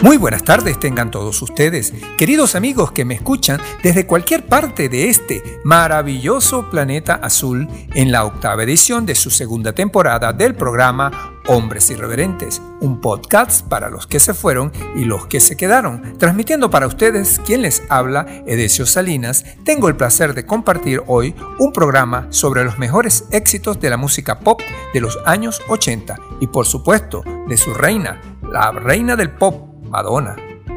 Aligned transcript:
Muy 0.00 0.16
buenas 0.16 0.44
tardes 0.44 0.78
tengan 0.78 1.10
todos 1.10 1.42
ustedes, 1.42 1.92
queridos 2.16 2.54
amigos 2.54 2.92
que 2.92 3.04
me 3.04 3.14
escuchan 3.14 3.60
desde 3.82 4.06
cualquier 4.06 4.46
parte 4.46 4.88
de 4.88 5.08
este 5.08 5.42
maravilloso 5.64 6.70
planeta 6.70 7.14
azul 7.14 7.66
en 7.94 8.12
la 8.12 8.24
octava 8.24 8.62
edición 8.62 9.06
de 9.06 9.16
su 9.16 9.28
segunda 9.30 9.72
temporada 9.72 10.32
del 10.32 10.54
programa 10.54 11.40
Hombres 11.48 11.90
Irreverentes, 11.90 12.62
un 12.80 13.00
podcast 13.00 13.66
para 13.66 13.90
los 13.90 14.06
que 14.06 14.20
se 14.20 14.34
fueron 14.34 14.70
y 14.94 15.04
los 15.04 15.26
que 15.26 15.40
se 15.40 15.56
quedaron. 15.56 16.16
Transmitiendo 16.16 16.70
para 16.70 16.86
ustedes 16.86 17.40
quien 17.44 17.62
les 17.62 17.82
habla, 17.88 18.24
Edesio 18.46 18.86
Salinas, 18.86 19.44
tengo 19.64 19.88
el 19.88 19.96
placer 19.96 20.32
de 20.32 20.46
compartir 20.46 21.02
hoy 21.08 21.34
un 21.58 21.72
programa 21.72 22.28
sobre 22.30 22.62
los 22.64 22.78
mejores 22.78 23.24
éxitos 23.32 23.80
de 23.80 23.90
la 23.90 23.96
música 23.96 24.38
pop 24.38 24.60
de 24.94 25.00
los 25.00 25.18
años 25.26 25.60
80 25.68 26.20
y 26.40 26.46
por 26.46 26.66
supuesto 26.66 27.24
de 27.48 27.56
su 27.56 27.74
reina, 27.74 28.20
la 28.42 28.70
reina 28.70 29.16
del 29.16 29.30
pop 29.30 29.67
Madonna. 29.88 30.36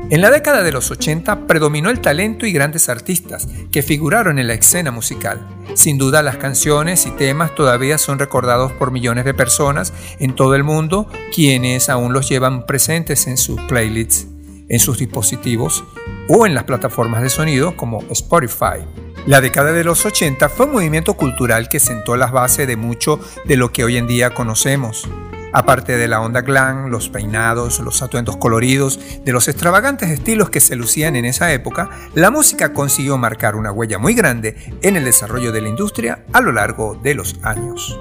En 0.10 0.20
la 0.20 0.30
década 0.30 0.62
de 0.62 0.74
los 0.74 0.92
80 0.92 1.48
predominó 1.48 1.90
el 1.90 2.02
talento 2.02 2.46
y 2.46 2.52
grandes 2.52 2.90
artistas 2.90 3.48
que 3.72 3.82
figuraron 3.82 4.40
en 4.40 4.48
la 4.48 4.56
escena 4.56 4.92
musical. 4.92 5.40
Sin 5.74 5.98
duda 5.98 6.22
las 6.22 6.36
canciones 6.36 7.06
y 7.06 7.12
temas 7.12 7.56
todavía 7.56 7.98
son 7.98 8.20
recordados 8.20 8.74
por 8.74 8.92
millones 8.92 9.24
de 9.24 9.34
personas 9.34 9.94
en 10.20 10.36
todo 10.36 10.56
el 10.56 10.66
mundo, 10.66 11.08
quienes 11.34 11.88
aún 11.88 12.12
los 12.12 12.28
llevan 12.28 12.66
presentes 12.66 13.26
en 13.28 13.38
sus 13.38 13.62
playlists, 13.62 14.28
en 14.68 14.80
sus 14.80 14.98
dispositivos 14.98 15.84
o 16.28 16.46
en 16.46 16.56
las 16.56 16.66
plataformas 16.66 17.22
de 17.22 17.30
sonido 17.30 17.78
como 17.78 18.02
Spotify. 18.09 18.86
La 19.28 19.40
década 19.40 19.72
de 19.72 19.84
los 19.84 20.06
80 20.06 20.50
fue 20.50 20.66
un 20.66 20.73
movimiento 20.73 21.14
cultural 21.14 21.70
que 21.70 21.80
sentó 21.80 22.18
las 22.18 22.32
bases 22.32 22.68
de 22.68 22.76
mucho 22.76 23.20
de 23.46 23.56
lo 23.56 23.72
que 23.72 23.84
hoy 23.84 23.98
en 23.98 24.08
día 24.08 24.34
conocemos. 24.34 25.08
Aparte 25.54 25.98
de 25.98 26.08
la 26.08 26.22
onda 26.22 26.41
glam, 26.41 26.90
los 26.90 27.10
peinados, 27.10 27.80
los 27.80 28.02
atuendos 28.02 28.38
coloridos, 28.38 29.00
de 29.25 29.31
los 29.31 29.48
extravagantes 29.48 30.09
estilos 30.09 30.50
que 30.50 30.62
se 30.62 30.75
lucían 30.75 31.16
en 31.16 31.25
esa 31.25 31.52
época, 31.52 31.89
la 32.16 32.31
música 32.31 32.73
consiguió 32.73 33.17
marcar 33.17 33.56
una 33.56 33.72
huella 33.72 33.98
muy 33.98 34.14
grande 34.14 34.56
en 34.81 34.95
el 34.95 35.06
desarrollo 35.06 35.52
de 35.52 35.62
la 35.62 35.70
industria 35.70 36.23
a 36.31 36.42
lo 36.42 36.52
largo 36.52 37.00
de 37.02 37.16
los 37.16 37.36
años. 37.44 38.00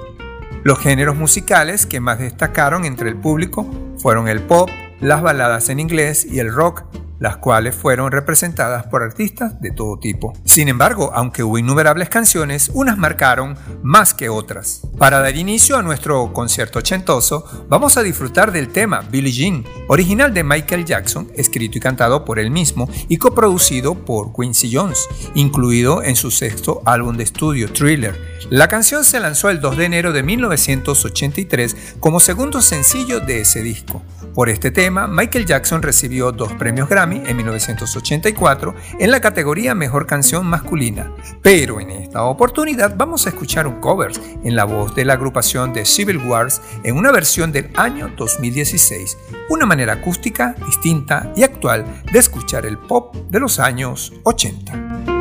Los 0.63 0.79
géneros 0.79 1.17
musicales 1.17 1.87
que 1.87 2.01
más 2.01 2.19
destacaron 2.19 2.85
entre 2.85 3.09
el 3.09 3.17
público 3.17 3.69
fueron 3.99 4.29
el 4.29 4.43
pop, 4.43 4.69
las 5.01 5.23
baladas 5.23 5.71
en 5.71 5.81
inglés 5.81 6.25
y 6.25 6.39
el 6.39 6.53
rock, 6.53 6.85
las 7.21 7.37
cuales 7.37 7.77
fueron 7.77 8.11
representadas 8.11 8.87
por 8.87 9.03
artistas 9.03 9.61
de 9.61 9.71
todo 9.71 9.99
tipo. 9.99 10.33
Sin 10.45 10.69
embargo, 10.69 11.13
aunque 11.15 11.45
hubo 11.45 11.59
innumerables 11.59 12.09
canciones, 12.09 12.71
unas 12.75 12.99
marcaron 12.99 13.57
más 13.83 14.15
que 14.15 14.29
otras. 14.29 14.81
Para 14.99 15.21
dar 15.21 15.37
inicio 15.37 15.77
a 15.77 15.83
nuestro 15.83 16.33
concierto 16.33 16.81
ochentoso, 16.81 17.67
vamos 17.69 17.97
a 17.97 18.03
disfrutar 18.03 18.51
del 18.51 18.69
tema 18.69 19.03
Billie 19.03 19.33
Jean, 19.33 19.65
original 19.89 20.35
de 20.35 20.43
Michael 20.43 20.85
Jackson, 20.85 21.31
escrito 21.37 21.79
y 21.79 21.81
cantado 21.81 22.25
por 22.25 22.39
él 22.39 22.51
mismo 22.51 22.89
y 23.09 23.19
coproducido 23.19 23.95
por 23.95 24.33
Quincy 24.35 24.75
Jones, 24.75 25.07
incluido 25.35 26.03
en 26.03 26.17
su 26.17 26.31
sexto 26.31 26.83
álbum 26.87 27.17
de 27.17 27.25
estudio, 27.25 27.71
Thriller. 27.71 28.19
La 28.49 28.69
canción 28.69 29.05
se 29.05 29.21
lanzó 29.21 29.51
el 29.51 29.61
2 29.61 29.77
de 29.77 29.85
enero 29.85 30.13
de 30.13 30.23
1983 30.23 31.97
como 32.01 32.19
segundo 32.19 32.63
sencillo 32.63 33.21
de 33.21 33.43
ese 33.43 33.63
disco. 33.63 34.03
Por 34.35 34.49
este 34.49 34.71
tema, 34.71 35.07
Michael 35.07 35.45
Jackson 35.45 35.83
recibió 35.83 36.33
dos 36.33 36.53
premios 36.53 36.89
Grammy 36.89 37.10
en 37.17 37.37
1984 37.37 38.75
en 38.99 39.11
la 39.11 39.21
categoría 39.21 39.75
Mejor 39.75 40.07
Canción 40.07 40.47
Masculina. 40.47 41.13
Pero 41.43 41.81
en 41.81 41.91
esta 41.91 42.25
oportunidad 42.25 42.95
vamos 42.97 43.27
a 43.27 43.31
escuchar 43.31 43.67
un 43.67 43.81
cover 43.81 44.13
en 44.45 44.57
la 44.57 44.65
voz 44.65 44.95
de 44.95 45.05
la 45.05 45.15
agrupación 45.15 45.73
de 45.73 45.85
Civil 45.85 46.19
Wars 46.19 46.63
en 46.83 46.97
una 46.97 47.13
versión 47.13 47.53
del 47.53 47.71
año 47.77 48.11
2016, 48.17 49.17
una 49.49 49.67
manera 49.67 49.95
acústica, 49.95 50.55
distinta 50.67 51.33
y 51.37 51.43
actual 51.43 51.85
de 52.13 52.19
escuchar 52.19 52.67
el 52.67 52.79
pop 52.79 53.15
de 53.29 53.41
los 53.41 53.59
años 53.59 54.13
80. 54.25 55.20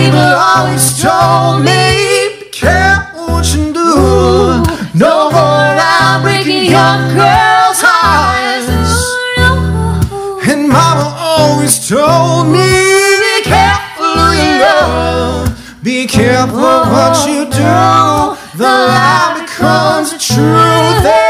people 0.00 0.18
always 0.18 1.02
told 1.02 1.62
me, 1.62 2.40
be 2.40 2.48
careful 2.50 3.26
what 3.32 3.46
you 3.54 3.72
do. 3.72 3.80
Ooh, 3.80 4.64
no 4.94 5.30
more 5.30 5.66
now 5.76 6.22
breaking 6.22 6.70
young 6.70 7.02
girls' 7.14 7.82
hearts. 7.84 8.96
And 10.48 10.68
mama 10.68 11.06
always 11.18 11.74
told 11.86 12.48
me, 12.48 12.70
be 13.24 13.36
careful 13.44 14.16
in 14.40 14.52
love. 14.64 15.82
Be 15.82 16.06
careful 16.06 16.80
what 16.94 17.16
you 17.28 17.44
do. 17.44 17.76
The 18.58 18.72
lie 18.94 19.36
becomes 19.40 20.12
the 20.12 20.18
truth. 20.18 21.29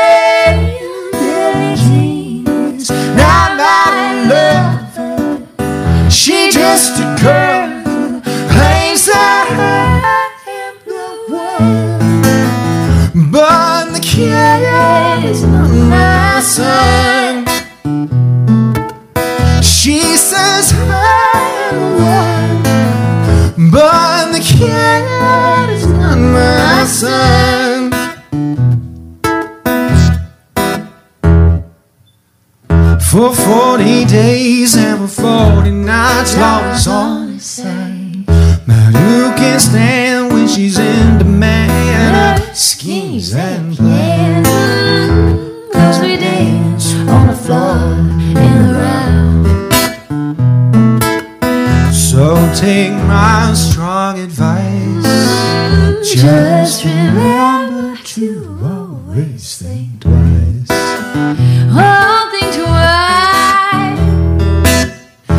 For 27.00 27.08
40 33.34 34.04
days 34.04 34.76
and 34.76 35.08
for 35.08 35.08
40 35.08 35.70
nights, 35.70 36.36
Lord, 36.36 36.76
is 36.76 36.86
all 36.86 37.26
they 37.26 37.38
say. 37.38 38.24
But 38.26 38.92
who 38.92 39.32
can 39.34 39.58
stand 39.60 40.30
when 40.30 40.46
she's 40.46 40.78
in 40.78 41.16
demand? 41.16 42.38
Her 42.38 42.54
schemes 42.54 43.34
and 43.34 43.74
plans. 43.74 44.46
Cause 45.72 46.00
we 46.02 46.16
dance 46.18 46.92
on 47.08 47.28
the 47.28 47.34
floor 47.34 47.96
and 48.36 48.76
around. 48.76 49.46
So 51.94 52.36
take 52.54 52.92
my 52.92 53.54
strong 53.54 54.18
advice. 54.18 54.59
Just 56.12 56.84
remember 56.84 57.96
to 58.02 58.58
always 58.64 59.58
think 59.58 60.00
twice. 60.00 60.66
oh, 61.72 62.28
think 62.32 62.54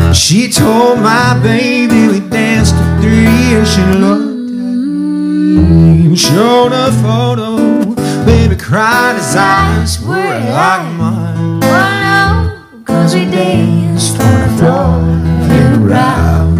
twice. 0.00 0.16
She 0.16 0.50
told 0.50 1.00
my 1.00 1.38
baby 1.42 2.08
we 2.08 2.20
danced 2.26 2.74
to 2.74 3.00
three 3.02 3.54
and 3.54 3.66
she 3.68 3.82
looked 4.00 4.22
at 4.22 6.08
me. 6.08 6.16
Showed 6.16 6.72
a 6.72 6.90
photo, 7.02 7.94
baby 8.24 8.56
cried, 8.56 9.16
his 9.16 9.36
eyes 9.36 10.00
were 10.00 10.16
like 10.16 10.90
mine. 10.96 11.60
Oh 11.64 11.68
no, 12.00 12.82
cause 12.84 13.14
we 13.14 13.26
danced 13.26 14.18
on 14.18 14.40
the 14.40 14.48
floor 14.56 15.00
and 15.52 15.84
around. 15.90 16.51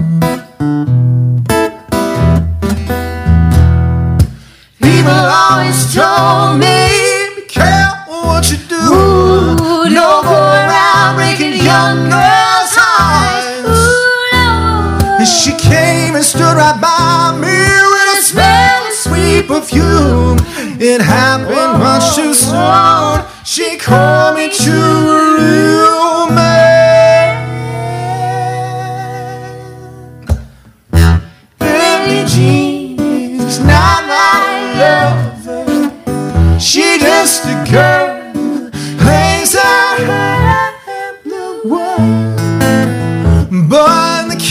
people 5.02 5.26
always 5.42 5.92
told 5.92 6.60
me, 6.60 7.34
be 7.34 7.42
careful 7.48 8.22
what 8.22 8.48
you 8.50 8.56
do. 8.68 8.76
Ooh, 8.76 9.90
no 9.90 10.22
go 10.22 10.30
around 10.30 11.16
breaking 11.16 11.54
young 11.58 12.08
girls' 12.08 12.74
hearts. 12.78 13.66
Ooh, 13.66 15.18
no. 15.18 15.24
She 15.24 15.52
came 15.58 16.14
and 16.14 16.24
stood 16.24 16.54
right 16.56 16.78
by 16.80 17.34
me 17.34 17.50
with 17.50 18.18
a 18.18 18.22
smell 18.22 18.86
of 18.86 18.92
sweet 18.94 19.48
perfume. 19.48 20.38
It 20.80 21.00
happened 21.00 21.82
much 21.82 22.14
too 22.14 22.32
soon. 22.32 23.24
She 23.44 23.78
called 23.78 24.36
me 24.36 24.54
to 24.54 24.70
her 24.70 25.36
room. 25.38 26.11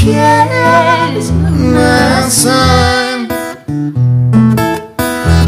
But 0.01 0.07
the 0.07 0.13
cat 0.13 1.15
is 1.15 1.31
my 1.31 2.27
son. 2.29 3.27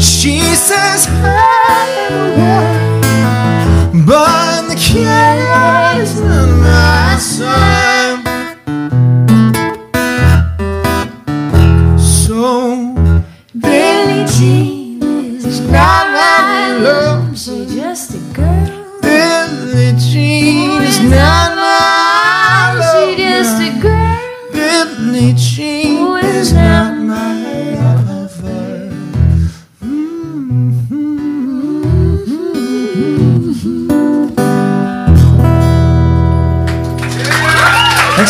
She 0.00 0.54
says 0.54 1.08
I 1.08 2.08
am 2.10 4.06
but 4.06 4.68
the 4.68 4.76
cat 4.76 5.98
is 5.98 6.20
not 6.20 6.48
my 6.60 7.18
son. 7.18 7.73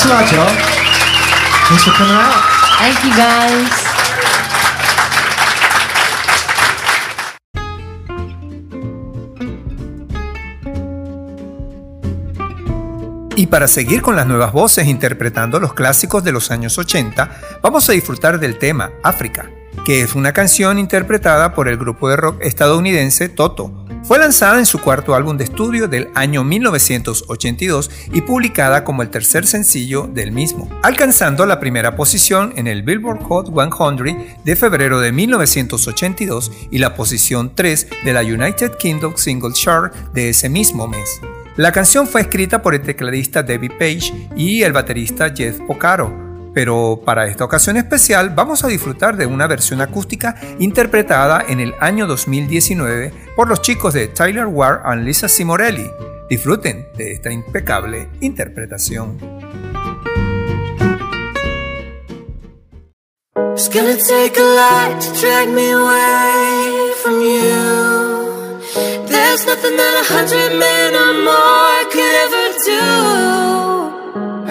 Thanks 0.05 0.33
a 0.33 0.37
lot, 0.37 0.47
y'all. 0.47 0.55
Thanks 1.69 1.85
for 1.85 1.93
coming 1.93 2.15
out. 2.15 2.45
Thank 2.79 3.03
you 3.05 3.11
guys. 3.17 3.71
Y 13.37 13.47
para 13.47 13.67
seguir 13.67 14.03
con 14.03 14.15
las 14.15 14.27
nuevas 14.27 14.53
voces 14.53 14.87
interpretando 14.89 15.59
los 15.59 15.73
clásicos 15.73 16.23
de 16.23 16.33
los 16.33 16.51
años 16.51 16.77
80, 16.77 17.61
vamos 17.63 17.89
a 17.89 17.93
disfrutar 17.93 18.39
del 18.39 18.59
tema 18.59 18.91
África, 19.03 19.51
que 19.87 20.03
es 20.03 20.15
una 20.15 20.35
canción 20.35 20.79
interpretada 20.79 21.55
por 21.55 21.67
el 21.67 21.79
grupo 21.79 22.11
de 22.11 22.17
rock 22.17 22.43
estadounidense 22.43 23.31
Toto. 23.31 23.84
Fue 24.05 24.19
lanzada 24.19 24.59
en 24.59 24.67
su 24.67 24.83
cuarto 24.83 25.15
álbum 25.15 25.39
de 25.39 25.45
estudio 25.45 25.89
del 25.89 26.11
año 26.15 26.45
1982 26.45 27.91
y 28.13 28.21
publicada 28.21 28.85
como 28.85 29.01
el 29.01 29.09
tercer 29.09 29.47
sencillo 29.47 30.07
del 30.07 30.31
mismo, 30.31 30.69
alcanzando 30.83 31.47
la 31.47 31.59
primera 31.59 31.97
posición 31.97 32.53
en 32.57 32.67
el 32.67 32.83
Billboard 32.83 33.23
Hot 33.23 33.47
100 33.47 34.37
de 34.45 34.57
febrero 34.57 35.01
de 35.01 35.11
1982 35.11 36.53
y 36.71 36.79
la 36.79 36.95
posición 36.95 37.55
3 37.55 37.89
de 38.05 38.13
la 38.13 38.21
United 38.21 38.73
Kingdom 38.79 39.17
Single 39.17 39.55
Chart 39.55 39.95
de 40.13 40.29
ese 40.29 40.51
mismo 40.51 40.87
mes. 40.87 41.23
La 41.57 41.73
canción 41.73 42.07
fue 42.07 42.21
escrita 42.21 42.61
por 42.61 42.75
el 42.75 42.83
tecladista 42.83 43.43
David 43.43 43.73
Page 43.79 44.29
y 44.37 44.65
el 44.65 44.75
baterista 44.75 45.33
Jeff 45.35 45.61
Porcaro, 45.67 46.34
pero 46.55 47.03
para 47.05 47.27
esta 47.27 47.45
ocasión 47.45 47.77
especial 47.77 48.31
vamos 48.31 48.65
a 48.65 48.69
disfrutar 48.69 49.17
de 49.17 49.27
una 49.27 49.47
versión 49.47 49.81
acústica 49.81 50.37
interpretada 50.59 51.45
en 51.47 51.61
el 51.61 51.75
año 51.81 52.07
2019 52.07 53.13
por 53.37 53.49
los 53.49 53.61
chicos 53.61 53.93
de 53.93 54.09
Tyler 54.09 54.47
Ward 54.47 54.81
y 54.97 55.05
Lisa 55.05 55.29
Simorelli. 55.29 55.91
Disfruten 56.31 56.87
de 56.97 57.13
esta 57.13 57.31
impecable 57.31 58.09
interpretación. 58.21 59.19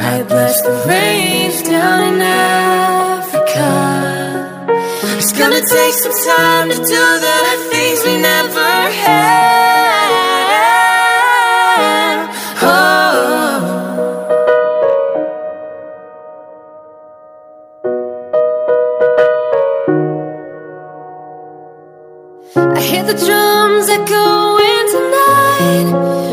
I 0.05 0.21
blessed 0.23 0.65
the 0.65 0.83
rains 0.85 1.61
down 1.61 2.13
in 2.13 2.21
Africa. 2.21 3.69
It's 5.17 5.31
gonna 5.31 5.61
take 5.61 5.93
some 5.93 6.11
time 6.25 6.69
to 6.71 6.75
do 6.75 7.19
the 7.25 7.69
things 7.71 8.03
we 8.03 8.17
never 8.17 8.91
had. 9.03 9.23
Oh. 12.61 12.67
I 22.75 22.81
hear 22.81 23.03
the 23.03 23.13
drums 23.25 23.87
echoing 23.87 24.87
tonight, 24.95 25.87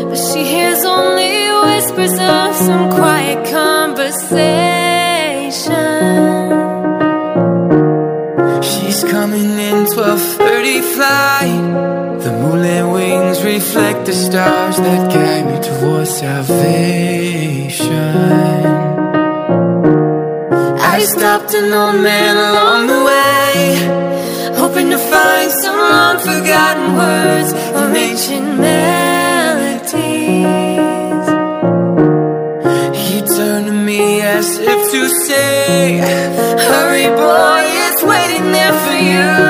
but 0.09 0.17
she 0.17 0.43
hears 0.43 0.83
only 0.83 1.50
whispers 1.91 2.19
of 2.19 2.55
some 2.55 2.89
quiet 2.91 3.45
conversation. 3.49 4.41
She's 8.61 9.03
coming 9.03 9.59
in 9.59 9.85
12:30 9.87 10.81
flight. 10.81 11.63
The 12.23 12.31
moonlit 12.31 12.85
wings 12.95 13.43
reflect 13.43 14.05
the 14.05 14.13
stars 14.13 14.77
that 14.77 15.11
guide 15.13 15.45
me 15.51 15.57
towards 15.69 16.11
salvation. 16.11 17.81
I 20.95 20.99
stopped 21.13 21.53
an 21.53 21.73
old 21.73 21.99
man 22.09 22.35
along 22.49 22.87
the 22.87 23.01
way, 23.09 23.49
hoping 24.61 24.89
to 24.91 24.97
find 24.97 25.51
some 25.63 25.77
long 25.77 26.17
forgotten 26.19 26.87
words 26.95 27.49
of 27.79 27.95
ancient 27.95 28.47
melodies. 28.59 29.10
As 34.41 34.57
if 34.57 34.91
to 34.91 35.07
say, 35.27 35.99
Hurry, 36.67 37.07
boy, 37.15 37.61
it's 37.85 38.01
waiting 38.01 38.51
there 38.51 38.73
for 38.83 38.97
you. 39.09 39.40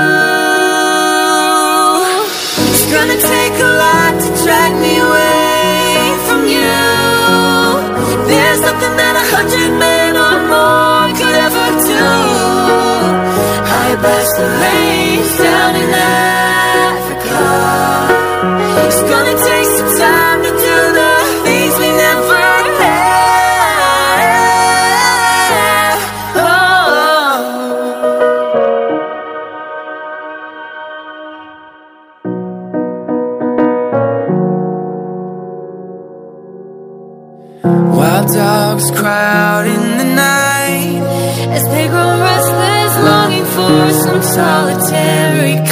Solitary 44.41 45.70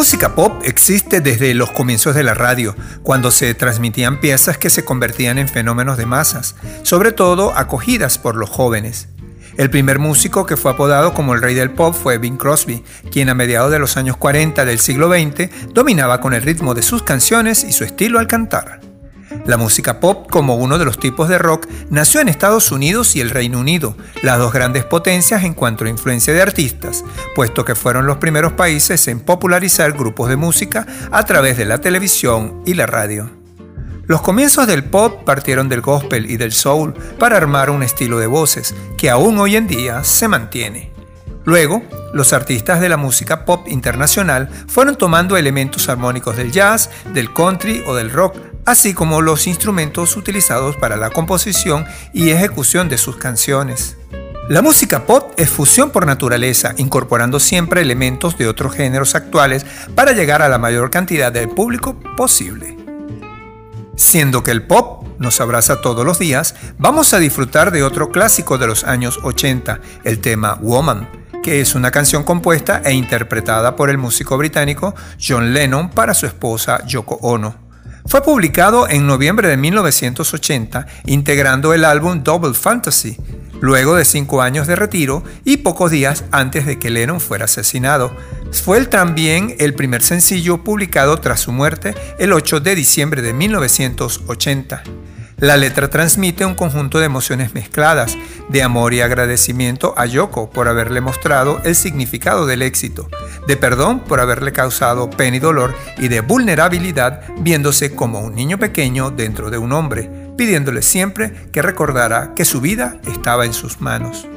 música 0.00 0.34
pop 0.34 0.62
existe 0.64 1.20
desde 1.20 1.52
los 1.52 1.72
comienzos 1.72 2.14
de 2.14 2.22
la 2.22 2.32
radio, 2.32 2.74
cuando 3.02 3.30
se 3.30 3.52
transmitían 3.52 4.18
piezas 4.18 4.56
que 4.56 4.70
se 4.70 4.82
convertían 4.82 5.36
en 5.36 5.46
fenómenos 5.46 5.98
de 5.98 6.06
masas, 6.06 6.56
sobre 6.84 7.12
todo 7.12 7.52
acogidas 7.54 8.16
por 8.16 8.34
los 8.34 8.48
jóvenes. 8.48 9.08
El 9.58 9.68
primer 9.68 9.98
músico 9.98 10.46
que 10.46 10.56
fue 10.56 10.70
apodado 10.70 11.12
como 11.12 11.34
el 11.34 11.42
rey 11.42 11.54
del 11.54 11.72
pop 11.72 11.94
fue 11.94 12.16
Bing 12.16 12.38
Crosby, 12.38 12.82
quien 13.12 13.28
a 13.28 13.34
mediados 13.34 13.70
de 13.70 13.78
los 13.78 13.98
años 13.98 14.16
40 14.16 14.64
del 14.64 14.78
siglo 14.78 15.10
XX 15.12 15.50
dominaba 15.74 16.22
con 16.22 16.32
el 16.32 16.40
ritmo 16.40 16.72
de 16.72 16.80
sus 16.80 17.02
canciones 17.02 17.62
y 17.62 17.72
su 17.72 17.84
estilo 17.84 18.18
al 18.18 18.26
cantar. 18.26 18.79
La 19.46 19.56
música 19.56 20.00
pop, 20.00 20.28
como 20.30 20.56
uno 20.56 20.78
de 20.78 20.84
los 20.84 20.98
tipos 20.98 21.28
de 21.28 21.38
rock, 21.38 21.66
nació 21.88 22.20
en 22.20 22.28
Estados 22.28 22.70
Unidos 22.70 23.16
y 23.16 23.20
el 23.20 23.30
Reino 23.30 23.58
Unido, 23.58 23.96
las 24.22 24.38
dos 24.38 24.52
grandes 24.52 24.84
potencias 24.84 25.44
en 25.44 25.54
cuanto 25.54 25.84
a 25.84 25.88
influencia 25.88 26.32
de 26.32 26.42
artistas, 26.42 27.04
puesto 27.34 27.64
que 27.64 27.74
fueron 27.74 28.06
los 28.06 28.18
primeros 28.18 28.52
países 28.52 29.08
en 29.08 29.20
popularizar 29.20 29.92
grupos 29.92 30.28
de 30.28 30.36
música 30.36 30.86
a 31.10 31.24
través 31.24 31.56
de 31.56 31.64
la 31.64 31.78
televisión 31.78 32.62
y 32.66 32.74
la 32.74 32.86
radio. 32.86 33.30
Los 34.06 34.22
comienzos 34.22 34.66
del 34.66 34.84
pop 34.84 35.24
partieron 35.24 35.68
del 35.68 35.80
gospel 35.80 36.30
y 36.30 36.36
del 36.36 36.52
soul 36.52 36.94
para 37.18 37.36
armar 37.36 37.70
un 37.70 37.82
estilo 37.82 38.18
de 38.18 38.26
voces 38.26 38.74
que 38.98 39.08
aún 39.08 39.38
hoy 39.38 39.56
en 39.56 39.68
día 39.68 40.04
se 40.04 40.26
mantiene. 40.26 40.90
Luego, 41.44 41.82
los 42.12 42.32
artistas 42.32 42.80
de 42.80 42.88
la 42.88 42.96
música 42.96 43.44
pop 43.44 43.66
internacional 43.68 44.50
fueron 44.66 44.96
tomando 44.96 45.36
elementos 45.36 45.88
armónicos 45.88 46.36
del 46.36 46.50
jazz, 46.50 46.90
del 47.14 47.32
country 47.32 47.82
o 47.86 47.94
del 47.94 48.10
rock 48.10 48.36
así 48.66 48.94
como 48.94 49.20
los 49.20 49.46
instrumentos 49.46 50.16
utilizados 50.16 50.76
para 50.76 50.96
la 50.96 51.10
composición 51.10 51.84
y 52.12 52.30
ejecución 52.30 52.88
de 52.88 52.98
sus 52.98 53.16
canciones. 53.16 53.96
La 54.50 54.62
música 54.62 55.06
pop 55.06 55.32
es 55.36 55.48
fusión 55.48 55.90
por 55.90 56.06
naturaleza, 56.06 56.74
incorporando 56.76 57.38
siempre 57.38 57.82
elementos 57.82 58.36
de 58.36 58.48
otros 58.48 58.74
géneros 58.74 59.14
actuales 59.14 59.64
para 59.94 60.10
llegar 60.10 60.42
a 60.42 60.48
la 60.48 60.58
mayor 60.58 60.90
cantidad 60.90 61.30
de 61.30 61.46
público 61.46 61.94
posible. 62.16 62.76
Siendo 63.94 64.42
que 64.42 64.50
el 64.50 64.62
pop 64.66 65.04
nos 65.18 65.40
abraza 65.40 65.80
todos 65.80 66.04
los 66.04 66.18
días, 66.18 66.56
vamos 66.78 67.14
a 67.14 67.20
disfrutar 67.20 67.70
de 67.70 67.84
otro 67.84 68.10
clásico 68.10 68.58
de 68.58 68.66
los 68.66 68.82
años 68.82 69.20
80, 69.22 69.80
el 70.02 70.18
tema 70.18 70.58
Woman, 70.60 71.08
que 71.44 71.60
es 71.60 71.76
una 71.76 71.92
canción 71.92 72.24
compuesta 72.24 72.82
e 72.84 72.92
interpretada 72.92 73.76
por 73.76 73.88
el 73.88 73.98
músico 73.98 74.36
británico 74.36 74.94
John 75.24 75.54
Lennon 75.54 75.90
para 75.90 76.14
su 76.14 76.26
esposa 76.26 76.84
Yoko 76.86 77.16
Ono. 77.22 77.69
Fue 78.06 78.22
publicado 78.22 78.88
en 78.88 79.06
noviembre 79.06 79.48
de 79.48 79.56
1980, 79.56 80.86
integrando 81.06 81.74
el 81.74 81.84
álbum 81.84 82.22
Double 82.22 82.54
Fantasy, 82.54 83.16
luego 83.60 83.94
de 83.94 84.04
cinco 84.04 84.42
años 84.42 84.66
de 84.66 84.76
retiro 84.76 85.22
y 85.44 85.58
pocos 85.58 85.90
días 85.90 86.24
antes 86.32 86.66
de 86.66 86.78
que 86.78 86.90
Lennon 86.90 87.20
fuera 87.20 87.44
asesinado. 87.44 88.14
Fue 88.52 88.84
también 88.86 89.54
el 89.58 89.74
primer 89.74 90.02
sencillo 90.02 90.64
publicado 90.64 91.18
tras 91.18 91.40
su 91.40 91.52
muerte 91.52 91.94
el 92.18 92.32
8 92.32 92.60
de 92.60 92.74
diciembre 92.74 93.22
de 93.22 93.32
1980. 93.32 94.82
La 95.40 95.56
letra 95.56 95.88
transmite 95.88 96.44
un 96.44 96.54
conjunto 96.54 96.98
de 96.98 97.06
emociones 97.06 97.54
mezcladas, 97.54 98.18
de 98.50 98.62
amor 98.62 98.92
y 98.92 99.00
agradecimiento 99.00 99.94
a 99.96 100.04
Yoko 100.04 100.50
por 100.50 100.68
haberle 100.68 101.00
mostrado 101.00 101.62
el 101.64 101.74
significado 101.76 102.44
del 102.44 102.60
éxito, 102.60 103.08
de 103.46 103.56
perdón 103.56 104.00
por 104.00 104.20
haberle 104.20 104.52
causado 104.52 105.08
pena 105.08 105.38
y 105.38 105.40
dolor 105.40 105.74
y 105.96 106.08
de 106.08 106.20
vulnerabilidad 106.20 107.22
viéndose 107.38 107.94
como 107.94 108.20
un 108.20 108.34
niño 108.34 108.58
pequeño 108.58 109.10
dentro 109.10 109.48
de 109.48 109.56
un 109.56 109.72
hombre, 109.72 110.10
pidiéndole 110.36 110.82
siempre 110.82 111.32
que 111.52 111.62
recordara 111.62 112.34
que 112.36 112.44
su 112.44 112.60
vida 112.60 112.98
estaba 113.10 113.46
en 113.46 113.54
sus 113.54 113.80
manos. 113.80 114.28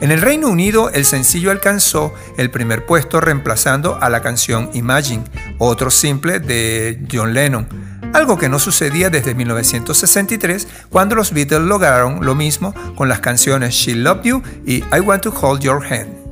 En 0.00 0.10
el 0.10 0.20
Reino 0.20 0.48
Unido, 0.48 0.90
el 0.90 1.04
sencillo 1.04 1.52
alcanzó 1.52 2.12
el 2.36 2.50
primer 2.50 2.84
puesto 2.84 3.20
reemplazando 3.20 3.98
a 4.00 4.10
la 4.10 4.20
canción 4.20 4.68
Imagine, 4.74 5.22
otro 5.58 5.90
simple 5.90 6.40
de 6.40 7.06
John 7.10 7.32
Lennon, 7.32 7.68
algo 8.14 8.38
que 8.38 8.48
no 8.48 8.58
sucedía 8.58 9.10
desde 9.10 9.34
1963 9.34 10.68
cuando 10.88 11.16
los 11.16 11.32
Beatles 11.32 11.62
lograron 11.62 12.24
lo 12.24 12.34
mismo 12.34 12.72
con 12.94 13.08
las 13.08 13.20
canciones 13.20 13.74
She 13.74 13.94
Love 13.94 14.22
You 14.22 14.42
y 14.64 14.76
I 14.96 15.00
Want 15.04 15.24
to 15.24 15.34
Hold 15.38 15.60
Your 15.60 15.84
Hand. 15.84 16.23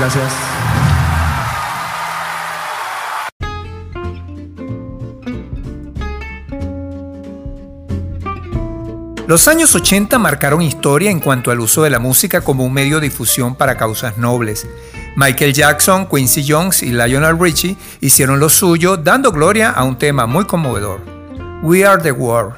Gracias. 0.00 0.32
Los 9.26 9.46
años 9.46 9.74
80 9.74 10.18
marcaron 10.18 10.62
historia 10.62 11.10
en 11.10 11.20
cuanto 11.20 11.50
al 11.50 11.60
uso 11.60 11.82
de 11.82 11.90
la 11.90 11.98
música 11.98 12.40
como 12.40 12.64
un 12.64 12.72
medio 12.72 12.98
de 12.98 13.08
difusión 13.08 13.54
para 13.54 13.76
causas 13.76 14.16
nobles. 14.16 14.66
Michael 15.16 15.52
Jackson, 15.52 16.06
Quincy 16.06 16.44
Jones 16.48 16.82
y 16.82 16.92
Lionel 16.92 17.38
Richie 17.38 17.76
hicieron 18.00 18.40
lo 18.40 18.48
suyo 18.48 18.96
dando 18.96 19.30
gloria 19.30 19.70
a 19.70 19.84
un 19.84 19.98
tema 19.98 20.26
muy 20.26 20.46
conmovedor, 20.46 21.00
We 21.62 21.84
Are 21.84 22.02
the 22.02 22.10
World, 22.10 22.54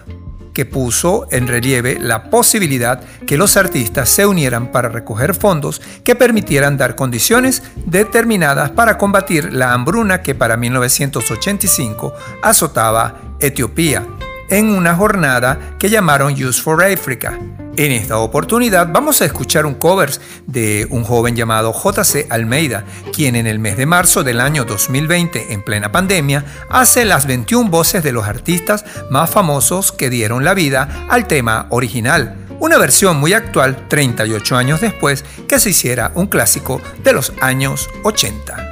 que 0.52 0.66
puso 0.66 1.26
en 1.30 1.48
relieve 1.48 1.98
la 2.00 2.30
posibilidad 2.30 3.00
que 3.26 3.36
los 3.36 3.56
artistas 3.56 4.08
se 4.08 4.26
unieran 4.26 4.70
para 4.72 4.88
recoger 4.88 5.34
fondos 5.34 5.80
que 6.04 6.14
permitieran 6.14 6.76
dar 6.76 6.94
condiciones 6.94 7.62
determinadas 7.86 8.70
para 8.70 8.98
combatir 8.98 9.52
la 9.52 9.72
hambruna 9.72 10.22
que 10.22 10.34
para 10.34 10.56
1985 10.56 12.12
azotaba 12.42 13.16
Etiopía 13.40 14.06
en 14.48 14.70
una 14.70 14.94
jornada 14.94 15.76
que 15.78 15.88
llamaron 15.88 16.34
Use 16.34 16.60
for 16.60 16.84
Africa. 16.84 17.38
En 17.76 17.90
esta 17.90 18.18
oportunidad 18.18 18.88
vamos 18.92 19.22
a 19.22 19.24
escuchar 19.24 19.64
un 19.64 19.74
cover 19.74 20.10
de 20.46 20.86
un 20.90 21.04
joven 21.04 21.34
llamado 21.34 21.72
JC 21.72 22.26
Almeida, 22.28 22.84
quien 23.14 23.34
en 23.34 23.46
el 23.46 23.58
mes 23.58 23.78
de 23.78 23.86
marzo 23.86 24.22
del 24.22 24.42
año 24.42 24.66
2020, 24.66 25.54
en 25.54 25.62
plena 25.62 25.90
pandemia, 25.90 26.44
hace 26.68 27.06
las 27.06 27.26
21 27.26 27.70
voces 27.70 28.02
de 28.02 28.12
los 28.12 28.26
artistas 28.26 28.84
más 29.10 29.30
famosos 29.30 29.90
que 29.90 30.10
dieron 30.10 30.44
la 30.44 30.52
vida 30.52 31.06
al 31.08 31.26
tema 31.26 31.66
original, 31.70 32.36
una 32.60 32.76
versión 32.76 33.16
muy 33.16 33.32
actual 33.32 33.88
38 33.88 34.54
años 34.54 34.82
después 34.82 35.24
que 35.48 35.58
se 35.58 35.70
hiciera 35.70 36.12
un 36.14 36.26
clásico 36.26 36.78
de 37.02 37.14
los 37.14 37.32
años 37.40 37.88
80. 38.04 38.71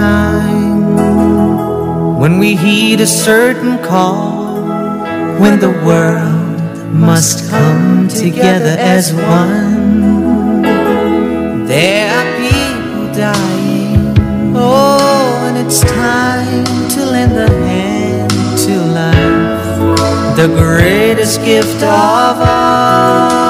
Time 0.00 0.96
when 2.22 2.38
we 2.38 2.56
heed 2.56 3.00
a 3.00 3.06
certain 3.06 3.74
call, 3.90 4.54
when 5.42 5.54
the 5.66 5.74
world 5.88 6.58
must 7.10 7.50
come 7.50 8.08
together 8.08 8.76
as 8.96 9.12
one. 9.12 10.62
There 11.72 12.06
are 12.16 12.28
people 12.44 13.06
dying, 13.26 13.98
oh, 14.56 15.46
and 15.46 15.56
it's 15.62 15.80
time 15.80 16.64
to 16.94 17.00
lend 17.14 17.36
a 17.48 17.50
hand 17.68 18.30
to 18.64 18.74
life, 19.00 20.36
the 20.40 20.48
greatest 20.62 21.36
gift 21.44 21.82
of 21.82 22.34
all. 22.54 23.49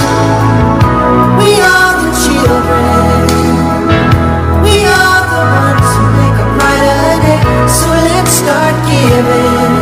Start 8.31 8.75
giving. 8.87 9.73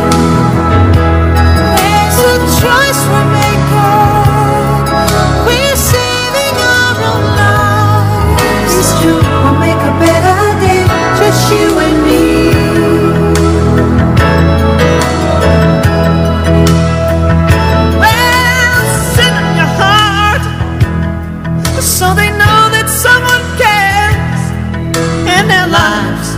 There's 1.78 2.18
a 2.18 2.36
choice 2.58 3.02
making. 3.38 4.82
We're 5.46 5.78
saving 5.78 6.56
our 6.58 6.96
own 7.10 7.24
lives. 7.38 8.72
These 8.74 8.92
two 9.00 9.18
will 9.42 9.58
make 9.66 9.82
a 9.92 9.94
better 10.02 10.40
day. 10.64 10.82
Just 11.20 11.42
you 11.52 11.68
and 11.86 11.96
me. 12.06 12.26
Well, 18.02 18.84
your 19.58 19.70
heart 19.80 20.44
so 21.80 22.06
they 22.14 22.30
know 22.42 22.60
that 22.74 22.88
someone 23.06 23.44
cares 23.62 24.42
and 25.34 25.44
their 25.48 25.68
lives 25.68 26.28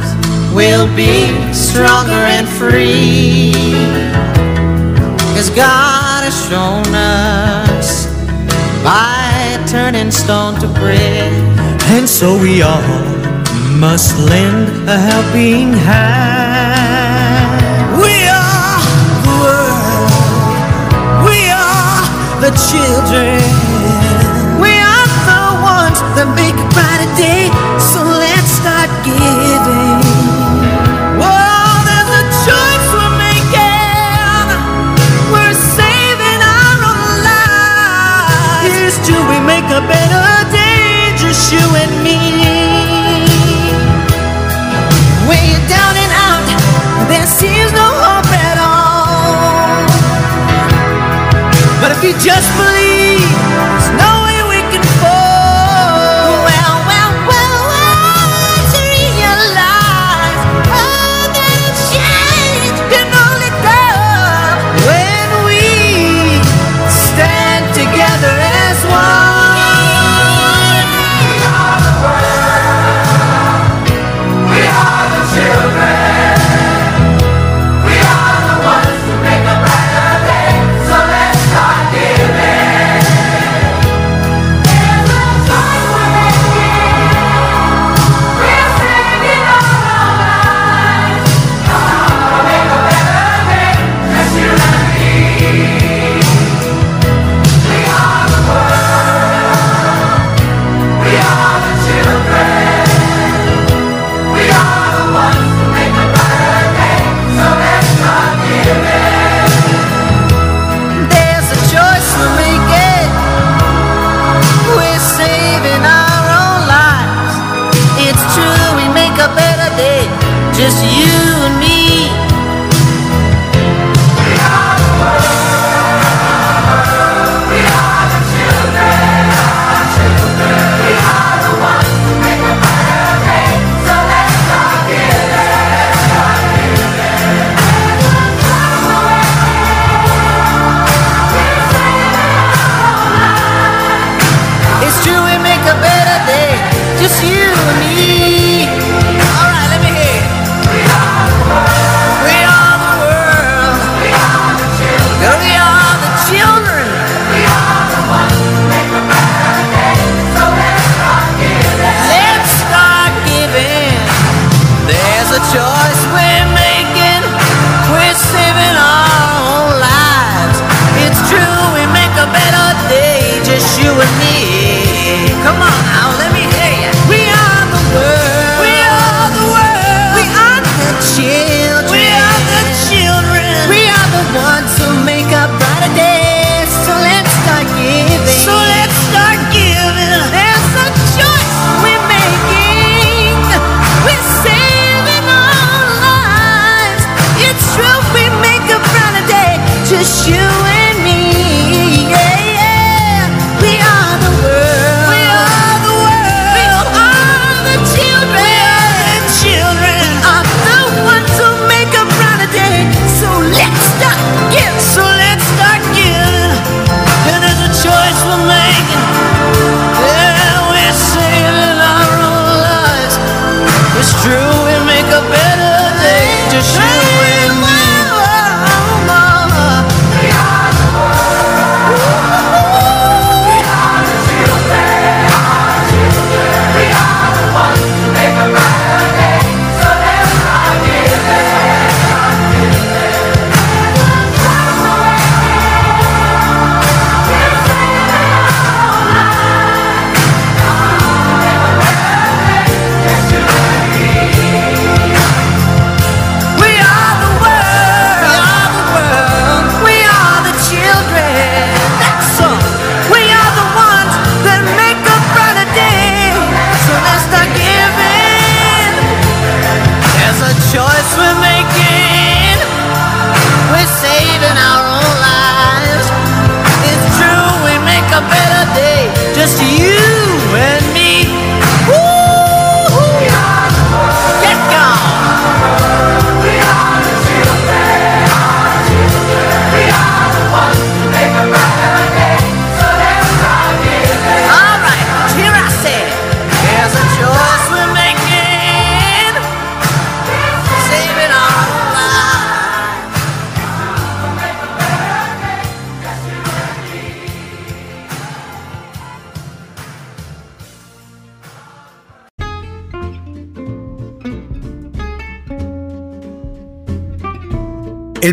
will 0.55 0.89
be 0.95 1.52
stronger 1.73 2.25
and 2.37 2.47
free. 2.47 3.51
Cause 5.35 5.49
God 5.49 6.21
has 6.29 6.37
shown 6.49 6.85
us 6.95 8.07
by 8.85 9.57
turning 9.67 10.11
stone 10.11 10.61
to 10.61 10.69
bread, 10.81 11.33
and 11.95 12.07
so 12.07 12.39
we 12.39 12.61
all 12.61 12.83
must 13.81 14.19
lend 14.19 14.69
a 14.87 14.99
helping 14.99 15.73
hand. 15.73 17.57
We 18.05 18.29
are 18.29 18.83
the 19.25 19.35
world. 19.43 20.13
We 21.25 21.39
are 21.49 22.05
the 22.45 22.53
children. 22.69 23.62
Just 52.21 52.51
believe, 52.57 52.72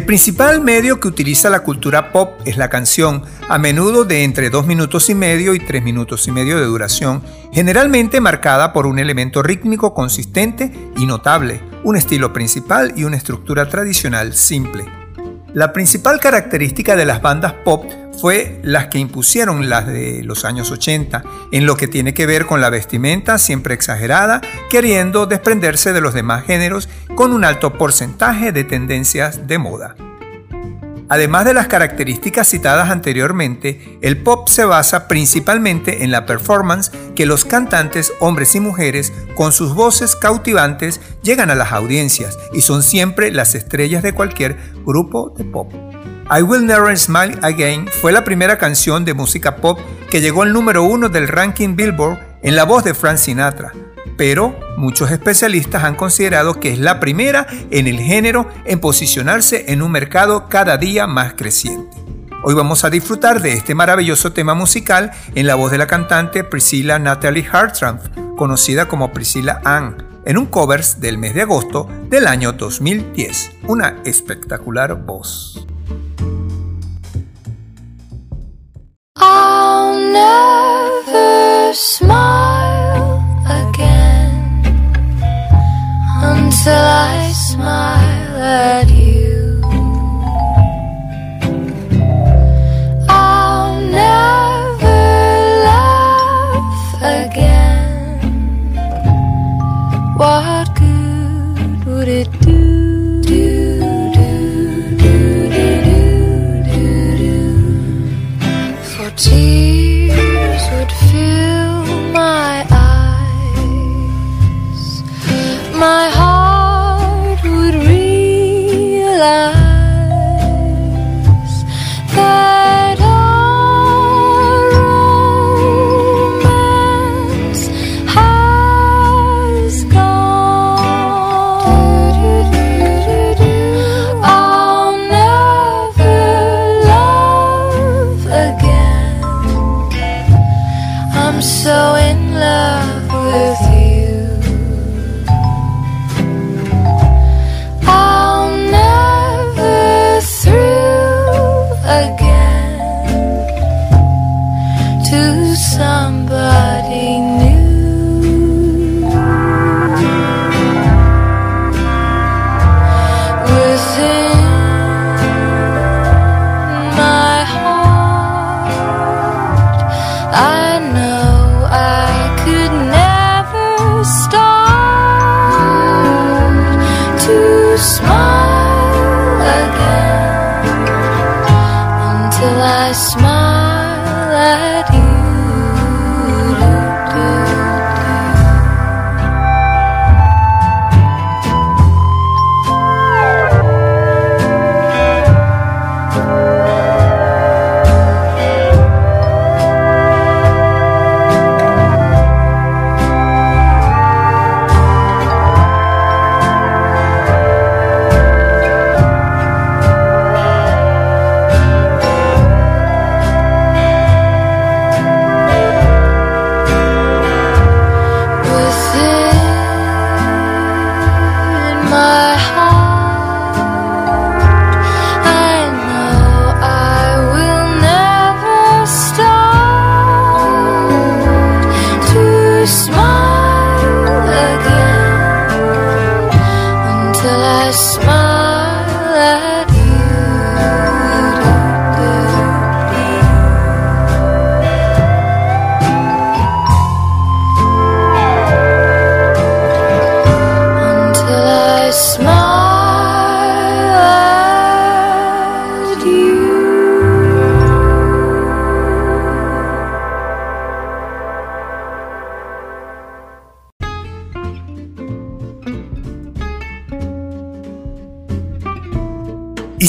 principal 0.10 0.60
medio 0.60 1.00
que 1.00 1.08
utiliza 1.08 1.52
la 1.52 1.60
cultura 1.60 2.12
pop 2.12 2.32
es 2.44 2.58
la 2.58 2.68
canción, 2.68 3.22
a 3.48 3.60
menudo 3.60 4.06
de 4.06 4.24
entre 4.24 4.50
2 4.50 4.66
minutos 4.66 5.08
y 5.12 5.14
medio 5.14 5.54
y 5.54 5.60
3 5.60 5.84
minutos 5.84 6.28
y 6.28 6.32
medio 6.32 6.58
de 6.58 6.66
duración, 6.66 7.22
generalmente 7.54 8.20
marcada 8.20 8.74
por 8.74 8.88
un 8.88 8.98
elemento 8.98 9.44
rítmico 9.44 9.94
consistente 9.94 10.72
y 10.98 11.06
notable, 11.06 11.62
un 11.84 11.96
estilo 11.96 12.34
principal 12.34 12.94
y 12.96 13.04
una 13.04 13.18
estructura 13.18 13.70
tradicional 13.70 14.34
simple. 14.34 14.84
La 15.54 15.74
principal 15.74 16.20
característica 16.20 16.96
de 16.96 17.06
las 17.06 17.22
bandas 17.22 17.54
pop 17.54 17.86
fue 18.20 18.60
las 18.64 18.88
que 18.88 18.98
impusieron 19.00 19.70
las 19.70 19.88
de 19.88 20.24
los 20.24 20.44
años 20.44 20.72
80, 20.72 21.24
en 21.52 21.66
lo 21.66 21.78
que 21.78 21.88
tiene 21.88 22.14
que 22.14 22.26
ver 22.26 22.46
con 22.46 22.62
la 22.62 22.70
vestimenta 22.70 23.38
siempre 23.38 23.76
exagerada, 23.76 24.42
queriendo 24.70 25.26
desprenderse 25.26 25.94
de 25.94 26.02
los 26.02 26.14
demás 26.14 26.46
géneros 26.46 26.90
con 27.16 27.32
un 27.32 27.46
alto 27.46 27.74
porcentaje 27.74 28.52
de 28.52 28.64
tendencias 28.64 29.48
de 29.48 29.58
moda. 29.58 29.96
Además 31.10 31.44
de 31.46 31.56
las 31.56 31.68
características 31.68 32.48
citadas 32.48 32.92
anteriormente, 32.92 33.98
el 34.02 34.22
pop 34.22 34.48
se 34.48 34.64
basa 34.64 35.08
principalmente 35.08 36.04
en 36.04 36.12
la 36.12 36.28
performance 36.28 36.92
que 37.16 37.26
los 37.26 37.46
cantantes, 37.46 38.14
hombres 38.20 38.54
y 38.54 38.60
mujeres, 38.60 39.12
con 39.34 39.52
sus 39.52 39.74
voces 39.74 40.16
cautivantes, 40.16 41.02
llegan 41.24 41.50
a 41.50 41.56
las 41.56 41.72
audiencias 41.72 42.38
y 42.54 42.62
son 42.62 42.84
siempre 42.84 43.32
las 43.32 43.56
estrellas 43.56 44.04
de 44.04 44.14
cualquier 44.14 44.58
grupo 44.86 45.34
de 45.36 45.46
pop. 45.46 45.74
I 46.32 46.44
Will 46.44 46.68
Never 46.68 46.96
Smile 46.96 47.40
Again 47.42 47.88
fue 47.88 48.12
la 48.12 48.24
primera 48.24 48.60
canción 48.60 49.04
de 49.04 49.16
música 49.16 49.56
pop 49.56 49.80
que 50.12 50.22
llegó 50.22 50.44
al 50.44 50.54
número 50.54 50.84
uno 50.84 51.10
del 51.10 51.28
ranking 51.28 51.76
Billboard 51.76 52.29
en 52.42 52.56
la 52.56 52.66
voz 52.66 52.84
de 52.84 52.94
Frank 52.94 53.18
Sinatra, 53.18 53.74
pero 54.18 54.58
muchos 54.78 55.12
especialistas 55.12 55.84
han 55.84 55.96
considerado 55.96 56.60
que 56.60 56.74
es 56.74 56.80
la 56.80 57.00
primera 57.00 57.48
en 57.72 57.88
el 57.88 58.00
género 58.00 58.50
en 58.66 58.80
posicionarse 58.80 59.66
en 59.72 59.82
un 59.82 59.92
mercado 59.92 60.48
cada 60.50 60.78
día 60.78 61.08
más 61.08 61.34
creciente. 61.34 61.98
Hoy 62.42 62.54
vamos 62.54 62.86
a 62.86 62.90
disfrutar 62.90 63.42
de 63.42 63.54
este 63.54 63.76
maravilloso 63.76 64.32
tema 64.32 64.54
musical 64.54 65.12
en 65.36 65.46
la 65.46 65.56
voz 65.56 65.72
de 65.72 65.78
la 65.78 65.88
cantante 65.88 66.46
Priscilla 66.46 66.98
Natalie 66.98 67.48
Hartranft, 67.52 68.12
conocida 68.38 68.88
como 68.88 69.12
Priscilla 69.12 69.62
Ann, 69.66 70.22
en 70.26 70.38
un 70.38 70.46
covers 70.46 71.02
del 71.02 71.18
mes 71.18 71.34
de 71.34 71.42
agosto 71.42 71.90
del 72.10 72.28
año 72.28 72.54
2010. 72.54 73.52
Una 73.68 73.98
espectacular 74.06 74.96
voz. 74.96 75.66
Smile 81.74 83.24
again 83.46 84.62
until 86.22 86.74
I 86.74 87.32
smile 87.32 88.38
at 88.38 88.90
you. 88.90 89.62
I'll 93.08 93.80
never 93.82 95.00
laugh 95.70 96.96
again. 97.28 98.20
What 100.18 100.76
good 100.76 101.86
would 101.86 102.08
it 102.08 102.32
do? 102.42 102.59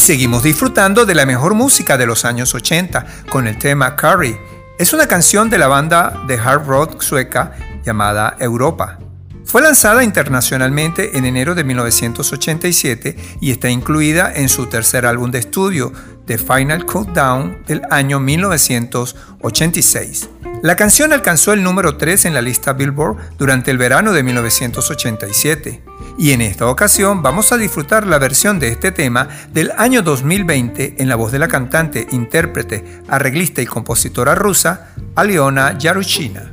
Seguimos 0.01 0.43
disfrutando 0.43 1.05
de 1.05 1.15
la 1.15 1.27
mejor 1.27 1.53
música 1.55 1.99
de 1.99 2.07
los 2.07 2.25
años 2.25 2.55
80 2.55 3.05
con 3.29 3.47
el 3.47 3.59
tema 3.59 3.97
Curry. 3.97 4.35
Es 4.79 4.95
una 4.95 5.07
canción 5.07 5.51
de 5.51 5.59
la 5.59 5.69
banda 5.69 6.23
de 6.27 6.39
hard 6.39 6.67
rock 6.67 7.03
sueca 7.03 7.53
llamada 7.85 8.35
Europa. 8.41 8.99
Fue 9.45 9.61
lanzada 9.61 10.03
internacionalmente 10.03 11.19
en 11.19 11.27
enero 11.27 11.55
de 11.55 11.65
1987 11.65 13.17
y 13.43 13.51
está 13.51 13.69
incluida 13.69 14.33
en 14.35 14.49
su 14.49 14.65
tercer 14.67 15.05
álbum 15.05 15.31
de 15.31 15.41
estudio, 15.41 15.93
The 16.25 16.39
Final 16.39 16.87
Countdown, 16.87 17.65
del 17.67 17.83
año 17.91 18.21
1986. 18.21 20.31
La 20.63 20.77
canción 20.77 21.13
alcanzó 21.13 21.53
el 21.53 21.63
número 21.63 21.99
3 21.99 22.25
en 22.25 22.33
la 22.35 22.41
lista 22.41 22.73
Billboard 22.73 23.37
durante 23.37 23.71
el 23.71 23.77
verano 23.77 24.13
de 24.13 24.23
1987 24.23 25.90
y 26.21 26.33
en 26.33 26.43
esta 26.43 26.69
ocasión 26.69 27.23
vamos 27.23 27.51
a 27.51 27.57
disfrutar 27.57 28.07
la 28.07 28.19
versión 28.19 28.59
de 28.59 28.69
este 28.69 28.93
tema 28.93 29.27
del 29.55 29.73
año 29.79 30.03
2020 30.03 30.97
en 30.99 31.09
la 31.09 31.17
voz 31.17 31.33
de 31.33 31.39
la 31.39 31.49
cantante, 31.49 32.07
intérprete, 32.11 33.01
arreglista 33.09 33.63
y 33.63 33.67
compositora 33.67 34.35
rusa 34.35 34.93
Aliona 35.15 35.79
Yarushina. 35.79 36.53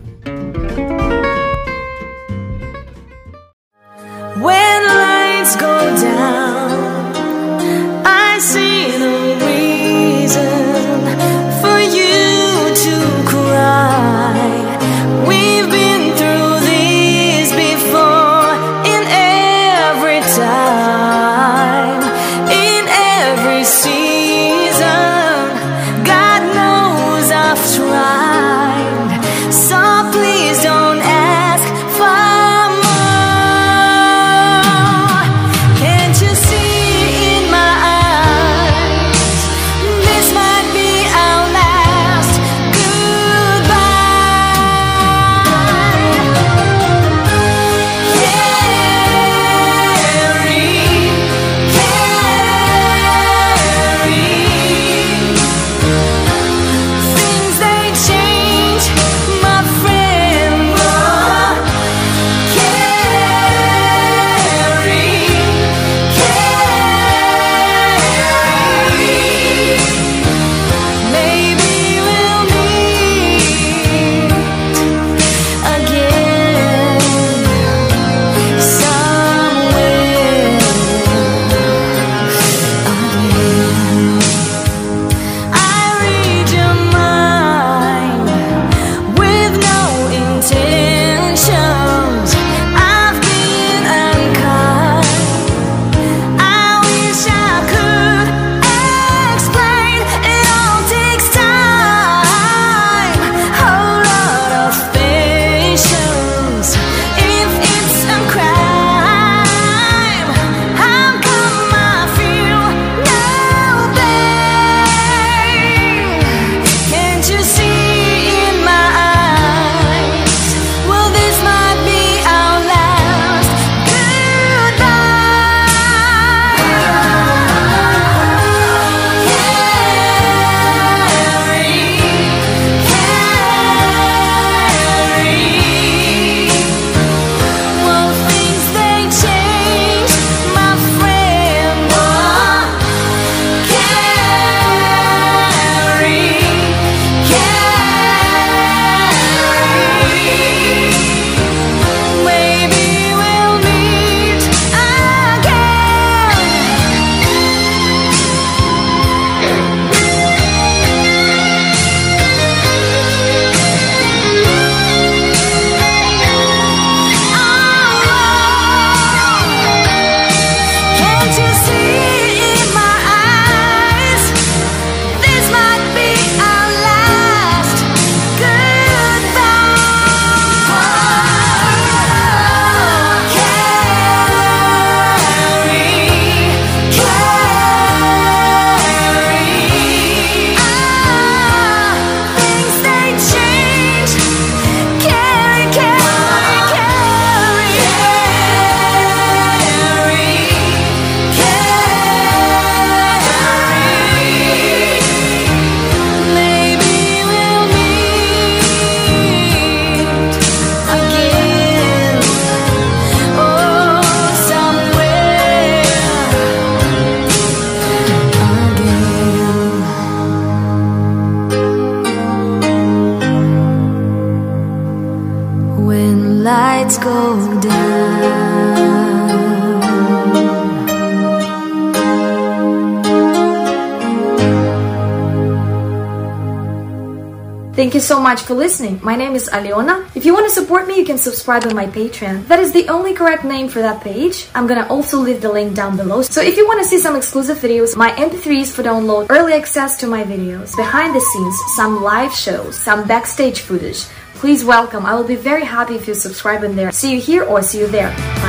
Much 238.28 238.42
for 238.42 238.56
listening. 238.56 239.00
My 239.02 239.16
name 239.16 239.36
is 239.40 239.48
Aliona. 239.58 239.96
If 240.13 240.26
you 240.26 240.34
want 240.34 240.46
to 240.48 240.54
support 240.60 240.86
me, 240.86 240.98
you 241.00 241.06
can 241.06 241.18
subscribe 241.18 241.63
on 241.65 241.73
my 241.73 241.88
Patreon. 241.98 242.46
That 242.52 242.60
is 242.60 242.73
the 242.73 242.86
only 242.90 243.13
correct 243.13 243.46
name 243.46 243.69
for 243.69 243.82
that 243.88 244.04
page. 244.04 244.50
I'm 244.54 244.67
gonna 244.67 244.86
also 244.96 245.17
leave 245.28 245.40
the 245.42 245.54
link 245.58 245.69
down 245.82 245.96
below. 245.96 246.19
So 246.23 246.42
if 246.42 246.58
you 246.58 246.67
want 246.67 246.80
to 246.84 246.88
see 246.92 247.00
some 247.00 247.15
exclusive 247.15 247.58
videos, 247.60 247.96
my 247.96 248.12
MP3s 248.25 248.73
for 248.75 248.84
download, 248.84 249.28
early 249.30 249.54
access 249.54 249.96
to 250.02 250.08
my 250.15 250.23
videos, 250.25 250.75
behind 250.75 251.15
the 251.15 251.23
scenes, 251.30 251.56
some 251.78 252.04
live 252.04 252.34
shows, 252.34 252.73
some 252.88 253.08
backstage 253.08 253.62
footage, 253.62 254.02
please 254.42 254.65
welcome. 254.65 255.06
I 255.06 255.15
will 255.15 255.30
be 255.36 255.40
very 255.52 255.63
happy 255.63 255.96
if 255.96 256.06
you 256.06 256.13
subscribe 256.13 256.63
in 256.67 256.75
there. 256.75 256.92
See 256.92 257.13
you 257.15 257.21
here 257.21 257.44
or 257.46 257.62
see 257.62 257.80
you 257.80 257.88
there. 257.88 258.12
Bye. 258.44 258.46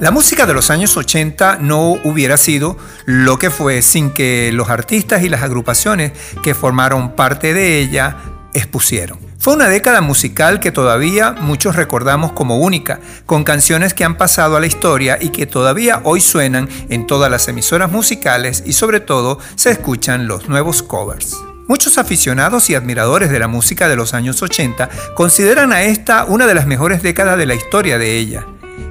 La 0.00 0.10
música 0.10 0.46
de 0.46 0.54
los 0.54 0.70
años 0.70 0.96
80 0.96 1.58
no 1.60 1.90
hubiera 2.04 2.38
sido 2.38 2.78
lo 3.04 3.38
que 3.38 3.50
fue 3.50 3.82
sin 3.82 4.08
que 4.08 4.50
los 4.50 4.70
artistas 4.70 5.22
y 5.22 5.28
las 5.28 5.42
agrupaciones 5.42 6.12
que 6.42 6.54
formaron 6.54 7.14
parte 7.14 7.52
de 7.52 7.78
ella 7.80 8.16
expusieron. 8.54 9.18
Fue 9.38 9.52
una 9.52 9.68
década 9.68 10.00
musical 10.00 10.58
que 10.58 10.72
todavía 10.72 11.32
muchos 11.32 11.76
recordamos 11.76 12.32
como 12.32 12.56
única, 12.56 12.98
con 13.26 13.44
canciones 13.44 13.92
que 13.92 14.04
han 14.04 14.16
pasado 14.16 14.56
a 14.56 14.60
la 14.60 14.66
historia 14.66 15.18
y 15.20 15.28
que 15.28 15.44
todavía 15.44 16.00
hoy 16.04 16.22
suenan 16.22 16.70
en 16.88 17.06
todas 17.06 17.30
las 17.30 17.46
emisoras 17.48 17.92
musicales 17.92 18.62
y 18.64 18.72
sobre 18.72 19.00
todo 19.00 19.38
se 19.54 19.70
escuchan 19.70 20.26
los 20.26 20.48
nuevos 20.48 20.82
covers. 20.82 21.36
Muchos 21.68 21.98
aficionados 21.98 22.70
y 22.70 22.74
admiradores 22.74 23.30
de 23.30 23.38
la 23.38 23.48
música 23.48 23.86
de 23.86 23.96
los 23.96 24.14
años 24.14 24.40
80 24.40 24.88
consideran 25.14 25.74
a 25.74 25.82
esta 25.82 26.24
una 26.24 26.46
de 26.46 26.54
las 26.54 26.66
mejores 26.66 27.02
décadas 27.02 27.36
de 27.36 27.44
la 27.44 27.54
historia 27.54 27.98
de 27.98 28.16
ella. 28.16 28.46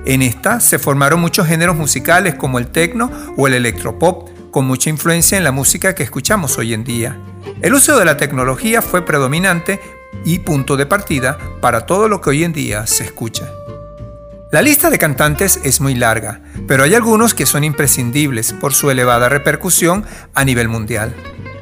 En 0.06 0.22
esta 0.22 0.60
se 0.60 0.80
formaron 0.80 1.20
muchos 1.20 1.48
géneros 1.48 1.76
musicales 1.76 2.36
como 2.36 2.58
el 2.58 2.68
techno 2.68 3.12
o 3.38 3.48
el 3.48 3.54
electropop, 3.54 4.30
con 4.52 4.66
mucha 4.66 4.90
influencia 4.90 5.38
en 5.38 5.44
la 5.44 5.52
música 5.52 5.94
que 5.94 6.04
escuchamos 6.04 6.58
hoy 6.58 6.74
en 6.74 6.84
día. 6.84 7.18
El 7.62 7.74
uso 7.74 7.98
de 7.98 8.06
la 8.06 8.18
tecnología 8.18 8.82
fue 8.82 9.06
predominante 9.06 9.80
y 10.26 10.40
punto 10.40 10.78
de 10.78 10.86
partida 10.86 11.38
para 11.62 11.86
todo 11.86 12.08
lo 12.08 12.22
que 12.22 12.32
hoy 12.32 12.44
en 12.44 12.54
día 12.54 12.88
se 12.88 13.04
escucha. 13.04 13.52
La 14.52 14.64
lista 14.64 14.90
de 14.90 14.98
cantantes 14.98 15.60
es 15.64 15.80
muy 15.80 15.94
larga, 15.94 16.42
pero 16.68 16.84
hay 16.84 16.96
algunos 16.96 17.36
que 17.36 17.46
son 17.46 17.64
imprescindibles 17.64 18.54
por 18.54 18.74
su 18.74 18.90
elevada 18.90 19.30
repercusión 19.30 20.06
a 20.34 20.44
nivel 20.44 20.70
mundial. 20.70 21.14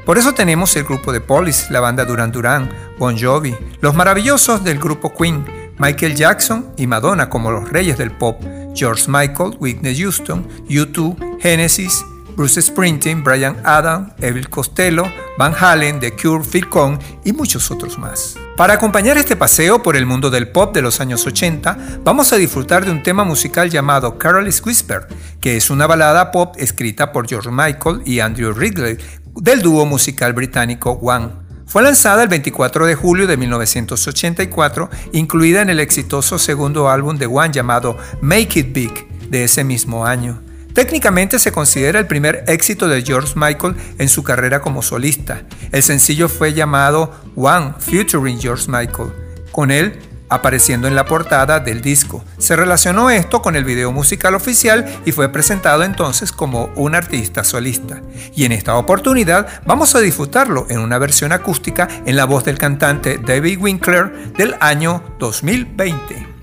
Por 0.06 0.18
eso 0.18 0.34
tenemos 0.34 0.74
el 0.78 0.86
grupo 0.86 1.12
de 1.12 1.20
Police, 1.20 1.74
la 1.74 1.82
banda 1.82 2.06
Duran 2.06 2.32
Duran, 2.32 2.70
Bon 2.98 3.20
Jovi, 3.20 3.58
los 3.82 3.94
maravillosos 3.94 4.64
del 4.64 4.80
grupo 4.80 5.14
Queen, 5.14 5.44
Michael 5.80 6.15
Jackson 6.15 6.73
y 6.78 6.88
Madonna 6.88 7.30
como 7.30 7.51
los 7.51 7.69
reyes 7.69 7.97
del 7.97 8.11
pop, 8.11 8.41
George 8.75 9.05
Michael, 9.07 9.57
Whitney 9.59 9.95
Houston, 9.95 10.47
U2, 10.69 11.39
Genesis, 11.39 12.03
Bruce 12.36 12.61
Springsteen, 12.61 13.23
Brian 13.23 13.57
Adams, 13.63 14.13
Evil 14.19 14.47
Costello, 14.47 15.11
Van 15.39 15.55
Halen, 15.59 15.99
The 15.99 16.15
Cure, 16.15 16.43
Phil 16.43 16.69
Collins 16.69 17.03
y 17.25 17.34
muchos 17.34 17.71
otros 17.71 17.97
más. 17.97 18.36
Para 18.55 18.73
acompañar 18.73 19.17
este 19.17 19.36
paseo 19.36 19.82
por 19.82 19.95
el 19.95 20.05
mundo 20.05 20.30
del 20.30 20.49
pop 20.49 20.73
de 20.73 20.82
los 20.84 20.99
años 20.99 21.25
80, 21.25 21.99
vamos 22.03 22.34
a 22.34 22.38
disfrutar 22.38 22.86
de 22.86 22.91
un 22.91 23.01
tema 23.01 23.23
musical 23.23 23.69
llamado 23.69 24.17
Carol's 24.17 24.63
Whisper, 24.63 25.07
que 25.41 25.57
es 25.57 25.69
una 25.69 25.88
balada 25.88 26.32
pop 26.32 26.55
escrita 26.57 27.11
por 27.11 27.28
George 27.28 27.49
Michael 27.51 28.01
y 28.05 28.19
Andrew 28.19 28.53
Ridley 28.53 28.97
del 29.36 29.61
dúo 29.61 29.86
musical 29.86 30.34
británico 30.34 30.91
One. 30.91 31.47
Fue 31.68 31.84
lanzada 31.84 32.24
el 32.24 32.30
24 32.30 32.86
de 32.86 32.95
julio 32.95 33.28
de 33.28 33.36
1984, 33.36 34.89
incluida 35.11 35.61
en 35.61 35.70
el 35.70 35.82
exitoso 35.82 36.39
segundo 36.39 36.89
álbum 36.89 37.18
de 37.18 37.26
One 37.26 37.51
llamado 37.51 37.97
Make 38.22 38.61
It 38.61 38.74
Big 38.74 39.07
de 39.30 39.43
ese 39.43 39.65
mismo 39.65 40.05
año. 40.05 40.41
Técnicamente 40.74 41.39
se 41.39 41.51
considera 41.51 41.99
el 41.99 42.07
primer 42.07 42.45
éxito 42.47 42.88
de 42.88 43.01
George 43.01 43.34
Michael 43.36 43.76
en 43.97 44.07
su 44.07 44.24
carrera 44.24 44.61
como 44.61 44.82
solista. 44.82 45.41
El 45.74 45.84
sencillo 45.84 46.30
fue 46.30 46.53
llamado 46.53 47.13
One 47.36 47.74
Featuring 47.80 48.39
George 48.39 48.68
Michael, 48.70 49.11
con 49.51 49.70
él 49.70 49.99
apareciendo 50.30 50.88
en 50.88 50.95
la 50.95 51.05
portada 51.05 51.59
del 51.59 51.82
disco. 51.82 52.23
Se 52.38 52.55
relacionó 52.55 53.09
esto 53.09 53.41
con 53.41 53.55
el 53.55 53.65
video 53.65 53.91
musical 53.91 54.36
oficial 54.36 54.86
y 55.05 55.11
fue 55.11 55.30
presentado 55.30 55.84
entonces 55.84 56.32
como 56.32 56.65
un 56.75 56.95
artista 56.95 57.43
solista. 57.43 58.01
Y 58.36 58.45
en 58.45 58.51
esta 58.51 58.75
oportunidad 58.75 59.61
vamos 59.65 59.95
a 59.95 59.99
disfrutarlo 59.99 60.67
en 60.69 60.80
una 60.80 60.97
versión 60.97 61.32
acústica 61.32 61.88
en 62.05 62.15
la 62.15 62.25
voz 62.25 62.43
del 62.43 62.57
cantante 62.57 63.17
David 63.17 63.59
Winkler 63.59 64.34
del 64.34 64.55
año 64.59 65.03
2020. 65.19 66.37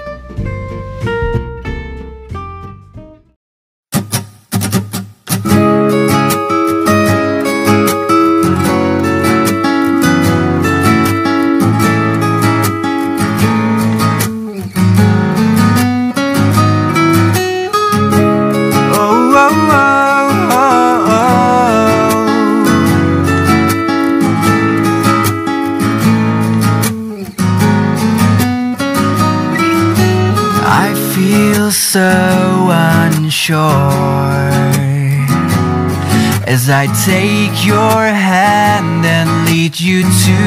As 36.65 36.71
I 36.71 36.87
take 37.05 37.67
your 37.67 38.01
hand 38.09 39.05
and 39.05 39.29
lead 39.45 39.79
you 39.79 40.01
to 40.01 40.41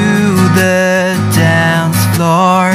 the 0.58 1.14
dance 1.38 2.02
floor. 2.16 2.74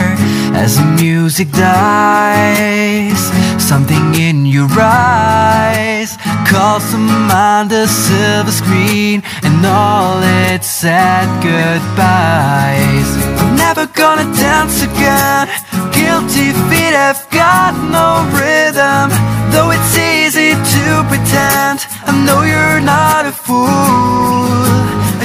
As 0.55 0.77
the 0.77 0.85
music 1.03 1.51
dies 1.51 3.19
Something 3.59 4.15
in 4.15 4.47
your 4.47 4.69
eyes 4.79 6.17
Calls 6.47 6.89
to 6.93 6.99
mind 6.99 7.71
the 7.71 7.89
silver 7.89 8.53
screen 8.53 9.25
And 9.43 9.67
all 9.67 10.21
its 10.23 10.69
sad 10.69 11.27
goodbyes. 11.43 13.09
I'm 13.41 13.57
never 13.57 13.87
gonna 13.87 14.29
dance 14.39 14.85
again. 14.85 15.49
Guilty 15.91 16.53
feet 16.71 16.95
have 16.95 17.27
got 17.33 17.75
no 17.91 18.23
rhythm 18.39 19.11
Though 19.51 19.73
it's 19.73 19.99
easy 19.99 20.53
to 20.55 20.85
pretend 21.11 21.81
I 22.13 22.15
know 22.27 22.43
you're 22.43 22.81
not 22.81 23.25
a 23.25 23.33
fool. 23.33 23.67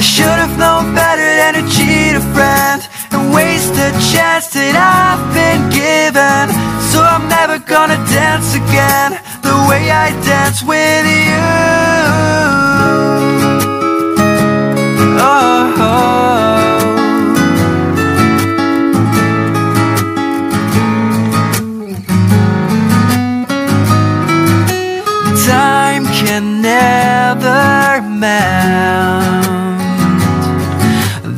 should 0.00 0.38
have 0.44 0.56
known 0.58 0.94
better 0.94 1.28
than 1.40 1.52
to 1.58 1.64
cheat 1.74 2.16
a 2.16 2.24
friend 2.32 2.80
And 3.12 3.34
waste 3.34 3.74
a 3.74 3.90
chance 4.12 4.48
that 4.56 4.72
I've 4.72 5.24
been 5.36 5.68
given. 5.68 6.46
So 6.90 6.98
I'm 7.04 7.28
never 7.28 7.58
gonna 7.58 8.00
dance 8.08 8.54
again 8.54 9.20
The 9.42 9.56
way 9.68 9.90
I 9.90 10.16
dance 10.24 10.62
with 10.62 11.04
you. 11.28 11.44
Oh. 15.20 15.77
Mend 28.18 29.46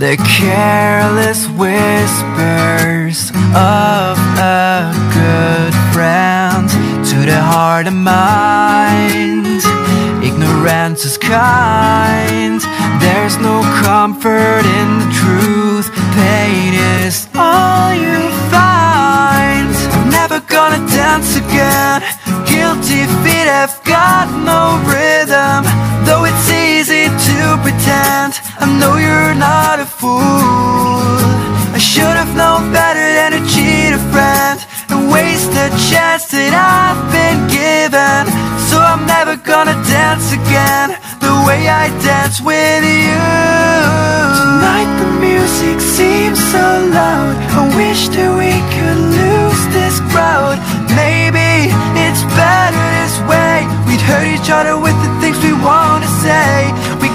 the 0.00 0.16
careless 0.38 1.46
whispers 1.60 3.30
of 3.52 4.16
a 4.38 4.90
good 5.12 5.74
friend 5.92 6.70
to 7.04 7.18
the 7.30 7.38
heart 7.38 7.86
and 7.86 8.02
mind. 8.02 9.60
Ignorance 10.24 11.04
is 11.04 11.18
kind, 11.18 12.62
there's 13.02 13.36
no 13.36 13.60
comfort 13.84 14.64
in 14.78 14.88
the 15.02 15.10
truth. 15.20 15.92
Pain 16.16 16.72
is 17.04 17.28
all 17.34 17.92
you 17.92 18.30
find. 18.48 19.68
I'm 19.92 20.10
never 20.10 20.40
gonna 20.40 20.80
dance 20.88 21.36
again 21.36 22.02
guilty 22.46 23.04
feet 23.22 23.48
have 23.48 23.80
got 23.84 24.26
no 24.44 24.80
rhythm 24.88 25.09
I 28.60 28.66
know 28.78 28.96
you're 28.96 29.34
not 29.34 29.80
a 29.80 29.86
fool. 29.86 30.20
I 31.72 31.78
should 31.78 32.16
have 32.22 32.36
known 32.36 32.72
better 32.72 33.06
than 33.16 33.32
to 33.32 33.40
cheat 33.48 33.94
a 33.94 34.02
friend 34.12 34.58
And 34.90 35.08
waste 35.08 35.54
a 35.56 35.72
chance 35.88 36.28
that 36.34 36.52
I've 36.52 37.00
been 37.08 37.40
given. 37.48 38.28
So 38.68 38.76
I'm 38.76 39.06
never 39.08 39.40
gonna 39.40 39.78
dance 39.88 40.28
again 40.36 40.92
The 41.24 41.32
way 41.48 41.72
I 41.72 41.88
dance 42.04 42.42
with 42.44 42.84
you. 42.84 43.16
Tonight 44.44 44.90
the 45.00 45.08
music 45.24 45.80
seems 45.80 46.36
so 46.52 46.66
loud. 46.92 47.32
I 47.56 47.64
wish 47.80 48.12
that 48.12 48.28
we 48.36 48.52
could 48.76 49.00
lose 49.16 49.62
this 49.72 50.04
crowd. 50.12 50.60
Maybe 50.92 51.72
it's 51.96 52.22
better 52.36 52.84
this 53.00 53.16
way. 53.24 53.64
We'd 53.88 54.04
hurt 54.04 54.28
each 54.28 54.50
other 54.52 54.76
with 54.76 54.99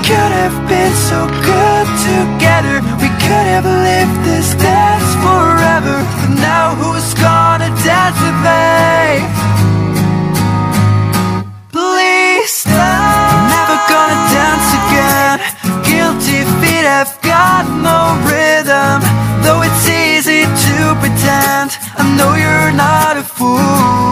could 0.06 0.34
have 0.38 0.58
been 0.70 0.94
so 0.94 1.26
good 1.42 1.88
together. 2.06 2.78
We 3.02 3.10
could 3.26 3.48
have 3.54 3.66
lived 3.66 4.18
this 4.22 4.54
dance 4.54 5.10
forever. 5.26 5.98
But 6.22 6.34
now 6.38 6.76
who's 6.78 7.10
gonna 7.18 7.74
dance 7.82 8.18
with 8.22 8.38
me? 8.46 9.26
Please 11.74 12.52
stop. 12.54 13.34
I'm 13.34 13.46
never 13.50 13.78
gonna 13.90 14.20
dance 14.38 14.70
again. 14.82 15.36
Guilty 15.90 16.40
feet 16.62 16.86
have 16.86 17.18
got 17.26 17.66
no 17.90 18.00
rhythm. 18.30 19.02
Though 19.42 19.62
it's 19.66 19.86
easy 19.90 20.46
to 20.46 20.76
pretend 21.02 21.70
I 21.98 22.04
know 22.18 22.32
you're 22.38 22.74
not 22.78 23.18
a 23.18 23.24
fool. 23.24 24.06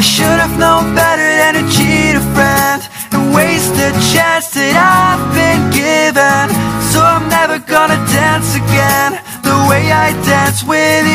I 0.00 0.02
should 0.02 0.40
have 0.40 0.58
known 0.58 0.94
better 0.94 1.28
than 1.40 1.52
to 1.60 1.64
cheat 1.76 2.16
a 2.16 2.24
friend 2.32 2.80
And 3.12 3.34
waste 3.34 3.74
a 3.74 3.92
chance 4.14 4.39
that 4.54 4.74
I've 4.74 5.22
been 5.34 5.70
given 5.70 6.50
So 6.90 6.98
I'm 7.00 7.28
never 7.28 7.58
gonna 7.58 7.98
dance 8.10 8.56
again 8.56 9.12
The 9.42 9.54
way 9.68 9.92
I 9.92 10.12
dance 10.26 10.64
with 10.64 11.06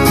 you. 0.00 0.05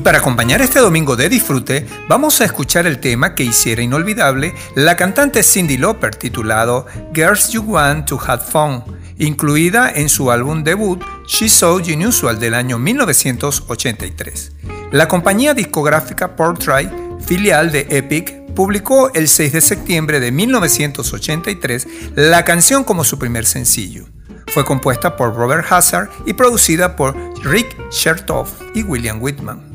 Y 0.00 0.02
para 0.02 0.16
acompañar 0.16 0.62
este 0.62 0.78
domingo 0.78 1.14
de 1.14 1.28
disfrute, 1.28 1.86
vamos 2.08 2.40
a 2.40 2.46
escuchar 2.46 2.86
el 2.86 3.00
tema 3.00 3.34
que 3.34 3.44
hiciera 3.44 3.82
inolvidable 3.82 4.54
la 4.74 4.96
cantante 4.96 5.42
Cindy 5.42 5.76
Lauper 5.76 6.16
titulado 6.16 6.86
Girls 7.12 7.50
You 7.50 7.60
Want 7.60 8.08
to 8.08 8.18
Have 8.18 8.42
Fun, 8.42 8.82
incluida 9.18 9.92
en 9.94 10.08
su 10.08 10.30
álbum 10.30 10.64
debut 10.64 11.04
She's 11.26 11.52
So 11.52 11.74
Unusual 11.74 12.40
del 12.40 12.54
año 12.54 12.78
1983. 12.78 14.52
La 14.90 15.06
compañía 15.06 15.52
discográfica 15.52 16.34
Portrait, 16.34 16.90
filial 17.20 17.70
de 17.70 17.86
Epic, 17.90 18.54
publicó 18.54 19.12
el 19.12 19.28
6 19.28 19.52
de 19.52 19.60
septiembre 19.60 20.18
de 20.18 20.32
1983 20.32 21.86
la 22.14 22.46
canción 22.46 22.84
como 22.84 23.04
su 23.04 23.18
primer 23.18 23.44
sencillo. 23.44 24.06
Fue 24.46 24.64
compuesta 24.64 25.18
por 25.18 25.36
Robert 25.36 25.70
Hazard 25.70 26.08
y 26.24 26.32
producida 26.32 26.96
por 26.96 27.14
Rick 27.44 27.90
Chertoff 27.90 28.62
y 28.74 28.82
William 28.82 29.22
Whitman. 29.22 29.69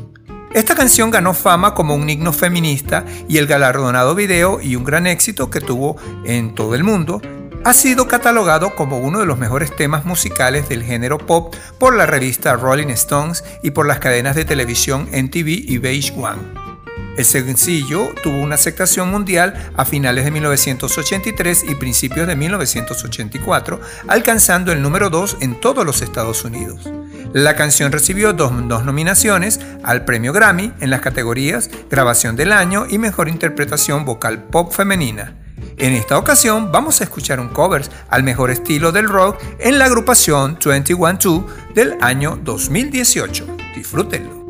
Esta 0.56 0.74
canción 0.74 1.12
ganó 1.12 1.34
fama 1.34 1.74
como 1.74 1.96
un 1.96 2.10
himno 2.10 2.32
feminista 2.32 3.04
y 3.28 3.40
el 3.40 3.46
galardonado 3.46 4.16
video 4.16 4.62
y 4.62 4.78
un 4.78 4.86
gran 4.86 5.06
éxito 5.06 5.50
que 5.50 5.60
tuvo 5.60 5.98
en 6.24 6.56
todo 6.56 6.76
el 6.76 6.84
mundo 6.86 7.22
ha 7.66 7.74
sido 7.74 8.08
catalogado 8.08 8.74
como 8.74 9.00
uno 9.00 9.20
de 9.20 9.26
los 9.26 9.38
mejores 9.38 9.76
temas 9.76 10.06
musicales 10.06 10.70
del 10.70 10.82
género 10.82 11.18
pop 11.18 11.54
por 11.78 11.94
la 11.94 12.06
revista 12.06 12.54
Rolling 12.54 12.88
Stones 12.88 13.44
y 13.64 13.72
por 13.72 13.86
las 13.86 14.00
cadenas 14.00 14.38
de 14.38 14.46
televisión 14.46 15.10
MTV 15.12 15.46
y 15.46 15.78
Beige 15.78 16.14
One. 16.16 16.65
El 17.18 17.24
sencillo 17.26 18.14
tuvo 18.22 18.40
una 18.40 18.56
aceptación 18.56 19.10
mundial 19.10 19.72
a 19.76 19.86
finales 19.86 20.26
de 20.26 20.32
1983 20.32 21.66
y 21.70 21.76
principios 21.76 22.28
de 22.28 22.36
1984, 22.36 23.80
alcanzando 24.08 24.72
el 24.72 24.82
número 24.82 25.10
2 25.10 25.38
en 25.40 25.60
todos 25.60 25.86
los 25.86 26.02
Estados 26.02 26.44
Unidos. 26.44 26.90
La 27.32 27.56
canción 27.56 27.92
recibió 27.92 28.34
dos, 28.34 28.52
nominaciones 28.54 29.60
al 29.84 30.06
premio 30.06 30.32
Grammy 30.32 30.72
en 30.80 30.90
las 30.90 31.02
categorías 31.02 31.70
Grabación 31.90 32.36
del 32.36 32.54
Año 32.54 32.86
y 32.90 32.98
Mejor 32.98 33.28
Interpretación 33.28 34.06
Vocal 34.06 34.44
Pop 34.44 34.72
Femenina. 34.72 35.36
En 35.78 35.94
esta 35.94 36.18
ocasión 36.18 36.72
vamos 36.72 37.02
a 37.02 37.04
escuchar 37.04 37.40
un 37.40 37.50
cover 37.50 37.84
al 38.10 38.24
mejor 38.24 38.52
estilo 38.52 38.92
del 38.92 39.10
rock 39.10 39.42
en 39.60 39.80
la 39.80 39.86
agrupación 39.86 40.58
212 40.62 41.44
del 41.74 41.98
año 42.02 42.40
2018. 42.42 43.58
Disfrútenlo. 43.76 44.45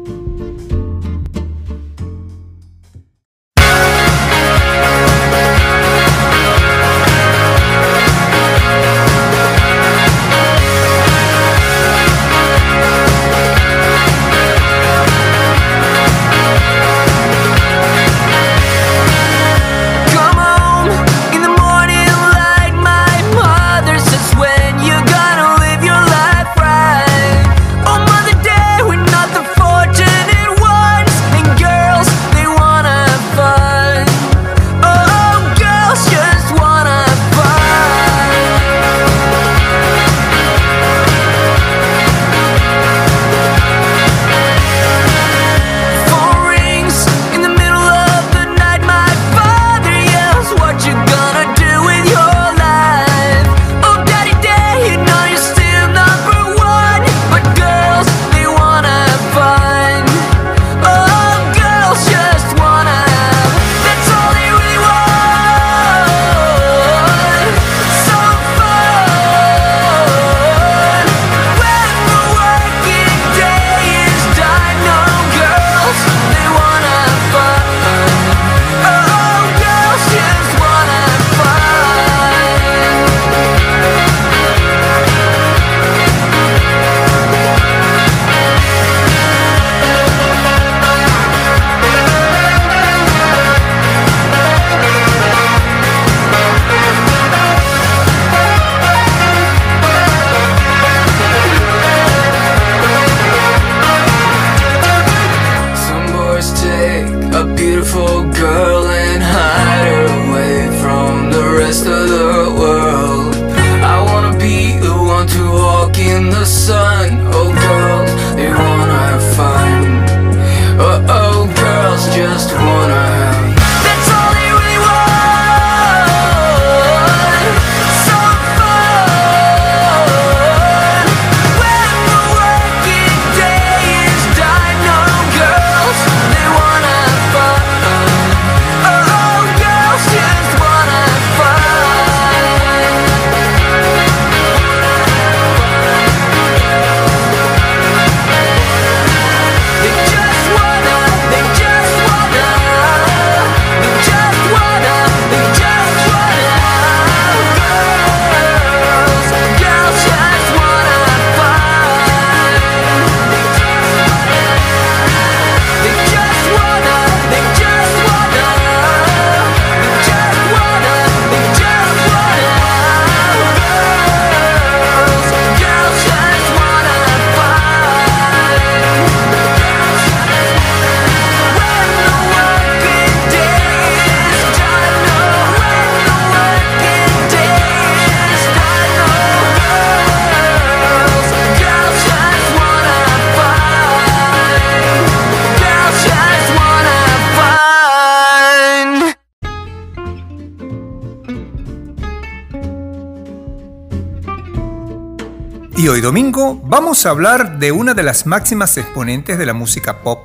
Domingo 206.06 206.62
vamos 206.64 207.04
a 207.04 207.10
hablar 207.10 207.58
de 207.58 207.72
una 207.72 207.96
de 207.96 208.04
las 208.04 208.28
máximas 208.28 208.78
exponentes 208.78 209.40
de 209.40 209.46
la 209.48 209.54
música 209.54 210.04
pop. 210.04 210.20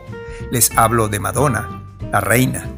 Les 0.50 0.70
hablo 0.76 1.08
de 1.08 1.18
Madonna, 1.20 1.82
la 2.12 2.20
reina. 2.20 2.68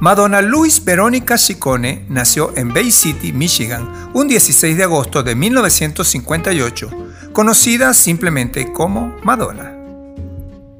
Madonna 0.00 0.42
Louise 0.42 0.82
Verónica 0.84 1.38
Ciccone 1.38 2.04
nació 2.08 2.52
en 2.56 2.74
Bay 2.74 2.90
City, 2.90 3.32
Michigan, 3.32 3.88
un 4.12 4.26
16 4.26 4.76
de 4.76 4.82
agosto 4.82 5.22
de 5.22 5.36
1958, 5.36 6.90
conocida 7.32 7.94
simplemente 7.94 8.72
como 8.72 9.14
Madonna. 9.22 9.76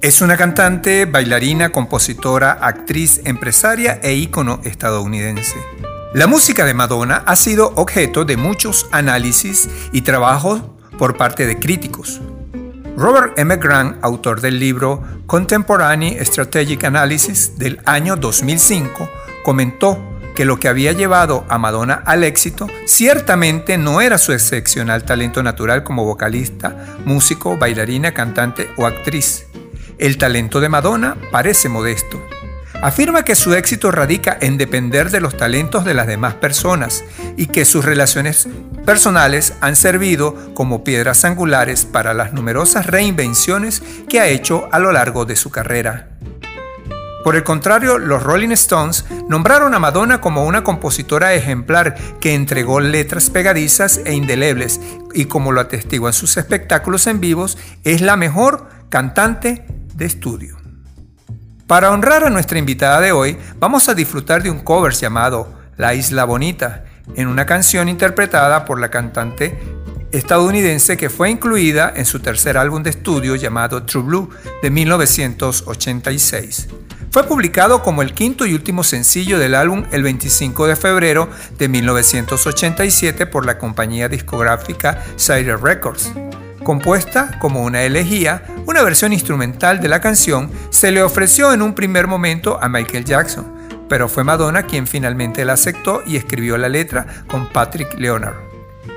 Es 0.01 0.21
una 0.21 0.37
cantante, 0.37 1.05
bailarina, 1.05 1.71
compositora, 1.71 2.59
actriz, 2.61 3.21
empresaria 3.25 4.01
e 4.03 4.15
ícono 4.15 4.59
estadounidense. 4.65 5.59
La 6.13 6.27
música 6.27 6.65
de 6.65 6.75
Madonna 6.75 7.23
ha 7.25 7.37
sido 7.37 7.73
objeto 7.77 8.25
de 8.25 8.37
muchos 8.37 8.89
análisis 8.91 9.69
y 9.93 10.03
trabajos 10.03 10.63
por 11.03 11.17
parte 11.17 11.47
de 11.47 11.59
críticos. 11.59 12.21
Robert 12.97 13.37
M. 13.37 13.57
Grant, 13.57 13.97
autor 14.05 14.41
del 14.41 14.61
libro 14.61 15.03
Contemporary 15.27 16.17
Strategic 16.21 16.85
Analysis 16.85 17.59
del 17.59 17.81
año 17.87 18.15
2005, 18.15 19.11
comentó 19.43 19.99
que 20.37 20.45
lo 20.45 20.61
que 20.61 20.69
había 20.69 20.93
llevado 20.93 21.45
a 21.49 21.59
Madonna 21.59 22.05
al 22.07 22.23
éxito 22.23 22.69
ciertamente 22.87 23.79
no 23.79 24.01
era 24.01 24.17
su 24.17 24.33
excepcional 24.33 25.03
talento 25.03 25.43
natural 25.43 25.83
como 25.83 26.05
vocalista, 26.05 26.77
músico, 27.05 27.57
bailarina, 27.57 28.15
cantante 28.15 28.71
o 28.77 28.87
actriz. 28.87 29.49
El 29.99 30.19
talento 30.19 30.61
de 30.61 30.69
Madonna 30.69 31.17
parece 31.33 31.69
modesto. 31.69 32.25
Afirma 32.81 33.25
que 33.25 33.35
su 33.35 33.55
éxito 33.55 33.91
radica 33.91 34.39
en 34.41 34.57
depender 34.57 35.11
de 35.11 35.21
los 35.21 35.37
talentos 35.37 35.85
de 35.85 35.95
las 35.95 36.07
demás 36.07 36.35
personas 36.35 37.03
y 37.37 37.47
que 37.47 37.65
sus 37.65 37.85
relaciones 37.85 38.47
personales 38.85 39.55
han 39.61 39.77
servido 39.77 40.55
como 40.55 40.85
piedras 40.85 41.25
angulares 41.25 41.85
para 41.85 42.15
las 42.15 42.33
numerosas 42.33 42.87
reinvenciones 42.87 43.83
que 44.09 44.21
ha 44.21 44.29
hecho 44.29 44.69
a 44.73 44.79
lo 44.79 44.93
largo 44.93 45.25
de 45.25 45.37
su 45.37 45.51
carrera. 45.51 46.09
Por 47.25 47.37
el 47.37 47.45
contrario, 47.45 47.99
los 47.99 48.23
Rolling 48.23 48.51
Stones 48.51 49.05
nombraron 49.29 49.75
a 49.75 49.79
Madonna 49.79 50.21
como 50.21 50.45
una 50.45 50.65
compositora 50.65 51.35
ejemplar 51.35 51.95
que 52.21 52.35
entregó 52.35 52.81
letras 52.81 53.31
pegadizas 53.31 54.01
e 54.05 54.15
indelebles 54.15 54.81
y 55.15 55.27
como 55.27 55.53
lo 55.53 55.61
atestiguan 55.61 56.13
sus 56.13 56.37
espectáculos 56.37 57.07
en 57.07 57.21
vivos, 57.21 57.59
es 57.85 58.01
la 58.01 58.17
mejor 58.17 58.69
cantante 58.89 59.65
de 59.95 60.05
estudio. 60.05 60.57
Para 61.69 61.93
honrar 61.93 62.25
a 62.25 62.31
nuestra 62.31 62.59
invitada 62.59 63.01
de 63.01 63.13
hoy, 63.13 63.39
vamos 63.59 63.89
a 63.89 63.95
disfrutar 63.95 64.43
de 64.43 64.51
un 64.51 64.59
cover 64.59 64.93
llamado 64.93 65.55
La 65.77 65.95
Isla 65.95 66.25
Bonita, 66.25 66.85
en 67.17 67.29
una 67.29 67.47
canción 67.47 67.89
interpretada 67.89 68.65
por 68.65 68.81
la 68.81 68.91
cantante 68.91 69.59
estadounidense 70.13 70.97
que 70.97 71.11
fue 71.11 71.31
incluida 71.31 71.93
en 71.95 72.07
su 72.07 72.21
tercer 72.21 72.59
álbum 72.59 72.83
de 72.83 72.91
estudio 72.91 73.35
llamado 73.35 73.85
True 73.85 74.03
Blue 74.05 74.31
de 74.63 74.71
1986. 74.71 76.69
Fue 77.11 77.25
publicado 77.25 77.83
como 77.83 78.01
el 78.03 78.15
quinto 78.15 78.47
y 78.47 78.55
último 78.55 78.85
sencillo 78.85 79.39
del 79.39 79.55
álbum 79.55 79.85
el 79.93 80.03
25 80.03 80.67
de 80.67 80.77
febrero 80.77 81.29
de 81.59 81.69
1987 81.69 83.27
por 83.27 83.45
la 83.45 83.59
compañía 83.59 84.09
discográfica 84.09 85.05
Cider 85.19 85.61
Records. 85.61 86.13
Compuesta 86.63 87.39
como 87.39 87.65
una 87.65 87.83
elegía, 87.83 88.45
una 88.67 88.83
versión 88.83 89.13
instrumental 89.13 89.81
de 89.81 89.89
la 89.89 90.01
canción 90.01 90.51
se 90.71 90.91
le 90.91 91.03
ofreció 91.03 91.53
en 91.53 91.61
un 91.61 91.75
primer 91.75 92.07
momento 92.07 92.59
a 92.63 92.69
Michael 92.69 93.05
Jackson, 93.05 93.62
pero 93.93 94.09
fue 94.09 94.25
Madonna 94.25 94.63
quien 94.63 94.87
finalmente 94.87 95.45
la 95.45 95.53
aceptó 95.53 96.03
y 96.07 96.17
escribió 96.17 96.57
la 96.57 96.71
letra 96.71 97.07
con 97.27 97.49
Patrick 97.49 97.93
Leonard. 97.99 98.37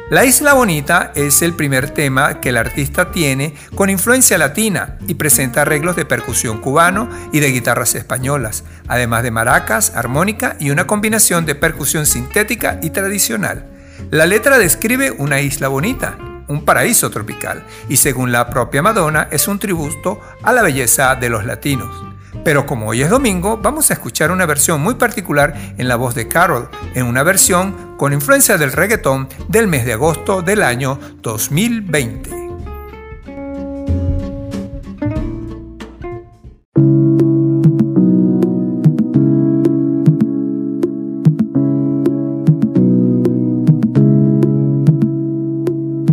La 0.10 0.24
Isla 0.24 0.54
Bonita 0.54 1.12
es 1.16 1.42
el 1.42 1.54
primer 1.54 1.90
tema 1.90 2.40
que 2.40 2.48
el 2.48 2.56
artista 2.56 3.12
tiene 3.12 3.56
con 3.76 3.90
influencia 3.90 4.38
latina 4.38 4.98
y 5.06 5.16
presenta 5.16 5.64
arreglos 5.64 5.98
de 5.98 6.06
percusión 6.06 6.62
cubano 6.62 7.10
y 7.34 7.42
de 7.42 7.52
guitarras 7.52 7.94
españolas, 7.94 8.64
además 8.88 9.24
de 9.24 9.32
maracas, 9.32 9.94
armónica 9.94 10.56
y 10.62 10.70
una 10.70 10.88
combinación 10.88 11.46
de 11.46 11.56
percusión 11.56 12.06
sintética 12.06 12.80
y 12.82 12.92
tradicional. 12.92 13.66
La 14.12 14.26
letra 14.26 14.58
describe 14.58 15.12
una 15.12 15.42
isla 15.42 15.68
bonita, 15.68 16.18
un 16.48 16.64
paraíso 16.64 17.10
tropical, 17.10 17.66
y 17.90 17.98
según 17.98 18.32
la 18.32 18.50
propia 18.50 18.82
Madonna 18.82 19.28
es 19.30 19.50
un 19.50 19.60
tributo 19.60 20.22
a 20.42 20.54
la 20.54 20.62
belleza 20.62 21.14
de 21.16 21.28
los 21.28 21.44
latinos. 21.44 22.15
Pero 22.46 22.68
como 22.68 22.90
hoy 22.90 23.02
es 23.02 23.10
domingo, 23.10 23.58
vamos 23.58 23.90
a 23.90 23.96
escuchar 23.96 24.30
una 24.30 24.46
versión 24.46 24.80
muy 24.80 24.94
particular 24.94 25.56
en 25.80 25.88
la 25.88 25.96
voz 25.96 26.14
de 26.14 26.28
Carol, 26.28 26.70
en 26.94 27.08
una 27.08 27.24
versión 27.24 27.96
con 27.98 28.14
influencia 28.14 28.60
del 28.60 28.72
reggaetón 28.72 29.28
del 29.48 29.66
mes 29.68 29.84
de 29.84 29.94
agosto 29.94 30.44
del 30.44 30.62
año 30.62 31.00
2020. 31.24 32.30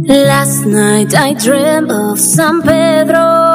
Last 0.08 0.64
night 0.64 1.12
I 1.14 1.34
dreamed 1.34 1.90
of 1.90 2.18
San 2.18 2.62
Pedro. 2.62 3.51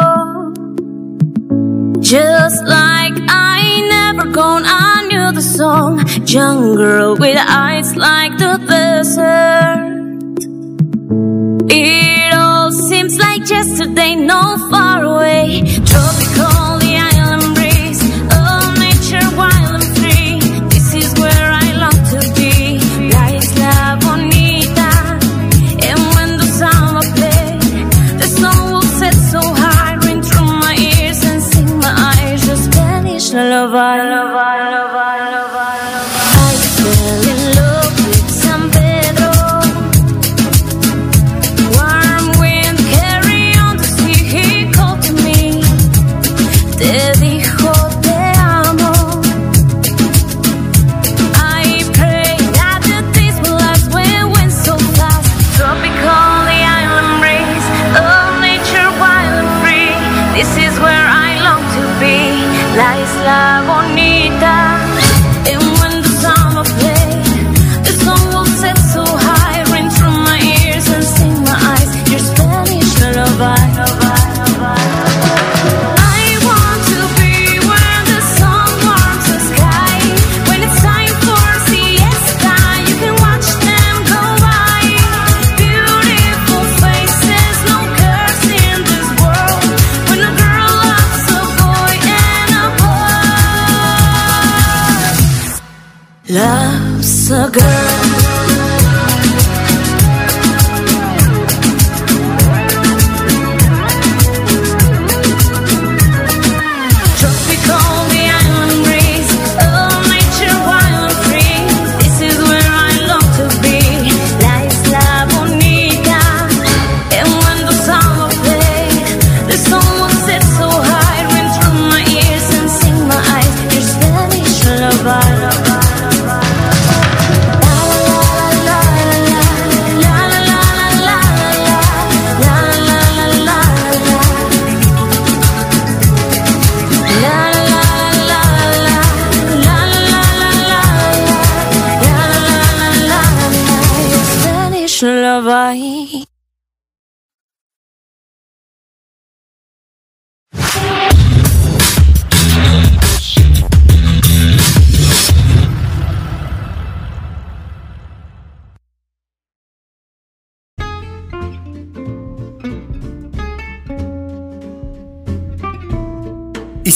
Just 2.07 2.63
like 2.63 3.15
I 3.27 3.81
never 3.89 4.31
gone, 4.31 4.63
I 4.65 5.05
knew 5.09 5.33
the 5.33 5.41
song. 5.41 6.05
Jungle 6.23 7.17
with 7.17 7.37
eyes 7.37 7.97
like 7.97 8.37
the 8.37 8.55
desert. 8.65 10.39
It 11.69 12.33
all 12.33 12.71
seems 12.71 13.19
like 13.19 13.49
yesterday, 13.49 14.15
no 14.15 14.55
far 14.71 15.03
away. 15.03 15.63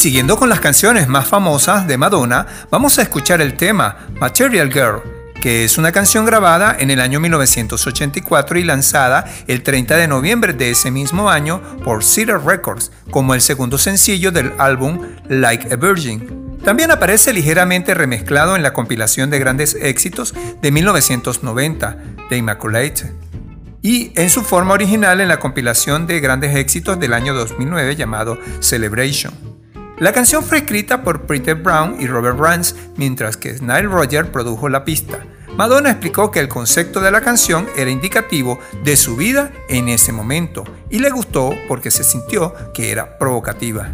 Siguiendo 0.02 0.36
con 0.36 0.50
las 0.50 0.60
canciones 0.60 1.08
más 1.08 1.28
famosas 1.28 1.86
de 1.88 1.96
Madonna, 1.96 2.48
vamos 2.72 2.98
a 2.98 3.04
escuchar 3.04 3.40
el 3.40 3.56
tema 3.56 4.08
Material 4.20 4.74
Girl, 4.74 5.04
que 5.40 5.64
es 5.64 5.78
una 5.78 5.92
canción 5.92 6.26
grabada 6.26 6.76
en 6.80 6.90
el 6.90 7.00
año 7.00 7.20
1984 7.20 8.58
y 8.58 8.64
lanzada 8.64 9.26
el 9.46 9.62
30 9.62 9.98
de 9.98 10.08
noviembre 10.08 10.54
de 10.54 10.72
ese 10.72 10.90
mismo 10.90 11.30
año 11.30 11.62
por 11.84 12.04
Cedar 12.04 12.44
Records 12.44 12.92
como 13.12 13.36
el 13.36 13.42
segundo 13.42 13.78
sencillo 13.78 14.32
del 14.32 14.54
álbum 14.58 15.02
Like 15.30 15.72
a 15.72 15.76
Virgin. 15.76 16.58
También 16.66 16.90
aparece 16.90 17.32
ligeramente 17.32 17.94
remezclado 17.94 18.56
en 18.56 18.64
la 18.64 18.74
compilación 18.74 19.30
de 19.30 19.38
grandes 19.38 19.76
éxitos 19.76 20.34
de 20.64 20.72
1990 20.72 21.98
de 22.28 22.38
Immaculate 22.38 23.14
y 23.84 24.14
en 24.16 24.32
su 24.32 24.42
forma 24.42 24.74
original 24.74 25.22
en 25.22 25.28
la 25.28 25.38
compilación 25.38 26.08
de 26.08 26.20
grandes 26.20 26.56
éxitos 26.56 27.00
del 27.00 27.14
año 27.14 27.36
2009 27.36 27.96
llamado 27.96 28.40
Celebration. 28.62 29.51
La 30.02 30.14
canción 30.14 30.44
fue 30.44 30.58
escrita 30.58 31.04
por 31.04 31.28
Peter 31.28 31.54
Brown 31.54 31.98
y 32.00 32.08
Robert 32.08 32.40
Rance, 32.40 32.76
mientras 32.98 33.38
que 33.38 33.54
Nile 33.62 33.84
Roger 33.84 34.32
produjo 34.32 34.68
la 34.68 34.84
pista. 34.84 35.20
Madonna 35.56 35.92
explicó 35.92 36.32
que 36.32 36.40
el 36.40 36.48
concepto 36.48 37.02
de 37.02 37.12
la 37.12 37.22
canción 37.22 37.68
era 37.78 37.92
indicativo 37.92 38.58
de 38.84 38.98
su 38.98 39.16
vida 39.16 39.52
en 39.70 39.90
ese 39.90 40.12
momento 40.12 40.64
y 40.90 40.98
le 40.98 41.12
gustó 41.12 41.54
porque 41.68 41.92
se 41.92 42.04
sintió 42.04 42.56
que 42.74 42.90
era 42.90 43.20
provocativa. 43.20 43.92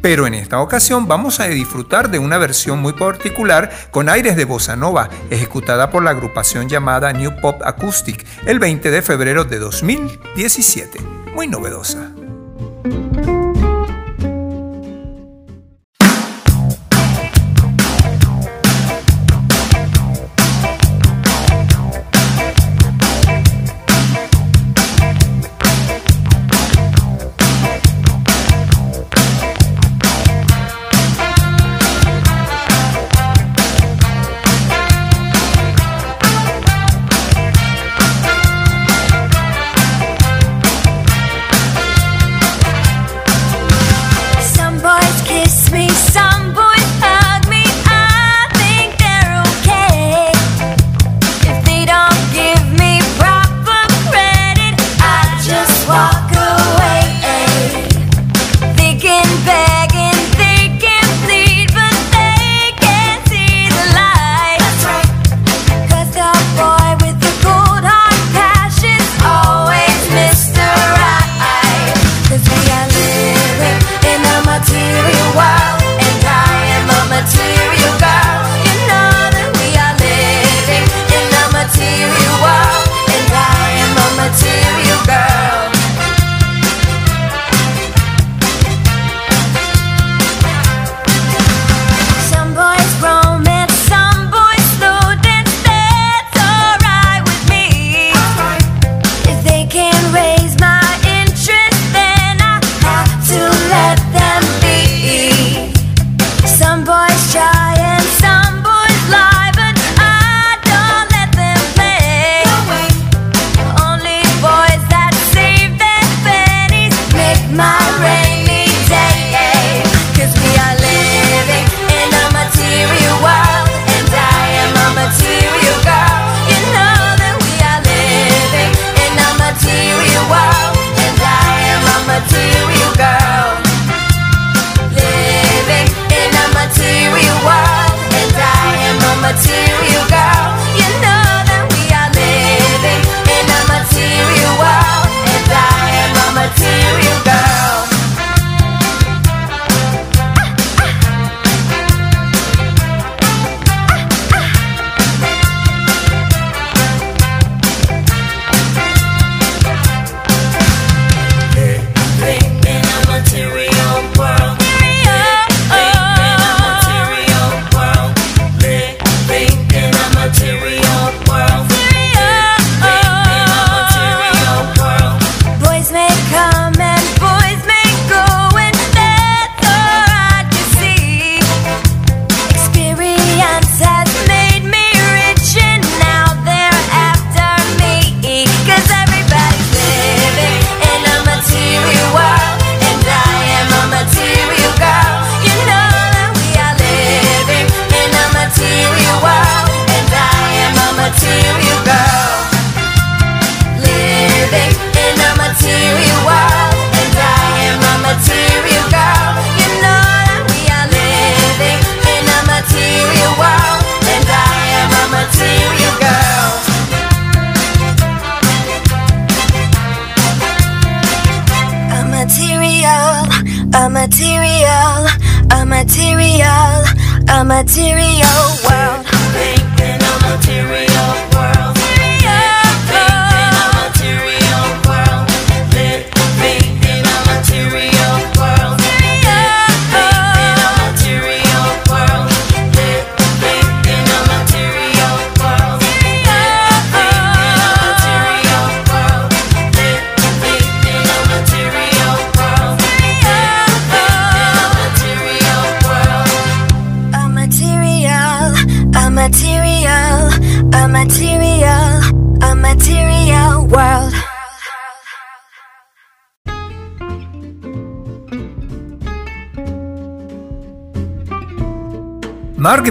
Pero 0.00 0.28
en 0.28 0.34
esta 0.34 0.60
ocasión 0.60 1.08
vamos 1.08 1.40
a 1.40 1.48
disfrutar 1.48 2.08
de 2.08 2.20
una 2.20 2.38
versión 2.38 2.78
muy 2.78 2.92
particular 2.92 3.68
con 3.90 4.08
aires 4.08 4.36
de 4.36 4.44
bossa 4.44 4.76
nova, 4.76 5.10
ejecutada 5.28 5.90
por 5.90 6.04
la 6.04 6.10
agrupación 6.10 6.68
llamada 6.68 7.12
New 7.12 7.40
Pop 7.40 7.60
Acoustic 7.64 8.24
el 8.46 8.60
20 8.60 8.92
de 8.92 9.02
febrero 9.02 9.42
de 9.42 9.58
2017. 9.58 11.00
Muy 11.34 11.48
novedosa. 11.48 12.12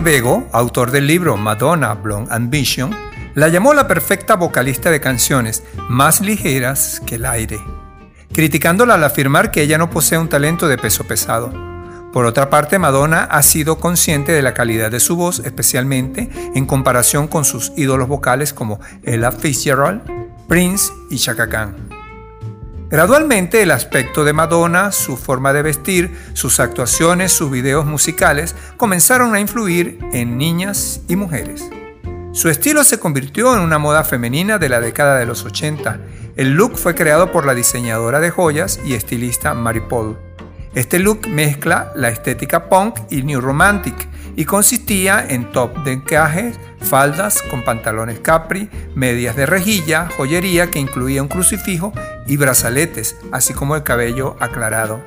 Bego, 0.08 0.48
autor 0.54 0.92
del 0.92 1.06
libro 1.06 1.36
Madonna 1.36 1.94
Blonde 1.94 2.34
Ambition, 2.34 2.96
la 3.36 3.50
llamó 3.50 3.74
la 3.74 3.90
perfecta 3.90 4.38
vocalista 4.38 4.90
de 4.90 5.02
canciones 5.02 5.66
más 5.90 6.22
ligeras 6.22 7.02
que 7.06 7.16
el 7.16 7.26
aire, 7.26 7.60
criticándola 8.32 8.94
al 8.94 9.04
afirmar 9.04 9.52
que 9.52 9.62
ella 9.62 9.78
no 9.78 9.90
posee 9.90 10.18
un 10.18 10.30
talento 10.30 10.70
de 10.70 10.78
peso 10.78 11.04
pesado. 11.04 11.52
Por 12.14 12.26
otra 12.26 12.50
parte, 12.50 12.80
Madonna 12.80 13.26
ha 13.26 13.44
sido 13.44 13.82
consciente 13.82 14.32
de 14.32 14.42
la 14.42 14.54
calidad 14.54 14.92
de 14.92 15.02
su 15.02 15.18
voz, 15.18 15.40
especialmente 15.40 16.30
en 16.56 16.66
comparación 16.66 17.28
con 17.28 17.44
sus 17.44 17.74
ídolos 17.76 18.08
vocales 18.08 18.54
como 18.54 18.80
Ella 19.04 19.34
Fitzgerald, 19.34 20.04
Prince 20.48 20.90
y 21.10 21.18
Chaka 21.18 21.50
Khan. 21.50 21.98
Gradualmente 22.90 23.62
el 23.62 23.72
aspecto 23.72 24.24
de 24.24 24.32
Madonna, 24.32 24.94
su 24.94 25.18
forma 25.18 25.52
de 25.52 25.62
vestir, 25.62 26.18
sus 26.38 26.60
actuaciones, 26.60 27.32
sus 27.32 27.50
videos 27.50 27.88
musicales 27.88 28.54
comenzaron 28.78 29.34
a 29.34 29.40
influir 29.40 29.98
en 30.14 30.38
niñas 30.38 31.02
y 31.08 31.16
mujeres. 31.16 31.68
Su 32.32 32.50
estilo 32.50 32.84
se 32.84 33.00
convirtió 33.00 33.56
en 33.56 33.62
una 33.62 33.80
moda 33.80 34.04
femenina 34.04 34.60
de 34.60 34.70
la 34.70 34.80
década 34.80 35.18
de 35.18 35.26
los 35.26 35.46
80. 35.46 36.00
El 36.36 36.52
look 36.52 36.78
fue 36.78 36.94
creado 36.94 37.32
por 37.32 37.48
la 37.48 37.56
diseñadora 37.56 38.20
de 38.20 38.30
joyas 38.30 38.80
y 38.86 38.94
estilista 38.94 39.56
Mary 39.56 39.82
Paul. 39.90 40.16
Este 40.76 41.00
look 41.00 41.28
mezcla 41.28 41.92
la 41.96 42.10
estética 42.10 42.70
punk 42.70 43.00
y 43.10 43.24
new 43.24 43.42
romantic 43.42 44.08
y 44.36 44.46
consistía 44.46 45.26
en 45.28 45.52
top 45.52 45.84
de 45.86 45.94
encaje, 45.94 46.54
faldas 46.82 47.42
con 47.50 47.66
pantalones 47.66 48.20
capri, 48.20 48.70
medias 48.94 49.36
de 49.36 49.48
rejilla, 49.48 50.08
joyería 50.16 50.70
que 50.70 50.78
incluía 50.78 51.24
un 51.24 51.30
crucifijo 51.30 51.94
y 52.28 52.38
brazaletes, 52.38 53.16
así 53.32 53.56
como 53.56 53.76
el 53.76 53.82
cabello 53.82 54.38
aclarado. 54.40 55.02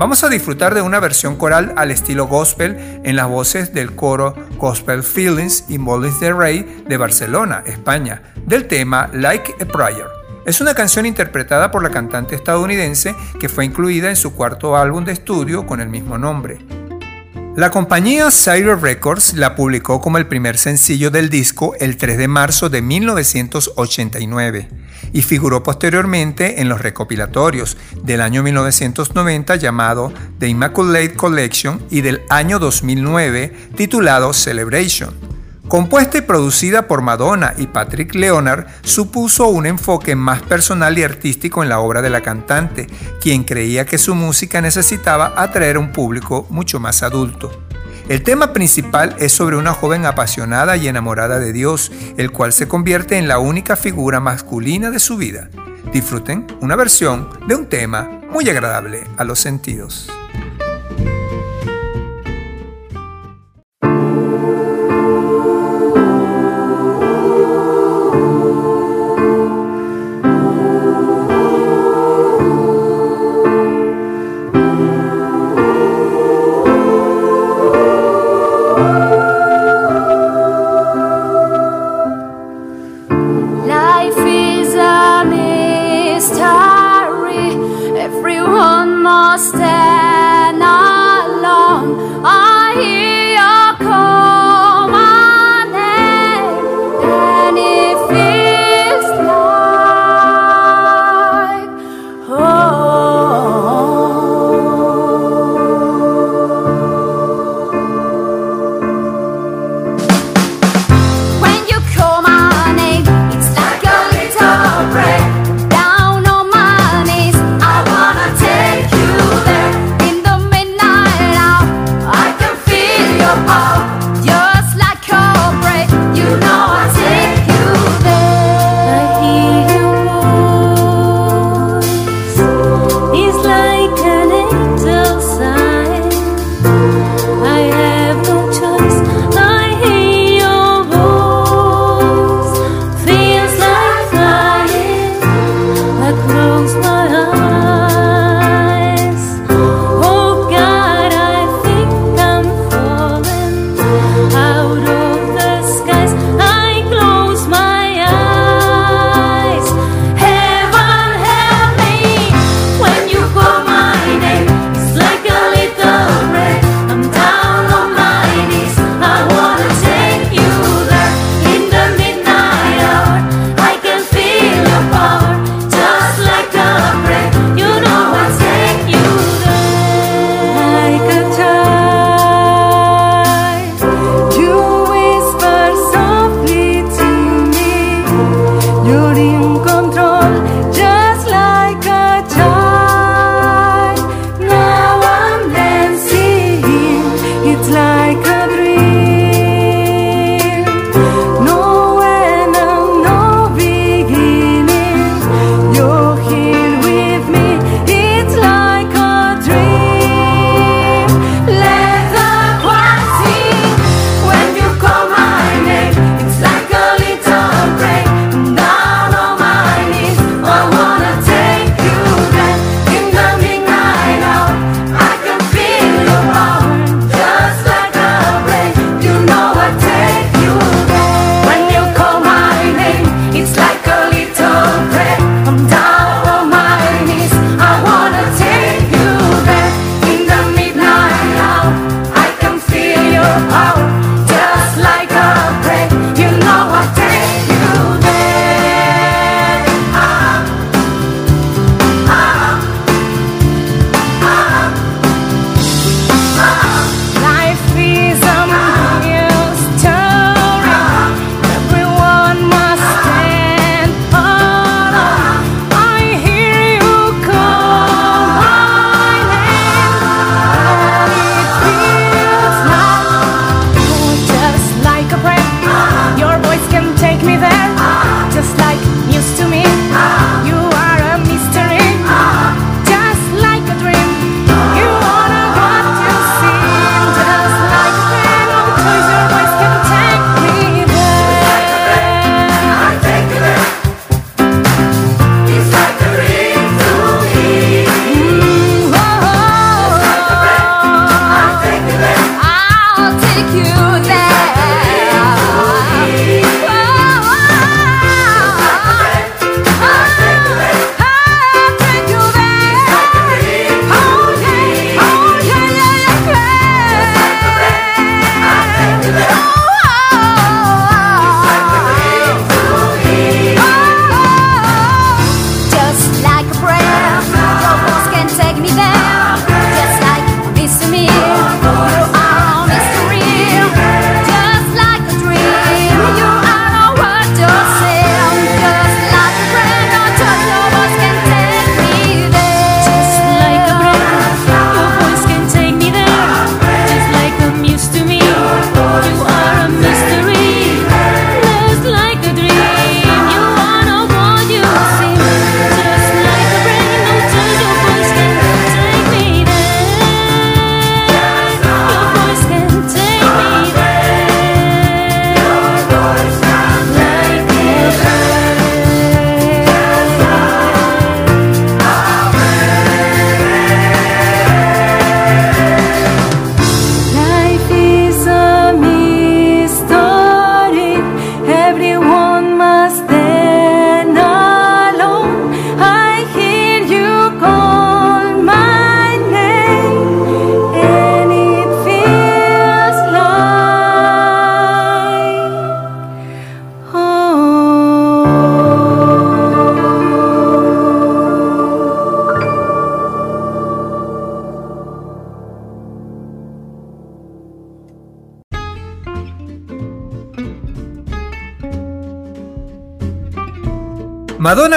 Vamos 0.00 0.24
a 0.24 0.30
disfrutar 0.30 0.74
de 0.74 0.80
una 0.80 0.98
versión 0.98 1.36
coral 1.36 1.74
al 1.76 1.90
estilo 1.90 2.26
gospel 2.26 3.02
en 3.04 3.16
las 3.16 3.28
voces 3.28 3.74
del 3.74 3.94
coro 3.94 4.34
Gospel 4.56 5.02
Feelings 5.02 5.66
y 5.68 5.76
Mollis 5.76 6.18
de 6.20 6.32
Rey 6.32 6.84
de 6.88 6.96
Barcelona, 6.96 7.62
España, 7.66 8.22
del 8.46 8.66
tema 8.66 9.10
Like 9.12 9.56
a 9.60 9.66
Prayer. 9.66 10.06
Es 10.46 10.62
una 10.62 10.72
canción 10.72 11.04
interpretada 11.04 11.70
por 11.70 11.82
la 11.82 11.90
cantante 11.90 12.34
estadounidense 12.34 13.14
que 13.38 13.50
fue 13.50 13.66
incluida 13.66 14.08
en 14.08 14.16
su 14.16 14.32
cuarto 14.32 14.74
álbum 14.74 15.04
de 15.04 15.12
estudio 15.12 15.66
con 15.66 15.82
el 15.82 15.90
mismo 15.90 16.16
nombre. 16.16 16.64
La 17.54 17.70
compañía 17.70 18.30
Sire 18.30 18.76
Records 18.76 19.34
la 19.34 19.54
publicó 19.54 20.00
como 20.00 20.16
el 20.16 20.26
primer 20.26 20.56
sencillo 20.56 21.10
del 21.10 21.28
disco 21.28 21.74
el 21.78 21.98
3 21.98 22.16
de 22.16 22.26
marzo 22.26 22.70
de 22.70 22.80
1989 22.80 24.68
y 25.12 25.22
figuró 25.22 25.62
posteriormente 25.62 26.60
en 26.60 26.68
los 26.68 26.80
recopilatorios 26.80 27.76
del 28.02 28.20
año 28.20 28.42
1990 28.42 29.56
llamado 29.56 30.12
The 30.38 30.48
Immaculate 30.48 31.14
Collection 31.14 31.82
y 31.90 32.00
del 32.00 32.22
año 32.28 32.58
2009 32.58 33.70
titulado 33.76 34.32
Celebration. 34.32 35.30
Compuesta 35.70 36.18
y 36.18 36.22
producida 36.22 36.88
por 36.88 37.00
Madonna 37.00 37.54
y 37.56 37.68
Patrick 37.68 38.16
Leonard, 38.16 38.66
supuso 38.82 39.46
un 39.46 39.66
enfoque 39.66 40.16
más 40.16 40.42
personal 40.42 40.98
y 40.98 41.04
artístico 41.04 41.62
en 41.62 41.68
la 41.68 41.78
obra 41.78 42.02
de 42.02 42.10
la 42.10 42.22
cantante, 42.22 42.88
quien 43.20 43.44
creía 43.44 43.86
que 43.86 43.96
su 43.96 44.16
música 44.16 44.60
necesitaba 44.60 45.32
atraer 45.36 45.76
a 45.76 45.78
un 45.78 45.92
público 45.92 46.44
mucho 46.50 46.80
más 46.80 47.04
adulto. 47.04 47.52
El 48.10 48.24
tema 48.24 48.52
principal 48.52 49.14
es 49.20 49.30
sobre 49.30 49.56
una 49.56 49.72
joven 49.72 50.04
apasionada 50.04 50.76
y 50.76 50.88
enamorada 50.88 51.38
de 51.38 51.52
Dios, 51.52 51.92
el 52.16 52.32
cual 52.32 52.52
se 52.52 52.66
convierte 52.66 53.18
en 53.18 53.28
la 53.28 53.38
única 53.38 53.76
figura 53.76 54.18
masculina 54.18 54.90
de 54.90 54.98
su 54.98 55.16
vida. 55.16 55.48
Disfruten 55.92 56.44
una 56.60 56.74
versión 56.74 57.28
de 57.46 57.54
un 57.54 57.66
tema 57.66 58.20
muy 58.28 58.50
agradable 58.50 59.04
a 59.16 59.22
los 59.22 59.38
sentidos. 59.38 60.10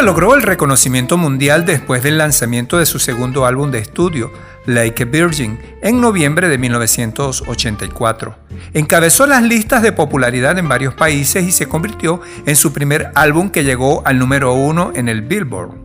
Logró 0.03 0.35
el 0.35 0.41
reconocimiento 0.41 1.17
mundial 1.17 1.65
después 1.65 2.03
del 2.03 2.17
lanzamiento 2.17 2.77
de 2.77 2.85
su 2.85 2.99
segundo 2.99 3.45
álbum 3.45 3.71
de 3.71 3.79
estudio, 3.79 4.31
Like 4.65 5.03
a 5.03 5.05
Virgin, 5.05 5.57
en 5.81 6.01
noviembre 6.01 6.49
de 6.49 6.57
1984. 6.57 8.35
Encabezó 8.73 9.25
las 9.25 9.43
listas 9.43 9.81
de 9.81 9.93
popularidad 9.93 10.57
en 10.59 10.67
varios 10.67 10.93
países 10.93 11.45
y 11.45 11.51
se 11.51 11.67
convirtió 11.67 12.21
en 12.45 12.55
su 12.55 12.73
primer 12.73 13.11
álbum 13.15 13.49
que 13.49 13.63
llegó 13.63 14.05
al 14.05 14.19
número 14.19 14.53
uno 14.53 14.91
en 14.93 15.07
el 15.07 15.21
Billboard. 15.21 15.83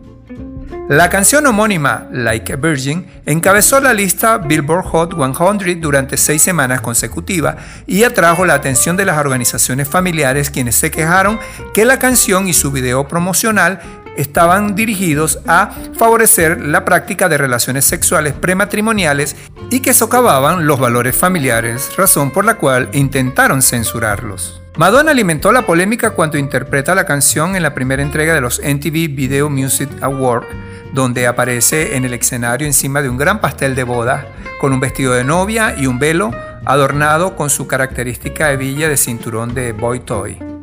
La 0.89 1.07
canción 1.07 1.45
homónima 1.45 2.07
Like 2.11 2.53
a 2.53 2.55
Virgin 2.55 3.05
encabezó 3.27 3.79
la 3.79 3.93
lista 3.93 4.39
Billboard 4.39 4.85
Hot 4.85 5.13
100 5.15 5.79
durante 5.79 6.17
seis 6.17 6.41
semanas 6.41 6.81
consecutivas 6.81 7.57
y 7.85 8.03
atrajo 8.03 8.43
la 8.43 8.55
atención 8.55 8.97
de 8.97 9.05
las 9.05 9.19
organizaciones 9.19 9.87
familiares 9.87 10.49
quienes 10.49 10.75
se 10.75 10.89
quejaron 10.89 11.39
que 11.75 11.85
la 11.85 11.99
canción 11.99 12.47
y 12.47 12.53
su 12.53 12.71
video 12.71 13.07
promocional 13.07 13.79
estaban 14.19 14.75
dirigidos 14.75 15.39
a 15.47 15.71
favorecer 15.97 16.61
la 16.61 16.85
práctica 16.85 17.29
de 17.29 17.37
relaciones 17.37 17.85
sexuales 17.85 18.33
prematrimoniales 18.33 19.35
y 19.71 19.79
que 19.79 19.93
socavaban 19.93 20.67
los 20.67 20.79
valores 20.79 21.15
familiares, 21.15 21.91
razón 21.97 22.31
por 22.31 22.45
la 22.45 22.55
cual 22.55 22.89
intentaron 22.93 23.61
censurarlos. 23.61 24.61
Madonna 24.77 25.11
alimentó 25.11 25.51
la 25.51 25.65
polémica 25.65 26.11
cuando 26.11 26.37
interpreta 26.37 26.95
la 26.95 27.05
canción 27.05 27.55
en 27.55 27.63
la 27.63 27.73
primera 27.73 28.01
entrega 28.01 28.33
de 28.33 28.41
los 28.41 28.61
MTV 28.63 29.13
Video 29.13 29.49
Music 29.49 29.89
Awards 30.01 30.47
donde 30.93 31.27
aparece 31.27 31.95
en 31.95 32.05
el 32.05 32.13
escenario 32.13 32.67
encima 32.67 33.01
de 33.01 33.09
un 33.09 33.17
gran 33.17 33.41
pastel 33.41 33.75
de 33.75 33.83
boda, 33.83 34.27
con 34.59 34.73
un 34.73 34.79
vestido 34.79 35.13
de 35.13 35.23
novia 35.23 35.75
y 35.77 35.87
un 35.87 35.99
velo 35.99 36.31
adornado 36.65 37.35
con 37.35 37.49
su 37.49 37.67
característica 37.67 38.51
hebilla 38.51 38.89
de 38.89 38.97
cinturón 38.97 39.53
de 39.53 39.71
boy 39.71 39.99
toy. 40.01 40.58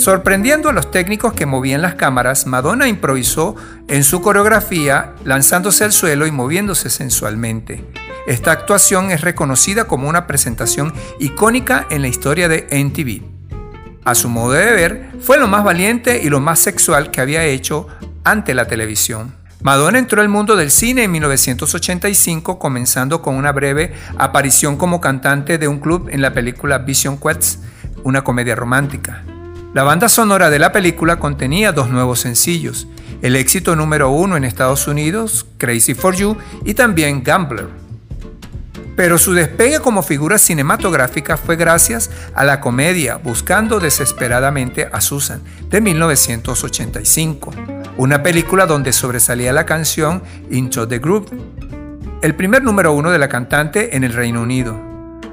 Sorprendiendo 0.00 0.70
a 0.70 0.72
los 0.72 0.90
técnicos 0.90 1.34
que 1.34 1.44
movían 1.44 1.82
las 1.82 1.94
cámaras, 1.94 2.46
Madonna 2.46 2.88
improvisó 2.88 3.54
en 3.86 4.02
su 4.02 4.22
coreografía, 4.22 5.12
lanzándose 5.24 5.84
al 5.84 5.92
suelo 5.92 6.26
y 6.26 6.30
moviéndose 6.30 6.88
sensualmente. 6.88 7.84
Esta 8.26 8.50
actuación 8.50 9.10
es 9.10 9.20
reconocida 9.20 9.84
como 9.84 10.08
una 10.08 10.26
presentación 10.26 10.94
icónica 11.18 11.86
en 11.90 12.00
la 12.00 12.08
historia 12.08 12.48
de 12.48 12.66
MTV. 12.72 13.26
A 14.02 14.14
su 14.14 14.30
modo 14.30 14.52
de 14.52 14.72
ver, 14.72 15.10
fue 15.20 15.38
lo 15.38 15.48
más 15.48 15.64
valiente 15.64 16.22
y 16.22 16.30
lo 16.30 16.40
más 16.40 16.60
sexual 16.60 17.10
que 17.10 17.20
había 17.20 17.44
hecho 17.44 17.86
ante 18.24 18.54
la 18.54 18.66
televisión. 18.66 19.34
Madonna 19.60 19.98
entró 19.98 20.22
al 20.22 20.30
mundo 20.30 20.56
del 20.56 20.70
cine 20.70 21.04
en 21.04 21.12
1985, 21.12 22.58
comenzando 22.58 23.20
con 23.20 23.34
una 23.34 23.52
breve 23.52 23.92
aparición 24.16 24.78
como 24.78 24.98
cantante 24.98 25.58
de 25.58 25.68
un 25.68 25.78
club 25.78 26.08
en 26.10 26.22
la 26.22 26.32
película 26.32 26.78
Vision 26.78 27.18
Quest, 27.18 27.62
una 28.02 28.24
comedia 28.24 28.54
romántica. 28.54 29.24
La 29.72 29.84
banda 29.84 30.08
sonora 30.08 30.50
de 30.50 30.58
la 30.58 30.72
película 30.72 31.18
contenía 31.18 31.72
dos 31.72 31.90
nuevos 31.90 32.20
sencillos, 32.20 32.88
el 33.22 33.36
éxito 33.36 33.76
número 33.76 34.10
uno 34.10 34.36
en 34.36 34.44
Estados 34.44 34.88
Unidos, 34.88 35.46
Crazy 35.58 35.94
for 35.94 36.16
You, 36.16 36.36
y 36.64 36.74
también 36.74 37.22
Gambler. 37.22 37.68
Pero 38.96 39.16
su 39.16 39.32
despegue 39.32 39.80
como 39.80 40.02
figura 40.02 40.38
cinematográfica 40.38 41.36
fue 41.36 41.56
gracias 41.56 42.10
a 42.34 42.44
la 42.44 42.60
comedia 42.60 43.16
Buscando 43.16 43.80
desesperadamente 43.80 44.88
a 44.92 45.00
Susan 45.00 45.40
de 45.70 45.80
1985 45.80 47.52
una 47.96 48.22
película 48.22 48.64
donde 48.64 48.94
sobresalía 48.94 49.52
la 49.52 49.66
canción 49.66 50.22
Into 50.50 50.88
the 50.88 50.98
Group, 50.98 51.30
el 52.22 52.34
primer 52.34 52.62
número 52.62 52.94
uno 52.94 53.10
de 53.10 53.18
la 53.18 53.28
cantante 53.28 53.94
en 53.94 54.04
el 54.04 54.14
Reino 54.14 54.40
Unido. 54.40 54.89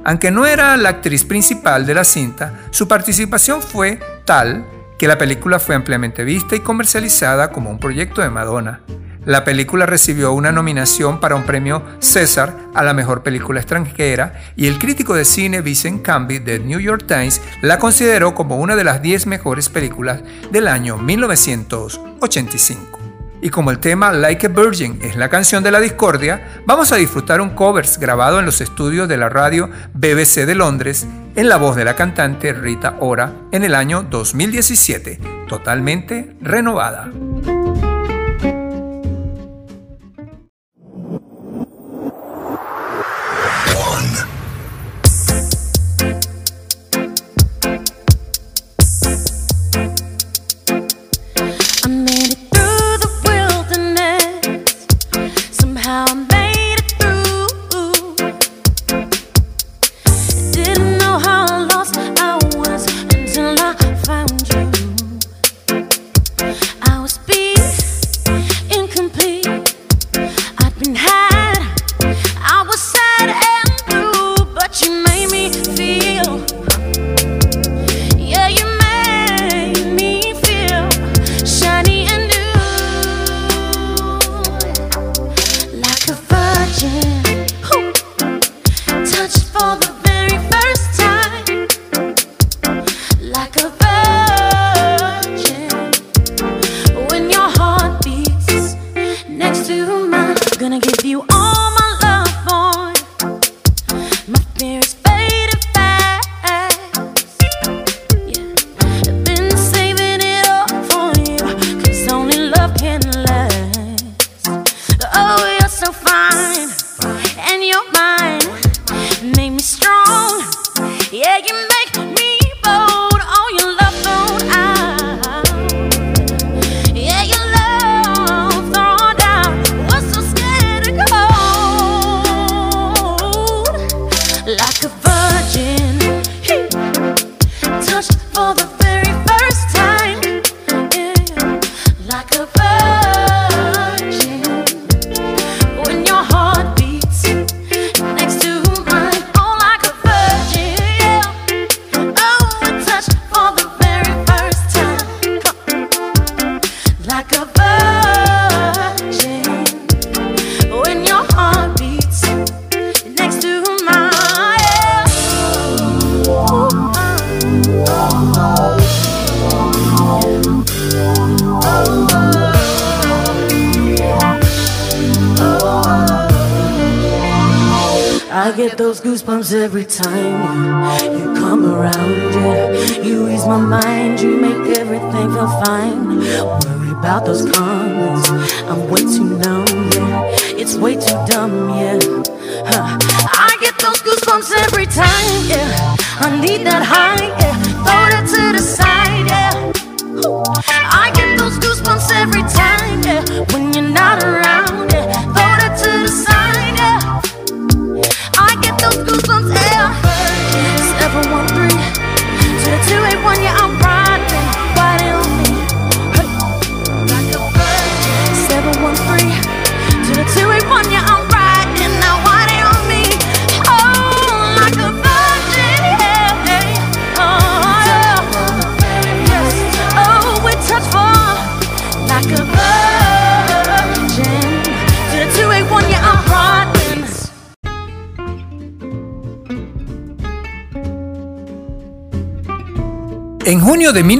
Aunque 0.07 0.31
no 0.31 0.45
era 0.45 0.77
la 0.77 0.87
actriz 0.87 1.25
principal 1.25 1.85
de 1.85 1.93
la 1.93 2.05
cinta, 2.05 2.53
su 2.71 2.87
participación 2.87 3.61
fue 3.61 3.99
tal 4.23 4.65
que 4.97 5.05
la 5.05 5.17
película 5.17 5.59
fue 5.59 5.75
ampliamente 5.75 6.23
vista 6.23 6.55
y 6.55 6.61
comercializada 6.61 7.51
como 7.51 7.69
un 7.69 7.77
proyecto 7.77 8.21
de 8.21 8.29
Madonna. 8.29 8.79
La 9.25 9.43
película 9.43 9.85
recibió 9.85 10.31
una 10.31 10.53
nominación 10.53 11.19
para 11.19 11.35
un 11.35 11.43
premio 11.43 11.83
César 11.99 12.55
a 12.73 12.83
la 12.83 12.93
mejor 12.93 13.21
película 13.21 13.59
extranjera 13.59 14.39
y 14.55 14.67
el 14.67 14.79
crítico 14.79 15.13
de 15.13 15.25
cine 15.25 15.59
Vincent 15.59 16.03
Canby 16.03 16.39
de 16.39 16.59
New 16.59 16.79
York 16.79 17.03
Times 17.05 17.41
la 17.61 17.77
consideró 17.77 18.33
como 18.33 18.55
una 18.55 18.77
de 18.77 18.85
las 18.85 19.01
10 19.01 19.27
mejores 19.27 19.67
películas 19.67 20.21
del 20.53 20.69
año 20.69 20.95
1985. 20.95 23.06
Y 23.41 23.49
como 23.49 23.71
el 23.71 23.79
tema 23.79 24.11
Like 24.11 24.47
a 24.47 24.49
Virgin 24.49 24.99
es 25.01 25.15
la 25.15 25.29
canción 25.29 25.63
de 25.63 25.71
la 25.71 25.79
discordia, 25.79 26.61
vamos 26.65 26.91
a 26.91 26.95
disfrutar 26.95 27.39
un 27.39 27.51
covers 27.51 27.99
grabado 27.99 28.39
en 28.39 28.45
los 28.45 28.61
estudios 28.61 29.07
de 29.07 29.17
la 29.17 29.29
radio 29.29 29.69
BBC 29.93 30.45
de 30.45 30.55
Londres 30.55 31.05
en 31.35 31.49
la 31.49 31.57
voz 31.57 31.75
de 31.75 31.85
la 31.85 31.95
cantante 31.95 32.51
Rita 32.51 32.95
Ora 32.99 33.31
en 33.51 33.63
el 33.63 33.75
año 33.75 34.03
2017, 34.03 35.19
totalmente 35.47 36.35
renovada. 36.41 37.11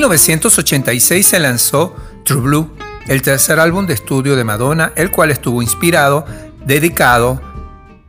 1986 0.08 1.28
se 1.28 1.40
lanzó 1.40 1.94
True 2.24 2.42
Blue, 2.42 2.72
el 3.08 3.22
tercer 3.22 3.60
álbum 3.60 3.86
de 3.86 3.94
estudio 3.94 4.38
de 4.38 4.46
Madonna, 4.46 4.94
el 4.96 5.12
cual 5.12 5.32
estuvo 5.32 5.62
inspirado, 5.62 6.26
dedicado 6.66 7.42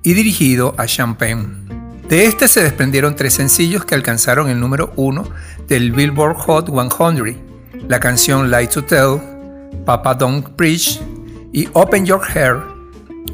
y 0.04 0.14
dirigido 0.14 0.76
a 0.78 0.86
Champagne. 0.86 1.48
De 2.08 2.26
este 2.26 2.46
se 2.46 2.62
desprendieron 2.62 3.16
tres 3.16 3.34
sencillos 3.34 3.84
que 3.84 3.96
alcanzaron 3.96 4.48
el 4.48 4.60
número 4.60 4.92
uno 4.94 5.28
del 5.66 5.90
Billboard 5.90 6.36
Hot 6.36 6.70
100, 6.70 7.88
la 7.88 7.98
canción 7.98 8.48
Light 8.48 8.70
to 8.70 8.84
Tell, 8.84 9.20
Papa 9.84 10.14
Don't 10.14 10.50
Preach 10.50 11.00
y 11.52 11.68
Open 11.72 12.06
Your 12.06 12.22
Hair, 12.32 12.58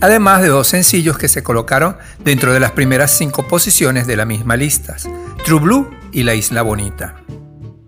además 0.00 0.40
de 0.40 0.48
dos 0.48 0.68
sencillos 0.68 1.18
que 1.18 1.28
se 1.28 1.42
colocaron 1.42 1.98
dentro 2.24 2.54
de 2.54 2.60
las 2.60 2.72
primeras 2.72 3.10
cinco 3.10 3.46
posiciones 3.46 4.06
de 4.06 4.16
la 4.16 4.24
misma 4.24 4.56
lista, 4.56 4.96
True 5.44 5.60
Blue 5.60 5.90
y 6.12 6.22
La 6.22 6.34
Isla 6.34 6.62
Bonita. 6.62 7.16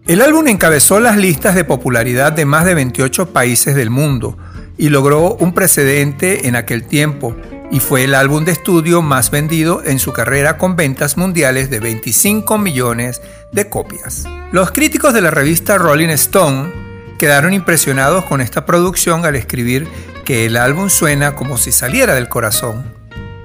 El 0.06 0.22
álbum 0.22 0.46
encabezó 0.46 1.00
las 1.00 1.16
listas 1.16 1.56
de 1.56 1.64
popularidad 1.64 2.30
de 2.30 2.44
más 2.44 2.64
de 2.64 2.74
28 2.74 3.32
países 3.32 3.74
del 3.74 3.90
mundo 3.90 4.38
y 4.78 4.88
logró 4.88 5.34
un 5.34 5.52
precedente 5.52 6.46
en 6.46 6.54
aquel 6.54 6.86
tiempo, 6.86 7.34
y 7.72 7.80
fue 7.80 8.04
el 8.04 8.14
álbum 8.14 8.44
de 8.44 8.52
estudio 8.52 9.02
más 9.02 9.32
vendido 9.32 9.82
en 9.84 9.98
su 9.98 10.12
carrera 10.12 10.58
con 10.58 10.76
ventas 10.76 11.16
mundiales 11.16 11.70
de 11.70 11.80
25 11.80 12.56
millones 12.56 13.20
de 13.50 13.68
copias. 13.68 14.28
Los 14.52 14.70
críticos 14.70 15.12
de 15.12 15.22
la 15.22 15.32
revista 15.32 15.76
Rolling 15.76 16.10
Stone 16.10 16.70
quedaron 17.18 17.52
impresionados 17.52 18.26
con 18.26 18.40
esta 18.40 18.64
producción 18.64 19.24
al 19.24 19.34
escribir 19.34 19.88
que 20.24 20.46
el 20.46 20.56
álbum 20.56 20.88
suena 20.88 21.34
como 21.34 21.58
si 21.58 21.72
saliera 21.72 22.14
del 22.14 22.28
corazón. 22.28 22.95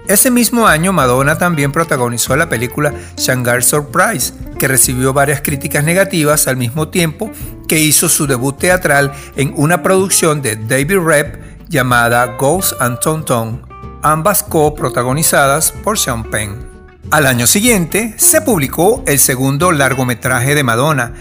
Ese 0.08 0.32
mismo 0.32 0.68
año 0.68 0.94
Madonna 0.94 1.38
también 1.38 1.72
protagonizó 1.72 2.36
la 2.36 2.50
película 2.50 2.94
Shanghai 3.18 3.62
Surprise, 3.62 4.34
que 4.58 4.68
recibió 4.68 5.14
varias 5.14 5.42
críticas 5.42 5.84
negativas 5.84 6.48
al 6.48 6.58
mismo 6.58 6.90
tiempo 6.90 7.32
que 7.68 7.80
hizo 7.80 8.10
su 8.10 8.28
debut 8.28 8.58
teatral 8.58 9.14
en 9.36 9.54
una 9.56 9.84
producción 9.84 10.42
de 10.42 10.56
David 10.56 11.00
Rep 11.00 11.70
llamada 11.70 12.36
Ghost 12.38 12.74
and 12.82 13.00
Tonton, 13.00 13.62
ambas 14.02 14.44
co-protagonizadas 14.44 15.72
por 15.72 15.98
Sean 15.98 16.24
Penn. 16.24 16.68
Al 17.12 17.28
año 17.28 17.48
siguiente 17.48 18.16
se 18.18 18.42
publicó 18.42 19.04
el 19.08 19.20
segundo 19.20 19.72
largometraje 19.72 20.56
de 20.56 20.64
Madonna, 20.64 21.14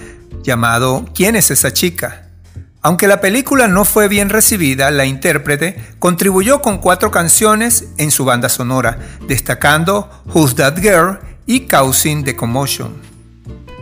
llamado 0.43 1.05
¿Quién 1.15 1.36
es 1.36 1.51
esa 1.51 1.73
chica?, 1.73 2.30
aunque 2.82 3.07
la 3.07 3.20
película 3.20 3.69
no 3.69 3.85
fue 3.85 4.09
bien 4.09 4.31
recibida, 4.31 4.90
la 4.90 5.05
intérprete 5.05 5.94
contribuyó 5.98 6.62
con 6.62 6.78
cuatro 6.78 7.11
canciones 7.11 7.89
en 7.98 8.11
su 8.11 8.24
banda 8.24 8.48
sonora, 8.48 8.98
destacando 9.28 10.09
Who's 10.32 10.55
That 10.55 10.78
Girl 10.78 11.19
y 11.44 11.66
Causing 11.66 12.24
the 12.24 12.35
Commotion. 12.35 12.94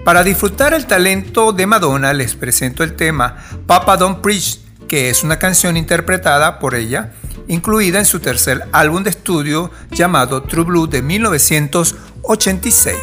Para 0.04 0.24
disfrutar 0.24 0.74
el 0.74 0.86
talento 0.86 1.52
de 1.52 1.66
Madonna 1.66 2.12
les 2.12 2.34
presento 2.34 2.82
el 2.82 2.96
tema 2.96 3.36
Papa 3.66 3.96
Don't 3.96 4.20
Preach, 4.20 4.58
que 4.88 5.10
es 5.10 5.22
una 5.22 5.38
canción 5.38 5.76
interpretada 5.76 6.58
por 6.58 6.74
ella, 6.74 7.12
incluida 7.46 8.00
en 8.00 8.06
su 8.06 8.18
tercer 8.18 8.66
álbum 8.72 9.04
de 9.04 9.10
estudio 9.10 9.70
llamado 9.90 10.42
True 10.42 10.64
Blue 10.64 10.88
de 10.88 11.02
1986. 11.02 12.96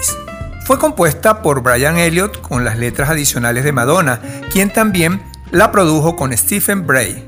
Fue 0.65 0.79
compuesta 0.79 1.41
por 1.43 1.61
Brian 1.61 1.97
Elliott 1.99 2.41
con 2.41 2.65
las 2.65 2.77
letras 2.79 3.11
adicionales 3.11 3.63
de 3.63 3.71
Madonna, 3.71 4.19
quien 4.51 4.73
también 4.73 5.21
la 5.51 5.71
produjo 5.71 6.15
con 6.15 6.35
Stephen 6.35 6.85
Bray. 6.85 7.23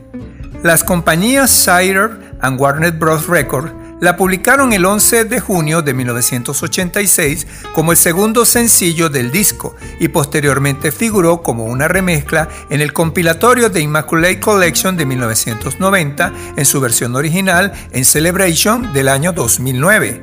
Las 0.64 0.84
compañías 0.84 1.50
Sire 1.52 2.10
and 2.42 2.60
Warner 2.60 2.92
Bros. 2.92 3.28
Records 3.28 3.72
la 4.00 4.16
publicaron 4.16 4.74
el 4.74 4.86
11 4.86 5.26
de 5.26 5.40
junio 5.40 5.82
de 5.82 5.94
1986 5.94 7.48
como 7.74 7.92
el 7.92 7.98
segundo 7.98 8.46
sencillo 8.46 9.10
del 9.10 9.32
disco 9.32 9.76
y 10.00 10.10
posteriormente 10.10 10.92
figuró 10.92 11.42
como 11.42 11.66
una 11.66 11.88
remezcla 11.88 12.48
en 12.70 12.82
el 12.82 12.94
compilatorio 12.94 13.70
de 13.70 13.82
Immaculate 13.82 14.40
Collection 14.40 14.98
de 14.98 15.06
1990 15.06 16.34
en 16.56 16.66
su 16.66 16.80
versión 16.80 17.16
original 17.16 17.74
en 17.92 18.06
Celebration 18.06 18.94
del 18.94 19.10
año 19.10 19.34
2009. 19.34 20.22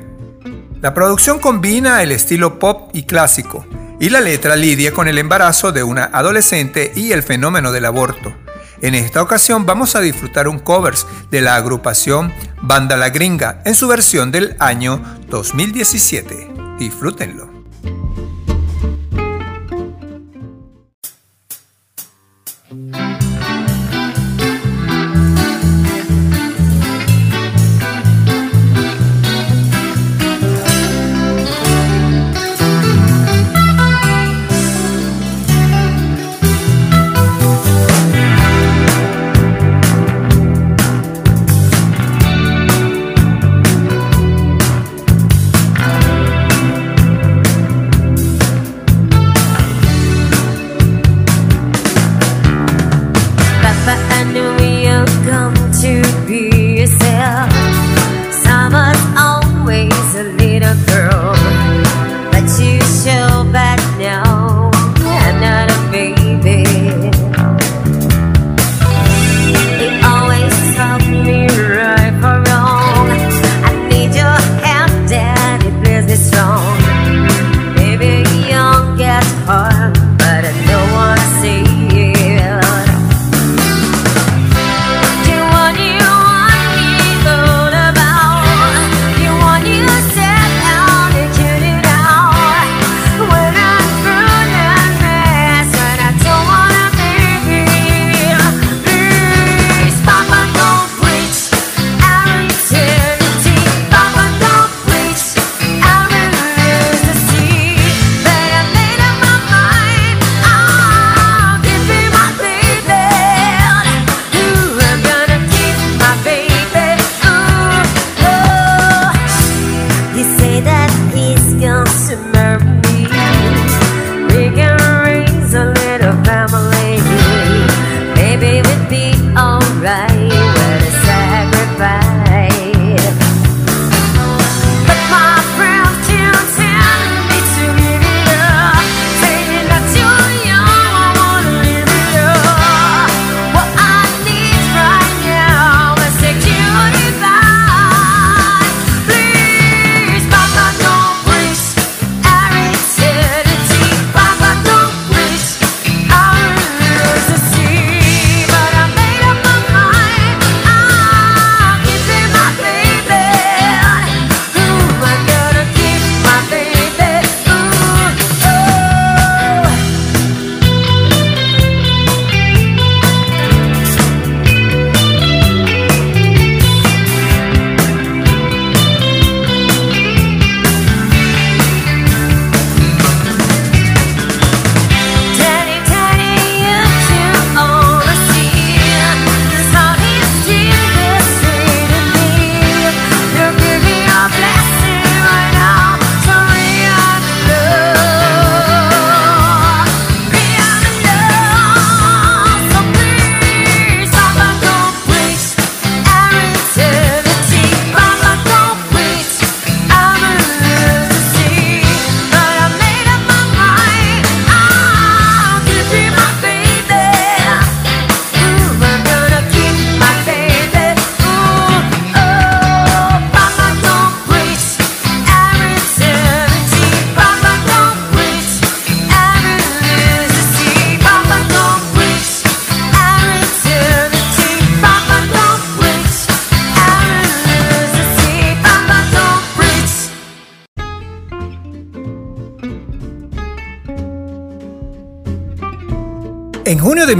La 0.81 0.93
producción 0.93 1.39
combina 1.39 2.01
el 2.01 2.11
estilo 2.11 2.59
pop 2.59 2.91
y 2.93 3.03
clásico, 3.03 3.65
y 3.99 4.09
la 4.09 4.21
letra 4.21 4.55
lidia 4.55 4.93
con 4.93 5.07
el 5.07 5.17
embarazo 5.17 5.71
de 5.71 5.83
una 5.83 6.05
adolescente 6.05 6.91
y 6.95 7.11
el 7.11 7.23
fenómeno 7.23 7.71
del 7.71 7.85
aborto. 7.85 8.33
En 8.81 8.93
esta 8.93 9.21
ocasión 9.21 9.65
vamos 9.65 9.95
a 9.95 10.01
disfrutar 10.01 10.47
un 10.47 10.59
covers 10.59 11.07
de 11.31 11.41
la 11.41 11.55
agrupación 11.55 12.33
Banda 12.61 12.97
La 12.97 13.09
Gringa 13.09 13.61
en 13.65 13.75
su 13.75 13.87
versión 13.87 14.31
del 14.31 14.55
año 14.59 15.01
2017. 15.29 16.51
Disfrútenlo. 16.77 17.54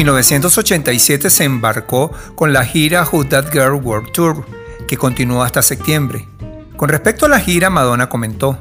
1987 0.05 1.31
se 1.31 1.45
embarcó 1.45 2.11
con 2.35 2.53
la 2.53 2.63
gira 2.63 3.07
Who 3.11 3.25
That 3.25 3.51
Girl 3.51 3.73
World 3.73 4.11
Tour, 4.11 4.45
que 4.87 4.97
continuó 4.97 5.41
hasta 5.41 5.63
septiembre. 5.63 6.27
Con 6.77 6.89
respecto 6.89 7.25
a 7.25 7.29
la 7.29 7.39
gira, 7.39 7.71
Madonna 7.71 8.07
comentó, 8.07 8.59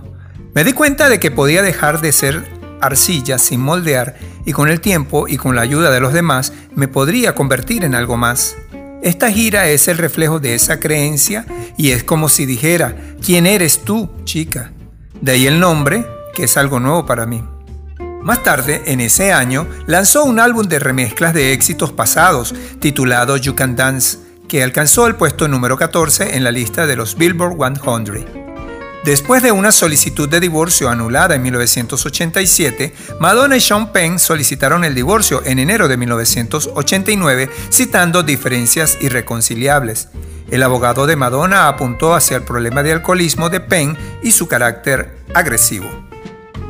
me 0.55 0.65
di 0.65 0.73
cuenta 0.73 1.11
de 1.11 1.21
que 1.21 1.31
podía 1.31 1.61
dejar 1.61 2.01
de 2.01 2.13
ser 2.13 2.49
arcilla 2.81 3.37
sin 3.37 3.61
moldear 3.61 4.17
y 4.47 4.53
con 4.53 4.71
el 4.71 4.81
tiempo 4.81 5.29
y 5.29 5.37
con 5.37 5.55
la 5.55 5.61
ayuda 5.61 5.91
de 5.91 6.01
los 6.01 6.15
demás 6.15 6.55
me 6.75 6.89
podría 6.89 7.35
convertir 7.35 7.85
en 7.85 7.95
algo 7.95 8.17
más. 8.17 8.57
Esta 9.03 9.31
gira 9.31 9.69
es 9.69 9.87
el 9.89 9.99
reflejo 9.99 10.41
de 10.41 10.55
esa 10.55 10.81
creencia 10.81 11.45
y 11.77 11.91
es 11.91 12.05
como 12.05 12.31
si 12.31 12.47
dijera, 12.47 12.97
¿quién 13.23 13.47
eres 13.47 13.81
tú, 13.81 14.09
chica? 14.25 14.73
De 15.21 15.33
ahí 15.33 15.47
el 15.47 15.61
nombre, 15.61 16.07
que 16.35 16.45
es 16.45 16.57
algo 16.57 16.81
nuevo 16.81 17.05
para 17.05 17.27
mí. 17.27 17.45
Más 18.25 18.43
tarde, 18.43 18.83
en 18.87 19.03
ese 19.03 19.35
año, 19.35 19.69
lanzó 19.87 20.25
un 20.25 20.41
álbum 20.41 20.67
de 20.67 20.79
remezclas 20.79 21.35
de 21.35 21.53
éxitos 21.53 21.93
pasados 21.93 22.55
titulado 22.81 23.37
You 23.37 23.55
Can 23.55 23.77
Dance, 23.77 24.17
que 24.49 24.63
alcanzó 24.63 25.07
el 25.07 25.15
puesto 25.15 25.47
número 25.47 25.77
14 25.77 26.35
en 26.35 26.43
la 26.43 26.51
lista 26.51 26.87
de 26.87 26.97
los 26.97 27.19
Billboard 27.19 27.59
100. 27.83 28.45
Después 29.05 29.43
de 29.43 29.53
una 29.53 29.73
solicitud 29.73 30.27
de 30.27 30.41
divorcio 30.41 30.89
anulada 30.89 31.35
en 31.35 31.43
1987, 31.43 32.95
Madonna 33.21 33.59
y 33.59 33.61
Sean 33.61 33.93
Penn 33.93 34.19
solicitaron 34.19 34.85
el 34.85 34.95
divorcio 34.95 35.43
en 35.45 35.59
enero 35.59 35.87
de 35.87 35.99
1989, 35.99 37.51
citando 37.71 38.23
diferencias 38.23 38.97
irreconciliables. 39.03 40.09
El 40.51 40.63
abogado 40.63 41.07
de 41.07 41.17
Madonna 41.17 41.69
apuntó 41.69 42.15
hacia 42.15 42.39
el 42.39 42.45
problema 42.45 42.83
de 42.83 42.93
alcoholismo 42.93 43.51
de 43.51 43.61
Penn 43.61 43.99
y 44.23 44.33
su 44.33 44.49
carácter 44.49 45.19
agresivo. 45.35 46.14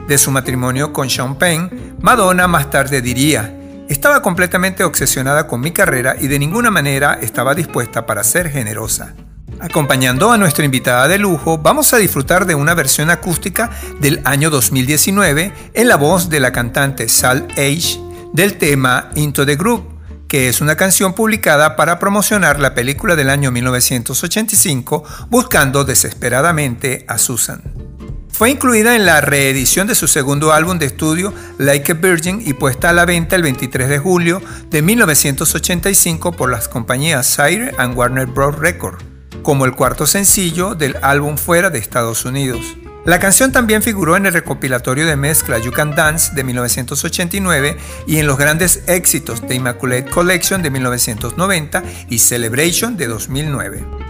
De 0.08 0.18
su 0.18 0.30
matrimonio 0.30 0.92
con 0.92 1.08
Sean 1.08 1.36
Penn, 1.36 1.96
Madonna 2.00 2.46
más 2.46 2.70
tarde 2.70 3.00
diría, 3.00 3.54
estaba 3.88 4.20
completamente 4.20 4.84
obsesionada 4.84 5.46
con 5.46 5.60
mi 5.60 5.70
carrera 5.70 6.16
y 6.20 6.28
de 6.28 6.38
ninguna 6.38 6.70
manera 6.70 7.18
estaba 7.22 7.54
dispuesta 7.54 8.04
para 8.04 8.22
ser 8.22 8.50
generosa. 8.50 9.14
Acompañando 9.60 10.30
a 10.30 10.36
nuestra 10.36 10.66
invitada 10.66 11.08
de 11.08 11.16
lujo, 11.16 11.56
vamos 11.56 11.94
a 11.94 11.96
disfrutar 11.96 12.44
de 12.44 12.54
una 12.54 12.74
versión 12.74 13.08
acústica 13.08 13.70
del 14.00 14.20
año 14.24 14.50
2019 14.50 15.52
en 15.72 15.88
la 15.88 15.96
voz 15.96 16.28
de 16.28 16.40
la 16.40 16.52
cantante 16.52 17.08
Sal 17.08 17.46
Age 17.52 17.98
del 18.34 18.58
tema 18.58 19.10
Into 19.14 19.46
the 19.46 19.56
Group, 19.56 19.84
que 20.28 20.50
es 20.50 20.60
una 20.60 20.76
canción 20.76 21.14
publicada 21.14 21.76
para 21.76 21.98
promocionar 21.98 22.60
la 22.60 22.74
película 22.74 23.16
del 23.16 23.30
año 23.30 23.50
1985 23.50 25.04
Buscando 25.30 25.84
desesperadamente 25.84 27.06
a 27.08 27.16
Susan. 27.16 27.93
Fue 28.34 28.50
incluida 28.50 28.96
en 28.96 29.06
la 29.06 29.20
reedición 29.20 29.86
de 29.86 29.94
su 29.94 30.08
segundo 30.08 30.52
álbum 30.52 30.80
de 30.80 30.86
estudio 30.86 31.32
Like 31.58 31.92
a 31.92 31.94
Virgin 31.94 32.42
y 32.44 32.54
puesta 32.54 32.90
a 32.90 32.92
la 32.92 33.04
venta 33.04 33.36
el 33.36 33.44
23 33.44 33.88
de 33.88 34.00
julio 34.00 34.42
de 34.70 34.82
1985 34.82 36.32
por 36.32 36.50
las 36.50 36.66
compañías 36.66 37.28
Sire 37.28 37.72
and 37.78 37.96
Warner 37.96 38.26
Bros. 38.26 38.58
Records, 38.58 39.04
como 39.44 39.66
el 39.66 39.76
cuarto 39.76 40.08
sencillo 40.08 40.74
del 40.74 40.96
álbum 41.00 41.36
fuera 41.36 41.70
de 41.70 41.78
Estados 41.78 42.24
Unidos. 42.24 42.76
La 43.04 43.20
canción 43.20 43.52
también 43.52 43.84
figuró 43.84 44.16
en 44.16 44.26
el 44.26 44.32
recopilatorio 44.32 45.06
de 45.06 45.14
mezcla 45.14 45.60
You 45.60 45.70
Can 45.70 45.94
Dance 45.94 46.34
de 46.34 46.42
1989 46.42 47.76
y 48.08 48.18
en 48.18 48.26
los 48.26 48.36
grandes 48.36 48.82
éxitos 48.88 49.46
de 49.46 49.54
Immaculate 49.54 50.10
Collection 50.10 50.60
de 50.60 50.70
1990 50.70 51.84
y 52.08 52.18
Celebration 52.18 52.96
de 52.96 53.06
2009. 53.06 54.03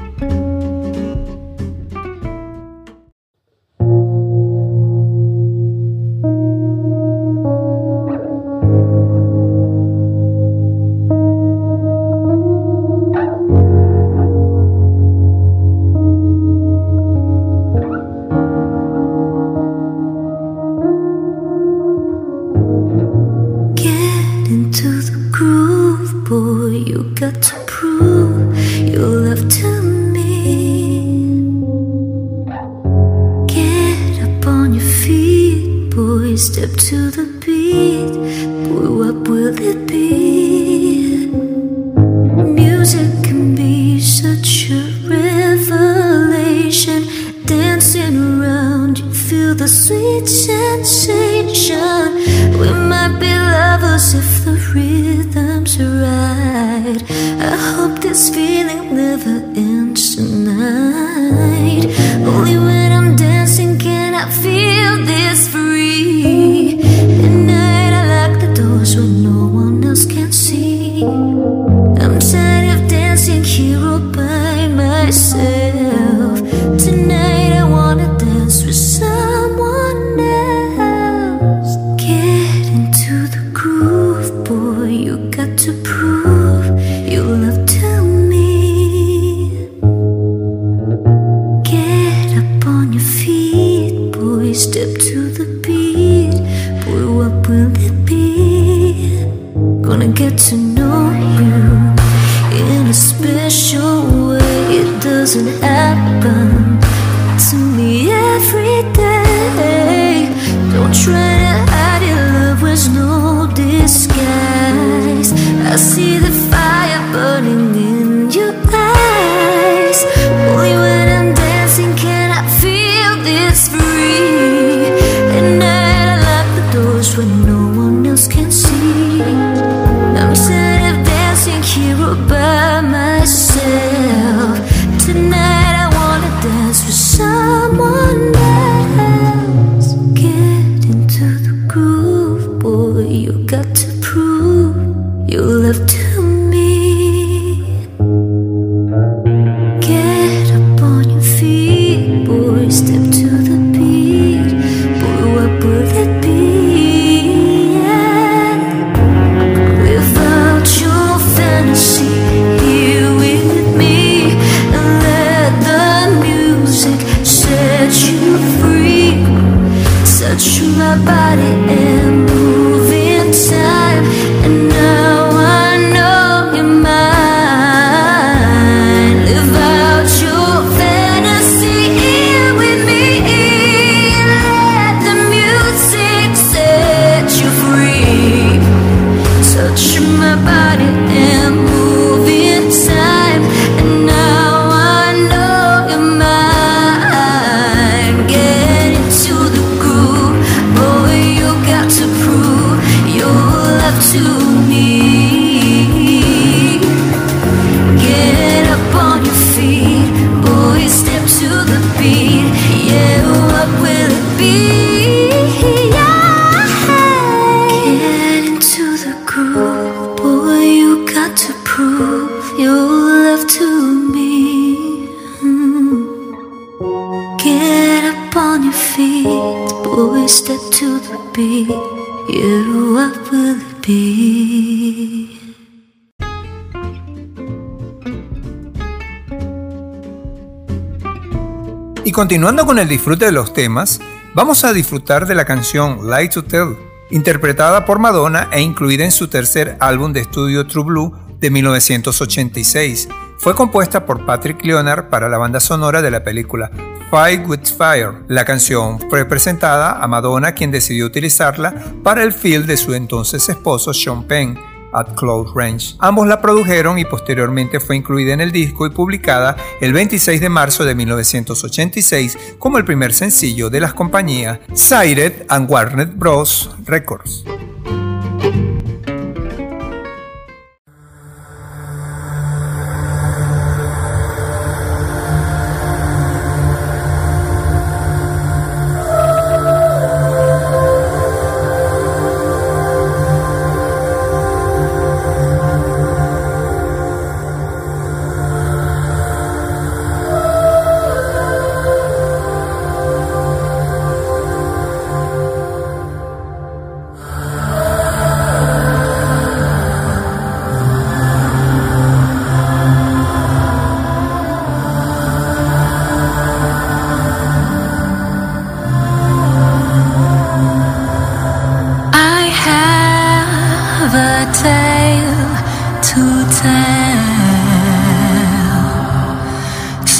Continuando 242.15 242.65
con 242.65 242.79
el 242.79 242.87
disfrute 242.87 243.25
de 243.25 243.33
los 243.33 243.53
temas, 243.53 244.01
vamos 244.35 244.63
a 244.63 244.73
disfrutar 244.73 245.27
de 245.27 245.35
la 245.35 245.45
canción 245.45 246.09
Lie 246.09 246.29
to 246.29 246.45
Tell, 246.45 246.77
interpretada 247.11 247.85
por 247.85 247.99
Madonna 247.99 248.49
e 248.53 248.61
incluida 248.61 249.05
en 249.05 249.11
su 249.11 249.27
tercer 249.27 249.77
álbum 249.81 250.13
de 250.13 250.21
estudio 250.21 250.65
True 250.65 250.85
Blue 250.85 251.13
de 251.41 251.51
1986. 251.51 253.09
Fue 253.37 253.57
compuesta 253.57 254.07
por 254.07 254.25
Patrick 254.25 254.65
Leonard 254.65 255.09
para 255.09 255.29
la 255.29 255.39
banda 255.39 255.59
sonora 255.59 256.03
de 256.03 256.13
la 256.13 256.23
película 256.23 256.71
Fight 257.11 257.49
with 257.49 257.67
Fire. 257.77 258.23
La 258.29 258.45
canción 258.45 259.01
fue 259.11 259.25
presentada 259.25 260.01
a 260.01 260.07
Madonna, 260.07 260.53
quien 260.53 260.71
decidió 260.71 261.07
utilizarla 261.07 261.75
para 262.05 262.23
el 262.23 262.33
film 262.33 262.65
de 262.65 262.77
su 262.77 262.95
entonces 262.95 263.49
esposo 263.49 263.93
Sean 263.93 264.23
Penn 264.23 264.57
at 264.95 265.15
Close 265.15 265.51
Range. 265.55 265.97
Ambos 265.99 266.27
la 266.27 266.41
produjeron 266.41 266.99
y 266.99 267.05
posteriormente 267.05 267.81
fue 267.81 267.97
incluida 267.97 268.33
en 268.33 268.41
el 268.41 268.53
disco 268.53 268.87
y 268.87 268.91
publicada 268.91 269.57
el 269.81 269.93
26 269.93 270.41
de 270.41 270.49
marzo 270.49 270.85
de 270.85 270.95
1986 270.95 272.39
como 272.59 272.79
el 272.79 272.85
primer 272.85 273.13
sencillo 273.13 273.71
de 273.71 273.81
las 273.81 273.95
compañías 273.95 274.61
Sired 274.75 275.47
and 275.49 275.71
Warner 275.71 276.07
Bros. 276.07 276.71
Records. 276.87 277.44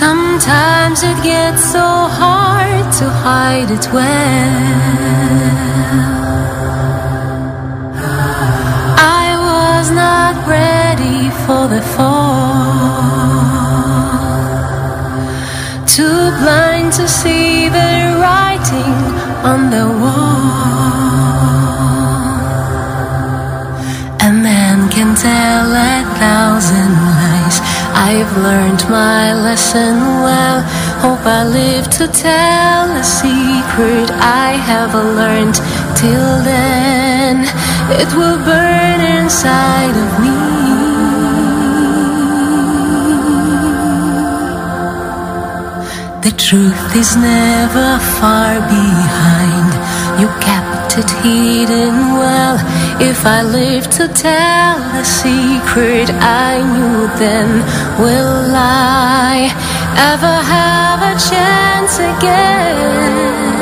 Sometimes 0.03 1.05
it 1.05 1.23
gets 1.23 1.63
so 1.71 1.87
hard 2.21 2.93
to 2.99 3.09
hide 3.09 3.71
it 3.71 3.87
well. 3.93 4.75
I 8.99 9.27
was 9.51 9.87
not 9.93 10.35
ready 10.49 11.31
for 11.47 11.69
the 11.69 11.81
fall. 11.95 12.35
Too 15.87 16.23
blind 16.43 16.93
to 16.95 17.07
see 17.07 17.69
the 17.69 18.19
writing 18.21 18.97
on 19.51 19.71
the 19.71 19.87
wall. 20.03 21.05
A 24.29 24.33
man 24.33 24.89
can 24.91 25.15
tell 25.15 25.73
a 25.73 26.03
thousand 26.19 26.93
lies. 26.97 27.14
I've 28.07 28.37
learned 28.37 28.83
my 28.91 29.33
lesson 29.33 29.97
well. 30.27 30.61
Hope 31.01 31.25
I 31.25 31.43
live 31.49 31.89
to 31.99 32.07
tell 32.07 32.85
a 32.93 33.03
secret 33.03 34.11
I 34.45 34.61
have 34.71 34.93
learned. 34.95 35.57
Till 35.97 36.33
then, 36.45 37.49
it 38.01 38.11
will 38.19 38.37
burn 38.45 39.01
inside 39.01 39.97
of 40.05 40.11
me. 40.25 40.37
The 46.29 46.37
truth 46.37 46.91
is 46.95 47.17
never 47.17 47.89
far 48.21 48.61
behind. 48.69 49.71
You 50.21 50.29
kept 50.45 50.99
it 51.01 51.11
hidden 51.25 51.95
well. 52.21 52.57
If 53.01 53.27
I 53.27 53.43
live 53.43 53.91
to 53.91 54.09
tell 54.09 54.79
the 54.79 55.05
secret 55.05 56.11
I 56.11 56.63
knew 56.63 57.07
then, 57.19 57.49
will 57.99 58.55
I 58.55 59.51
ever 60.13 60.37
have 60.55 61.01
a 61.03 61.15
chance 61.19 61.99
again? 61.99 63.54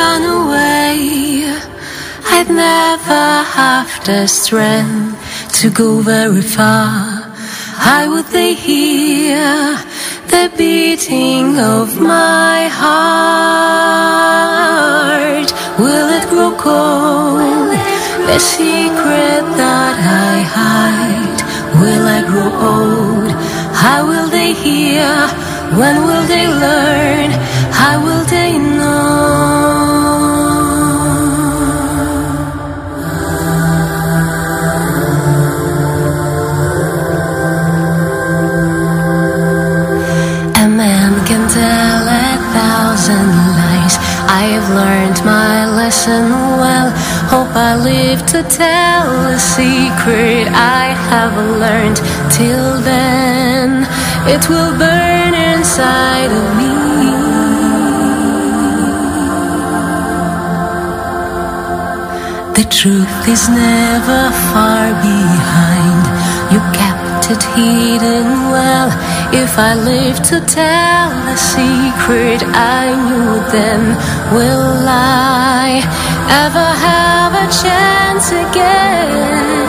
Run 0.00 0.24
away, 0.40 0.96
I'd 2.36 2.50
never 2.68 3.26
have 3.58 3.90
the 4.08 4.20
strength 4.26 5.16
to 5.58 5.66
go 5.80 5.88
very 6.14 6.46
far. 6.56 6.96
How 7.86 8.02
would 8.12 8.28
they 8.38 8.52
hear 8.68 9.44
the 10.32 10.44
beating 10.60 11.46
of 11.76 11.86
my 12.14 12.58
heart? 12.80 13.88
Will 15.84 16.08
it 16.18 16.24
grow 16.32 16.52
cold? 16.66 17.72
The 18.28 18.38
secret 18.56 19.42
that 19.62 19.96
I 20.32 20.34
hide. 20.56 21.40
Will 21.82 22.06
I 22.18 22.20
grow 22.30 22.50
old? 22.72 23.30
How 23.84 24.00
will 24.10 24.28
they 24.38 24.52
hear? 24.64 25.10
When 25.80 25.96
will 26.06 26.26
they 26.34 26.46
learn? 26.64 27.30
How 27.80 27.94
will 28.06 28.24
they 28.36 28.50
know? 28.76 29.79
My 45.24 45.66
lesson 45.66 46.30
well. 46.60 46.90
Hope 47.32 47.54
I 47.54 47.76
live 47.76 48.24
to 48.26 48.42
tell 48.42 49.06
the 49.30 49.38
secret 49.38 50.48
I 50.48 50.94
have 51.10 51.34
learned. 51.64 51.98
Till 52.32 52.80
then, 52.80 53.86
it 54.26 54.48
will 54.48 54.72
burn 54.78 55.34
inside 55.34 56.30
of 56.40 56.46
me. 56.58 56.70
The 62.58 62.66
truth 62.68 63.28
is 63.28 63.48
never 63.48 64.22
far 64.52 64.92
behind. 65.00 66.02
You 66.52 66.60
kept 66.72 66.99
it 67.30 67.42
hidden 67.54 68.50
well. 68.50 68.88
If 69.32 69.58
I 69.58 69.74
live 69.74 70.18
to 70.30 70.40
tell 70.40 71.10
the 71.28 71.36
secret 71.36 72.42
I 72.42 72.84
knew 73.06 73.38
then, 73.54 73.82
will 74.34 74.84
I 74.88 75.82
ever 76.44 76.68
have 76.86 77.32
a 77.34 77.46
chance 77.62 78.32
again? 78.32 79.60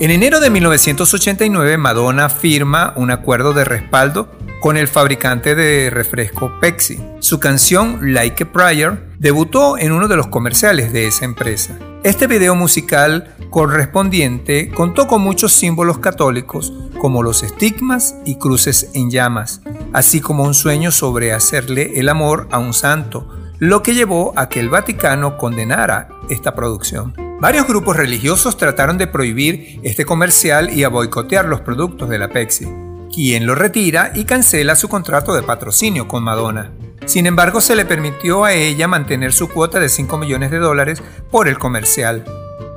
En 0.00 0.10
enero 0.10 0.40
de 0.40 0.50
1989, 0.50 1.78
Madonna 1.78 2.28
firma 2.28 2.92
un 2.96 3.12
acuerdo 3.12 3.52
de 3.52 3.64
respaldo 3.64 4.41
con 4.62 4.76
el 4.76 4.86
fabricante 4.86 5.56
de 5.56 5.90
refresco 5.90 6.52
Pepsi. 6.60 7.04
Su 7.18 7.40
canción 7.40 8.14
Like 8.14 8.44
a 8.44 8.52
Prayer 8.52 9.08
debutó 9.18 9.76
en 9.76 9.90
uno 9.90 10.06
de 10.06 10.14
los 10.14 10.28
comerciales 10.28 10.92
de 10.92 11.08
esa 11.08 11.24
empresa. 11.24 11.76
Este 12.04 12.28
video 12.28 12.54
musical 12.54 13.34
correspondiente 13.50 14.70
contó 14.70 15.08
con 15.08 15.20
muchos 15.20 15.52
símbolos 15.52 15.98
católicos 15.98 16.72
como 17.00 17.24
los 17.24 17.42
estigmas 17.42 18.14
y 18.24 18.36
cruces 18.36 18.88
en 18.94 19.10
llamas, 19.10 19.62
así 19.92 20.20
como 20.20 20.44
un 20.44 20.54
sueño 20.54 20.92
sobre 20.92 21.32
hacerle 21.32 21.98
el 21.98 22.08
amor 22.08 22.46
a 22.52 22.60
un 22.60 22.72
santo, 22.72 23.28
lo 23.58 23.82
que 23.82 23.94
llevó 23.94 24.32
a 24.36 24.48
que 24.48 24.60
el 24.60 24.68
Vaticano 24.68 25.38
condenara 25.38 26.08
esta 26.30 26.54
producción. 26.54 27.14
Varios 27.40 27.66
grupos 27.66 27.96
religiosos 27.96 28.56
trataron 28.56 28.96
de 28.96 29.08
prohibir 29.08 29.80
este 29.82 30.04
comercial 30.04 30.72
y 30.72 30.84
a 30.84 30.88
boicotear 30.88 31.46
los 31.46 31.62
productos 31.62 32.08
de 32.08 32.20
la 32.20 32.28
Pepsi, 32.28 32.68
quien 33.12 33.46
lo 33.46 33.54
retira 33.54 34.10
y 34.14 34.24
cancela 34.24 34.74
su 34.74 34.88
contrato 34.88 35.34
de 35.34 35.42
patrocinio 35.42 36.08
con 36.08 36.24
Madonna. 36.24 36.72
Sin 37.04 37.26
embargo, 37.26 37.60
se 37.60 37.76
le 37.76 37.84
permitió 37.84 38.44
a 38.44 38.52
ella 38.54 38.88
mantener 38.88 39.32
su 39.32 39.48
cuota 39.48 39.78
de 39.80 39.88
5 39.88 40.16
millones 40.18 40.50
de 40.50 40.58
dólares 40.58 41.02
por 41.30 41.48
el 41.48 41.58
comercial. 41.58 42.24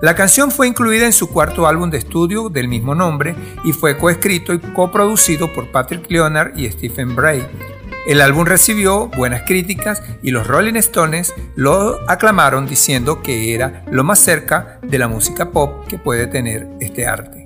La 0.01 0.13
canción 0.13 0.51
fue 0.51 0.67
incluida 0.67 1.05
en 1.05 1.13
su 1.13 1.29
cuarto 1.29 1.67
álbum 1.67 1.89
de 1.89 1.99
estudio 1.99 2.49
del 2.49 2.67
mismo 2.67 2.93
nombre 2.95 3.35
y 3.63 3.71
fue 3.71 3.97
coescrito 3.97 4.53
y 4.53 4.59
coproducido 4.59 5.53
por 5.53 5.71
Patrick 5.71 6.09
Leonard 6.09 6.57
y 6.57 6.69
Stephen 6.69 7.15
Bray. 7.15 7.45
El 8.05 8.21
álbum 8.21 8.45
recibió 8.45 9.07
buenas 9.07 9.43
críticas 9.43 10.03
y 10.21 10.31
los 10.31 10.45
Rolling 10.45 10.75
Stones 10.75 11.33
lo 11.55 12.07
aclamaron 12.09 12.67
diciendo 12.67 13.23
que 13.23 13.55
era 13.55 13.83
lo 13.89 14.03
más 14.03 14.19
cerca 14.19 14.79
de 14.83 14.99
la 14.99 15.07
música 15.07 15.49
pop 15.49 15.87
que 15.87 15.97
puede 15.97 16.27
tener 16.27 16.67
este 16.79 17.07
arte. 17.07 17.44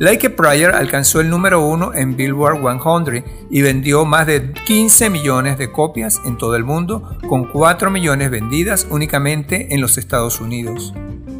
Like 0.00 0.28
a 0.28 0.34
Prayer 0.34 0.70
alcanzó 0.70 1.20
el 1.20 1.28
número 1.28 1.60
uno 1.60 1.92
en 1.92 2.16
Billboard 2.16 2.62
100 2.62 3.22
y 3.50 3.60
vendió 3.60 4.06
más 4.06 4.26
de 4.26 4.50
15 4.50 5.10
millones 5.10 5.58
de 5.58 5.70
copias 5.70 6.22
en 6.24 6.38
todo 6.38 6.56
el 6.56 6.64
mundo, 6.64 7.18
con 7.28 7.44
4 7.44 7.90
millones 7.90 8.30
vendidas 8.30 8.86
únicamente 8.88 9.74
en 9.74 9.82
los 9.82 9.98
Estados 9.98 10.40
Unidos. 10.40 10.94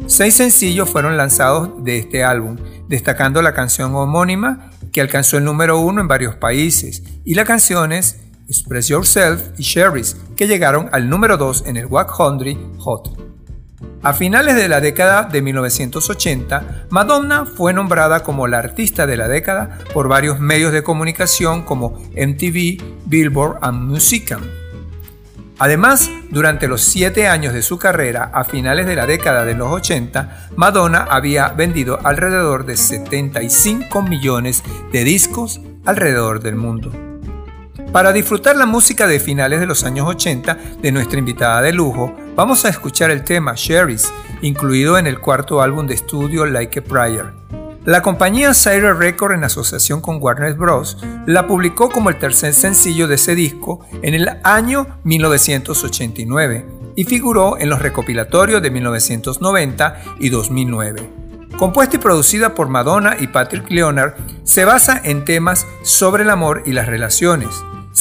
Seis 0.05 0.35
sencillos 0.35 0.91
fueron 0.91 1.17
lanzados 1.17 1.83
de 1.83 1.97
este 1.97 2.23
álbum, 2.23 2.57
destacando 2.87 3.41
la 3.41 3.55
canción 3.55 3.95
homónima 3.95 4.69
que 4.91 5.01
alcanzó 5.01 5.39
el 5.39 5.43
número 5.43 5.79
uno 5.79 5.99
en 5.99 6.07
varios 6.07 6.35
países 6.35 7.01
y 7.25 7.33
las 7.33 7.47
canciones 7.47 8.19
Express 8.47 8.89
Yourself 8.89 9.41
y 9.57 9.63
Sherry's 9.63 10.17
que 10.35 10.45
llegaron 10.45 10.87
al 10.91 11.09
número 11.09 11.35
2 11.37 11.63
en 11.65 11.77
el 11.77 11.87
100 11.87 12.77
Hot. 12.77 13.30
A 14.03 14.13
finales 14.13 14.55
de 14.55 14.67
la 14.67 14.81
década 14.81 15.23
de 15.23 15.41
1980, 15.43 16.87
Madonna 16.89 17.45
fue 17.45 17.71
nombrada 17.71 18.23
como 18.23 18.47
la 18.47 18.57
artista 18.57 19.05
de 19.05 19.15
la 19.15 19.27
década 19.27 19.77
por 19.93 20.07
varios 20.07 20.39
medios 20.39 20.73
de 20.73 20.81
comunicación 20.81 21.61
como 21.63 21.99
MTV, 22.15 22.81
Billboard 23.05 23.59
y 23.63 23.71
Musicam. 23.73 24.41
Además, 25.59 26.09
durante 26.31 26.67
los 26.67 26.81
siete 26.81 27.27
años 27.27 27.53
de 27.53 27.61
su 27.61 27.77
carrera, 27.77 28.31
a 28.33 28.43
finales 28.43 28.87
de 28.87 28.95
la 28.95 29.05
década 29.05 29.45
de 29.45 29.53
los 29.53 29.71
80, 29.71 30.49
Madonna 30.55 31.05
había 31.07 31.49
vendido 31.49 31.99
alrededor 32.03 32.65
de 32.65 32.77
75 32.77 34.01
millones 34.01 34.63
de 34.91 35.03
discos 35.03 35.61
alrededor 35.85 36.41
del 36.41 36.55
mundo. 36.55 36.91
Para 37.91 38.13
disfrutar 38.13 38.55
la 38.55 38.65
música 38.65 39.05
de 39.05 39.19
finales 39.19 39.59
de 39.59 39.67
los 39.67 39.83
años 39.83 40.07
80 40.07 40.57
de 40.81 40.91
nuestra 40.91 41.19
invitada 41.19 41.61
de 41.61 41.73
lujo, 41.73 42.15
vamos 42.35 42.65
a 42.65 42.69
escuchar 42.69 43.11
el 43.11 43.23
tema 43.23 43.53
Sherry's, 43.55 44.11
incluido 44.41 44.97
en 44.97 45.07
el 45.07 45.19
cuarto 45.19 45.61
álbum 45.61 45.87
de 45.87 45.95
estudio 45.95 46.45
Like 46.45 46.79
a 46.79 46.83
Prayer. 46.83 47.33
La 47.83 48.01
compañía 48.01 48.53
Sire 48.53 48.93
Record 48.93 49.33
en 49.33 49.43
asociación 49.43 50.01
con 50.01 50.21
Warner 50.21 50.53
Bros. 50.53 50.97
la 51.25 51.47
publicó 51.47 51.89
como 51.89 52.09
el 52.09 52.19
tercer 52.19 52.53
sencillo 52.53 53.07
de 53.07 53.15
ese 53.15 53.33
disco 53.33 53.85
en 54.03 54.13
el 54.13 54.29
año 54.43 54.99
1989 55.03 56.65
y 56.95 57.03
figuró 57.05 57.57
en 57.57 57.69
los 57.69 57.81
recopilatorios 57.81 58.61
de 58.61 58.69
1990 58.69 60.01
y 60.19 60.29
2009. 60.29 61.09
Compuesta 61.57 61.95
y 61.95 61.99
producida 61.99 62.53
por 62.53 62.69
Madonna 62.69 63.17
y 63.19 63.27
Patrick 63.27 63.69
Leonard, 63.69 64.13
se 64.43 64.65
basa 64.65 65.01
en 65.03 65.25
temas 65.25 65.65
sobre 65.83 66.23
el 66.23 66.29
amor 66.29 66.63
y 66.65 66.73
las 66.73 66.87
relaciones. 66.87 67.49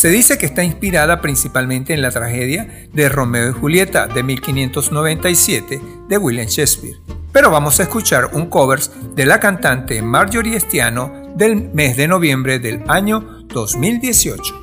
Se 0.01 0.09
dice 0.09 0.39
que 0.39 0.47
está 0.47 0.64
inspirada 0.64 1.20
principalmente 1.20 1.93
en 1.93 2.01
la 2.01 2.10
tragedia 2.10 2.89
de 2.90 3.10
Romeo 3.10 3.51
y 3.51 3.52
Julieta 3.52 4.06
de 4.06 4.22
1597 4.22 5.78
de 6.09 6.16
William 6.16 6.47
Shakespeare. 6.47 6.97
Pero 7.32 7.51
vamos 7.51 7.78
a 7.78 7.82
escuchar 7.82 8.31
un 8.32 8.47
cover 8.47 8.81
de 9.14 9.27
la 9.27 9.39
cantante 9.39 10.01
Marjorie 10.01 10.56
Estiano 10.56 11.35
del 11.36 11.70
mes 11.74 11.98
de 11.98 12.09
noviembre 12.09 12.59
del 12.59 12.82
año 12.89 13.44
2018. 13.48 14.60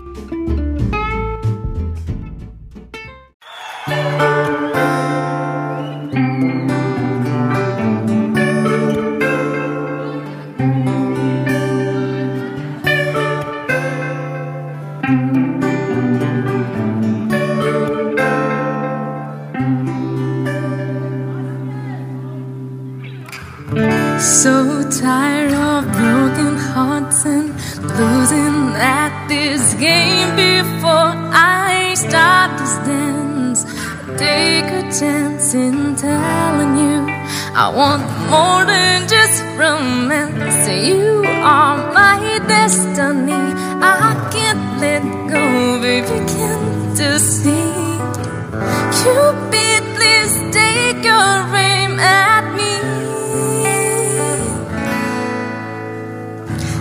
game 29.80 30.36
before 30.36 31.14
I 31.32 31.94
stop 31.95 32.58
this 32.58 32.78
dance. 32.88 33.64
Take 34.18 34.66
a 34.66 34.84
chance 34.91 35.54
in 35.54 35.95
telling 35.95 36.78
you 36.78 37.06
I 37.54 37.70
want 37.70 38.04
more 38.32 38.66
than 38.66 39.08
just 39.08 39.44
romance. 39.56 40.68
You 40.68 41.24
are 41.44 41.78
my 41.94 42.40
destiny. 42.48 43.44
I 43.82 44.30
can't 44.34 44.82
let 44.82 45.04
go, 45.30 45.82
baby. 45.82 46.18
Can't 46.34 46.99
you 46.99 47.20
see? 47.20 47.74
Cupid, 48.98 49.82
please 49.95 50.34
take 50.54 51.04
your 51.06 51.38
aim 51.54 51.99
at 51.99 52.45
me. 52.58 52.74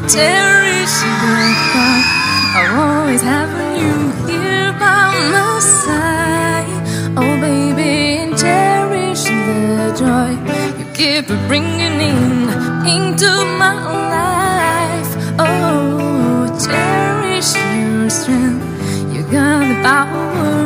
Cherish 0.08 0.96
your 1.02 1.52
heart 1.72 2.15
of 2.64 2.78
always 2.78 3.22
having 3.22 3.72
you 3.82 3.94
here 4.26 4.72
by 4.72 5.12
my 5.32 5.58
side. 5.60 6.68
Oh, 7.16 7.40
baby, 7.40 7.92
and 8.22 8.36
cherish 8.38 9.24
the 9.24 9.94
joy 10.00 10.30
you 10.78 10.86
keep 10.94 11.26
bringing 11.48 12.00
in 12.12 12.48
into 12.94 13.30
my 13.60 13.74
life. 14.16 15.12
Oh, 15.38 16.46
cherish 16.64 17.54
your 17.76 18.10
strength. 18.10 18.64
You 19.14 19.22
got 19.24 19.60
the 19.68 19.76
power, 19.82 20.65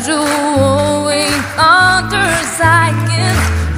casual 0.00 1.08
encounters. 1.08 2.56
I 2.62 2.88
can 3.06 3.36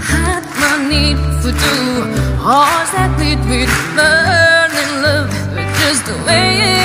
hide 0.09 0.47
my 0.61 0.89
need 0.89 1.19
for 1.43 1.51
two 1.51 2.05
hearts 2.39 2.93
that 2.93 3.11
beat 3.19 3.43
with 3.51 3.73
burning 3.97 5.03
love, 5.03 5.31
but 5.55 5.66
just 5.81 6.07
the 6.07 6.15
way 6.24 6.82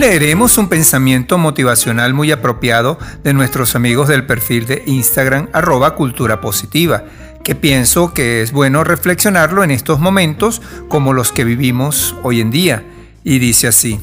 Leeremos 0.00 0.56
un 0.56 0.70
pensamiento 0.70 1.36
motivacional 1.36 2.14
muy 2.14 2.32
apropiado 2.32 2.98
de 3.22 3.34
nuestros 3.34 3.76
amigos 3.76 4.08
del 4.08 4.24
perfil 4.24 4.64
de 4.64 4.82
Instagram 4.86 5.50
arroba 5.52 5.94
cultura 5.94 6.40
positiva, 6.40 7.04
que 7.44 7.54
pienso 7.54 8.14
que 8.14 8.40
es 8.40 8.50
bueno 8.50 8.82
reflexionarlo 8.82 9.62
en 9.62 9.70
estos 9.70 10.00
momentos 10.00 10.62
como 10.88 11.12
los 11.12 11.32
que 11.32 11.44
vivimos 11.44 12.16
hoy 12.22 12.40
en 12.40 12.50
día. 12.50 12.82
Y 13.24 13.40
dice 13.40 13.68
así, 13.68 14.00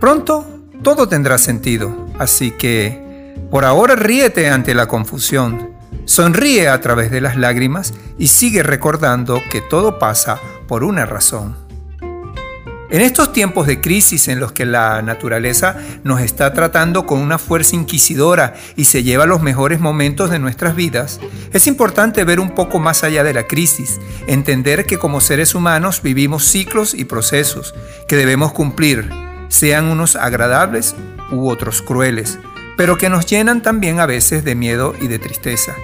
pronto 0.00 0.62
todo 0.82 1.06
tendrá 1.06 1.36
sentido, 1.36 2.08
así 2.18 2.52
que 2.52 3.34
por 3.50 3.66
ahora 3.66 3.96
ríete 3.96 4.48
ante 4.48 4.74
la 4.74 4.88
confusión, 4.88 5.72
sonríe 6.06 6.68
a 6.70 6.80
través 6.80 7.10
de 7.10 7.20
las 7.20 7.36
lágrimas 7.36 7.92
y 8.18 8.28
sigue 8.28 8.62
recordando 8.62 9.42
que 9.50 9.60
todo 9.60 9.98
pasa 9.98 10.40
por 10.66 10.84
una 10.84 11.04
razón. 11.04 11.65
En 12.88 13.00
estos 13.00 13.32
tiempos 13.32 13.66
de 13.66 13.80
crisis 13.80 14.28
en 14.28 14.38
los 14.38 14.52
que 14.52 14.64
la 14.64 15.02
naturaleza 15.02 15.76
nos 16.04 16.20
está 16.20 16.52
tratando 16.52 17.04
con 17.04 17.18
una 17.18 17.36
fuerza 17.36 17.74
inquisidora 17.74 18.54
y 18.76 18.84
se 18.84 19.02
lleva 19.02 19.26
los 19.26 19.42
mejores 19.42 19.80
momentos 19.80 20.30
de 20.30 20.38
nuestras 20.38 20.76
vidas, 20.76 21.18
es 21.52 21.66
importante 21.66 22.22
ver 22.22 22.38
un 22.38 22.54
poco 22.54 22.78
más 22.78 23.02
allá 23.02 23.24
de 23.24 23.34
la 23.34 23.48
crisis, 23.48 24.00
entender 24.28 24.86
que 24.86 24.98
como 24.98 25.20
seres 25.20 25.56
humanos 25.56 26.00
vivimos 26.00 26.44
ciclos 26.44 26.94
y 26.94 27.04
procesos 27.06 27.74
que 28.06 28.14
debemos 28.14 28.52
cumplir, 28.52 29.10
sean 29.48 29.86
unos 29.86 30.14
agradables 30.14 30.94
u 31.32 31.48
otros 31.48 31.82
crueles, 31.82 32.38
pero 32.76 32.98
que 32.98 33.08
nos 33.08 33.26
llenan 33.26 33.62
también 33.62 33.98
a 33.98 34.06
veces 34.06 34.44
de 34.44 34.54
miedo 34.54 34.94
y 35.00 35.08
de 35.08 35.18
tristeza. 35.18 35.74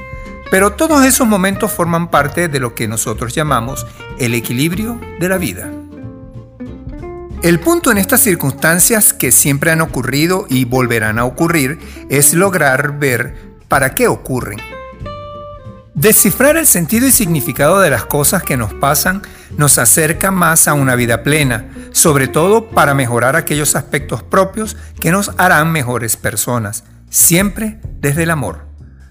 Pero 0.53 0.75
todos 0.75 1.05
esos 1.05 1.27
momentos 1.27 1.73
forman 1.73 2.13
parte 2.13 2.47
de 2.47 2.61
lo 2.61 2.77
que 2.77 2.87
nosotros 2.87 3.35
llamamos 3.35 3.87
el 4.21 4.35
equilibrio 4.35 5.01
de 5.19 5.29
la 5.29 5.39
vida. 5.39 5.82
El 7.43 7.59
punto 7.59 7.91
en 7.91 7.99
estas 7.99 8.21
circunstancias 8.21 9.13
que 9.13 9.33
siempre 9.33 9.73
han 9.73 9.81
ocurrido 9.81 10.47
y 10.49 10.65
volverán 10.65 11.19
a 11.19 11.25
ocurrir 11.25 11.81
es 12.09 12.35
lograr 12.35 13.01
ver 13.01 13.35
para 13.67 13.97
qué 13.97 14.07
ocurren. 14.07 14.61
Descifrar 15.93 16.57
el 16.57 16.69
sentido 16.69 17.05
y 17.05 17.11
significado 17.11 17.81
de 17.81 17.91
las 17.91 18.05
cosas 18.05 18.45
que 18.45 18.57
nos 18.57 18.73
pasan 18.75 19.23
nos 19.57 19.79
acerca 19.79 20.31
más 20.31 20.69
a 20.69 20.75
una 20.75 20.95
vida 20.95 21.25
plena, 21.25 21.69
sobre 21.91 22.29
todo 22.29 22.71
para 22.71 22.95
mejorar 22.95 23.35
aquellos 23.35 23.75
aspectos 23.75 24.23
propios 24.23 24.77
que 25.01 25.11
nos 25.11 25.33
harán 25.37 25.73
mejores 25.73 26.17
personas, 26.17 26.85
siempre 27.11 27.81
desde 27.99 28.23
el 28.23 28.31
amor. 28.31 28.67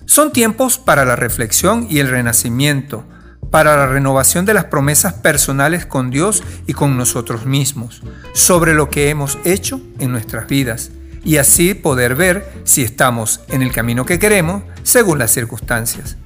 Son 0.06 0.32
tiempos 0.32 0.78
para 0.78 1.04
la 1.04 1.18
reflexión 1.18 1.86
y 1.90 2.00
el 2.00 2.08
renacimiento, 2.08 3.04
para 3.52 3.76
la 3.76 3.86
renovación 3.86 4.46
de 4.46 4.54
las 4.54 4.66
promesas 4.66 5.14
personales 5.14 5.86
con 5.86 6.10
Dios 6.10 6.42
y 6.66 6.74
con 6.74 6.98
nosotros 6.98 7.46
mismos, 7.46 8.02
sobre 8.34 8.74
lo 8.74 8.90
que 8.90 9.10
hemos 9.10 9.38
hecho 9.44 9.82
en 10.00 10.12
nuestras 10.12 10.48
vidas, 10.48 10.92
y 11.24 11.38
así 11.38 11.76
poder 11.76 12.16
ver 12.16 12.52
si 12.64 12.82
estamos 12.82 13.42
en 13.50 13.62
el 13.62 13.72
camino 13.72 14.06
que 14.06 14.18
queremos 14.18 14.64
según 14.82 15.20
las 15.20 15.32
circunstancias. 15.32 16.18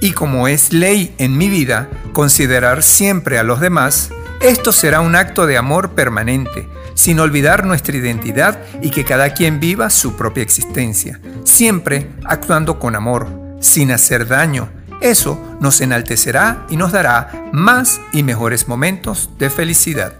Y 0.00 0.12
como 0.12 0.48
es 0.48 0.72
ley 0.72 1.14
en 1.18 1.36
mi 1.36 1.48
vida 1.48 1.88
considerar 2.12 2.82
siempre 2.82 3.38
a 3.38 3.42
los 3.42 3.60
demás, 3.60 4.10
esto 4.40 4.72
será 4.72 5.00
un 5.00 5.16
acto 5.16 5.46
de 5.46 5.56
amor 5.56 5.90
permanente, 5.90 6.68
sin 6.94 7.20
olvidar 7.20 7.66
nuestra 7.66 7.96
identidad 7.96 8.58
y 8.82 8.90
que 8.90 9.04
cada 9.04 9.34
quien 9.34 9.60
viva 9.60 9.90
su 9.90 10.16
propia 10.16 10.42
existencia, 10.42 11.20
siempre 11.44 12.10
actuando 12.24 12.78
con 12.78 12.94
amor, 12.94 13.28
sin 13.60 13.90
hacer 13.92 14.26
daño, 14.26 14.70
eso 15.00 15.40
nos 15.60 15.80
enaltecerá 15.80 16.66
y 16.68 16.76
nos 16.76 16.92
dará 16.92 17.48
más 17.52 18.00
y 18.12 18.22
mejores 18.22 18.68
momentos 18.68 19.30
de 19.38 19.50
felicidad. 19.50 20.14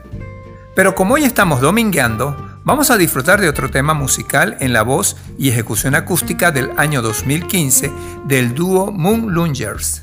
Pero 0.74 0.94
como 0.94 1.14
hoy 1.14 1.24
estamos 1.24 1.60
domingueando, 1.60 2.58
vamos 2.64 2.90
a 2.90 2.96
disfrutar 2.96 3.40
de 3.40 3.48
otro 3.48 3.70
tema 3.70 3.94
musical 3.94 4.56
en 4.60 4.72
la 4.72 4.82
voz 4.82 5.16
y 5.38 5.48
ejecución 5.50 5.94
acústica 5.94 6.50
del 6.50 6.70
año 6.76 7.02
2015 7.02 7.90
del 8.24 8.54
dúo 8.54 8.92
Moon 8.92 9.32
Lungers. 9.32 10.02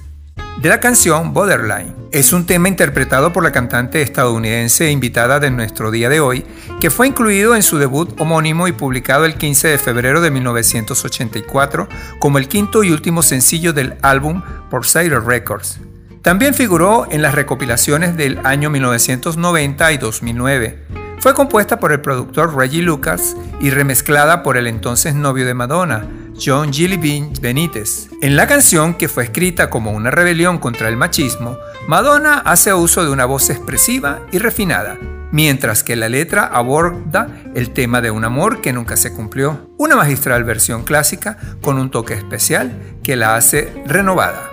De 0.61 0.69
la 0.69 0.79
canción 0.79 1.33
Borderline. 1.33 1.93
Es 2.11 2.33
un 2.33 2.47
tema 2.47 2.67
interpretado 2.67 3.31
por 3.31 3.43
la 3.43 3.51
cantante 3.51 4.01
estadounidense 4.01 4.89
invitada 4.89 5.39
de 5.39 5.51
nuestro 5.51 5.91
día 5.91 6.09
de 6.09 6.19
hoy, 6.19 6.45
que 6.81 6.89
fue 6.89 7.07
incluido 7.07 7.55
en 7.55 7.61
su 7.61 7.77
debut 7.77 8.19
homónimo 8.19 8.67
y 8.67 8.71
publicado 8.71 9.25
el 9.25 9.35
15 9.35 9.67
de 9.67 9.77
febrero 9.77 10.19
de 10.19 10.31
1984 10.31 11.87
como 12.17 12.39
el 12.39 12.47
quinto 12.47 12.83
y 12.83 12.91
último 12.91 13.21
sencillo 13.21 13.71
del 13.71 13.97
álbum 14.01 14.41
Sire 14.81 15.19
Records. 15.19 15.79
También 16.23 16.55
figuró 16.55 17.05
en 17.11 17.21
las 17.21 17.35
recopilaciones 17.35 18.17
del 18.17 18.39
año 18.43 18.71
1990 18.71 19.91
y 19.91 19.97
2009. 19.99 20.83
Fue 21.19 21.35
compuesta 21.35 21.79
por 21.79 21.91
el 21.91 22.01
productor 22.01 22.55
Reggie 22.55 22.81
Lucas 22.81 23.35
y 23.61 23.69
remezclada 23.69 24.41
por 24.41 24.57
el 24.57 24.65
entonces 24.65 25.13
novio 25.13 25.45
de 25.45 25.53
Madonna, 25.53 26.07
John 26.39 26.71
Gilly 26.71 26.97
Benítez. 27.41 28.09
En 28.21 28.35
la 28.35 28.47
canción, 28.47 28.93
que 28.93 29.07
fue 29.07 29.23
escrita 29.23 29.69
como 29.69 29.91
una 29.91 30.11
rebelión 30.11 30.59
contra 30.59 30.89
el 30.89 30.97
machismo, 30.97 31.57
Madonna 31.87 32.39
hace 32.39 32.73
uso 32.73 33.03
de 33.03 33.11
una 33.11 33.25
voz 33.25 33.49
expresiva 33.49 34.21
y 34.31 34.37
refinada, 34.37 34.97
mientras 35.31 35.83
que 35.83 35.95
la 35.95 36.09
letra 36.09 36.45
aborda 36.45 37.27
el 37.55 37.71
tema 37.71 38.01
de 38.01 38.11
un 38.11 38.23
amor 38.23 38.61
que 38.61 38.73
nunca 38.73 38.97
se 38.97 39.13
cumplió. 39.13 39.71
Una 39.77 39.95
magistral 39.95 40.43
versión 40.43 40.83
clásica 40.83 41.37
con 41.61 41.79
un 41.79 41.89
toque 41.89 42.13
especial 42.13 42.71
que 43.03 43.15
la 43.15 43.35
hace 43.35 43.73
renovada. 43.85 44.49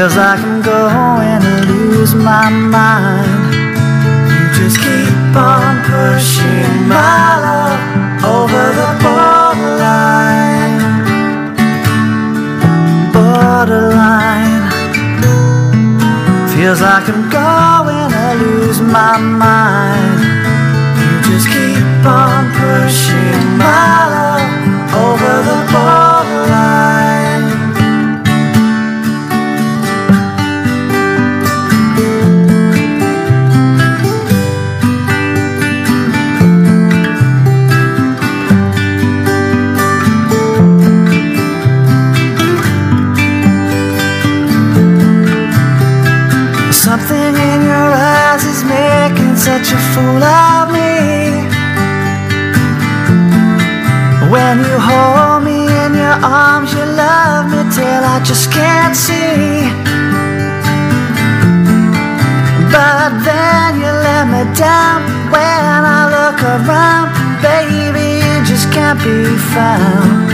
Feels 0.00 0.16
like 0.16 0.40
I'm 0.40 0.62
going 0.62 1.42
to 1.42 1.72
lose 1.72 2.14
my 2.14 2.48
mind. 2.48 3.52
You 4.32 4.48
just 4.56 4.78
keep 4.78 5.36
on 5.36 5.76
pushing 5.84 6.88
my 6.88 7.36
love 7.44 7.82
over 8.24 8.64
the 8.80 8.90
borderline. 9.04 10.80
Borderline. 13.12 14.64
Feels 16.48 16.80
like 16.80 17.06
I'm 17.06 17.28
going 17.28 18.10
to 18.10 18.28
lose 18.42 18.80
my 18.80 19.18
mind. 19.18 20.20
You 20.96 21.10
just 21.28 21.46
keep 21.46 22.06
on 22.06 22.48
pushing 22.56 23.58
my 23.58 24.09
I 58.20 58.22
just 58.22 58.52
can't 58.52 58.94
see. 58.94 59.64
But 62.68 63.16
then 63.24 63.80
you 63.80 63.88
let 63.88 64.28
me 64.28 64.44
down 64.52 65.00
when 65.32 65.80
I 65.88 66.04
look 66.04 66.36
around. 66.44 67.16
Baby, 67.40 68.20
you 68.20 68.44
just 68.44 68.70
can't 68.76 69.00
be 69.00 69.24
found. 69.56 70.28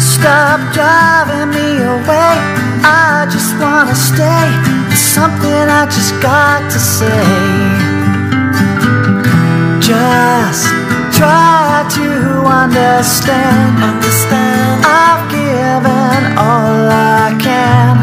Stop 0.00 0.62
driving 0.70 1.50
me 1.50 1.82
away. 1.82 2.38
I 2.86 3.26
just 3.28 3.50
wanna 3.58 3.98
stay. 3.98 4.46
There's 4.86 5.02
something 5.02 5.66
I 5.80 5.86
just 5.90 6.14
got 6.22 6.62
to 6.70 6.78
say. 6.78 7.26
Just 9.82 10.70
try 11.18 11.82
to 11.98 12.06
understand. 12.46 13.82
Understand. 13.82 14.86
I've 14.86 15.23
given 15.54 16.20
all 16.48 16.76
I 17.22 17.26
can. 17.46 17.94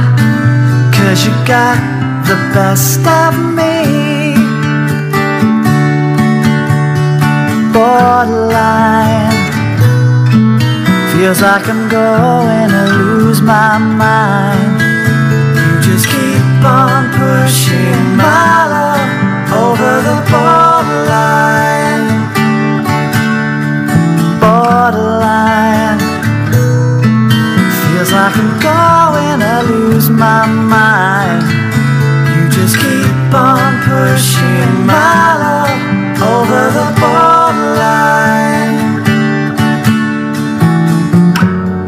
Cause 0.95 1.19
you 1.25 1.33
got 1.55 1.77
the 2.29 2.37
best 2.55 3.03
of 3.23 3.33
me. 3.59 3.75
Borderline. 7.75 9.39
Feels 11.11 11.41
like 11.47 11.65
I'm 11.73 11.83
going 11.99 12.69
to 12.77 12.85
lose 13.01 13.41
my 13.41 13.77
mind. 13.77 14.73
You 15.59 15.67
just 15.87 16.05
keep 16.13 16.63
on 16.63 17.01
pushing 17.19 18.03
my 18.23 18.55
love 18.75 19.07
over 19.65 19.91
the 20.07 20.17
borderline. 20.31 22.07
Borderline. 24.43 25.80
Lose 29.71 30.09
my 30.09 30.45
mind. 30.47 31.43
You 32.33 32.43
just 32.57 32.75
keep 32.83 33.33
on 33.33 33.69
pushing 33.87 34.73
my 34.85 35.25
love 35.43 35.79
over 36.33 36.63
the 36.77 36.87
borderline. 37.01 38.79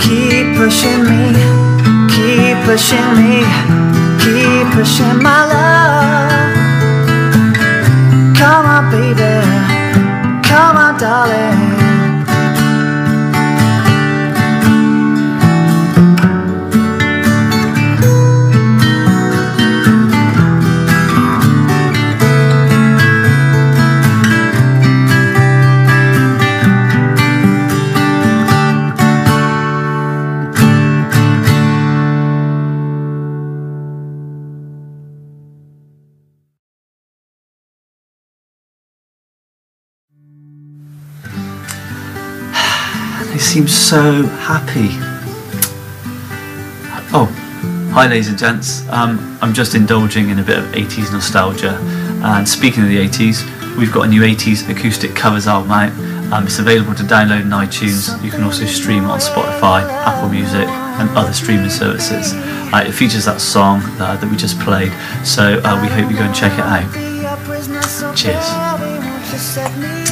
Keep 0.05 0.45
pushing 0.59 1.01
me, 1.09 1.23
keep 2.13 2.55
pushing 2.67 3.09
me, 3.19 3.33
keep 4.23 4.65
pushing 4.75 5.17
my 5.21 5.39
love. 5.47 5.52
So 43.93 44.23
happy. 44.25 44.89
Oh, 47.13 47.27
hi, 47.93 48.07
ladies 48.07 48.27
and 48.27 48.39
gents. 48.39 48.89
Um, 48.89 49.37
I'm 49.39 49.53
just 49.53 49.75
indulging 49.75 50.29
in 50.29 50.39
a 50.39 50.43
bit 50.43 50.57
of 50.57 50.65
80s 50.71 51.11
nostalgia. 51.11 51.77
And 52.23 52.49
speaking 52.49 52.81
of 52.81 52.89
the 52.89 52.97
80s, 52.97 53.45
we've 53.77 53.93
got 53.93 54.07
a 54.07 54.09
new 54.09 54.23
80s 54.23 54.67
acoustic 54.67 55.15
covers 55.15 55.45
album 55.45 55.69
out. 55.69 55.91
Um, 56.33 56.47
it's 56.47 56.57
available 56.57 56.95
to 56.95 57.03
download 57.03 57.41
in 57.41 57.49
iTunes. 57.49 58.19
You 58.23 58.31
can 58.31 58.41
also 58.41 58.65
stream 58.65 59.05
on 59.05 59.19
Spotify, 59.19 59.83
Apple 59.83 60.29
Music, 60.29 60.67
and 60.67 61.07
other 61.15 61.31
streaming 61.31 61.69
services. 61.69 62.33
Uh, 62.73 62.85
it 62.87 62.93
features 62.93 63.25
that 63.25 63.41
song 63.41 63.83
uh, 64.01 64.17
that 64.17 64.27
we 64.27 64.35
just 64.35 64.59
played, 64.61 64.91
so 65.23 65.61
uh, 65.63 65.79
we 65.79 65.87
hope 65.87 66.09
you 66.09 66.17
go 66.17 66.23
and 66.23 66.33
check 66.33 66.53
it 66.53 66.65
out. 66.65 66.89
Cheers. 68.17 70.02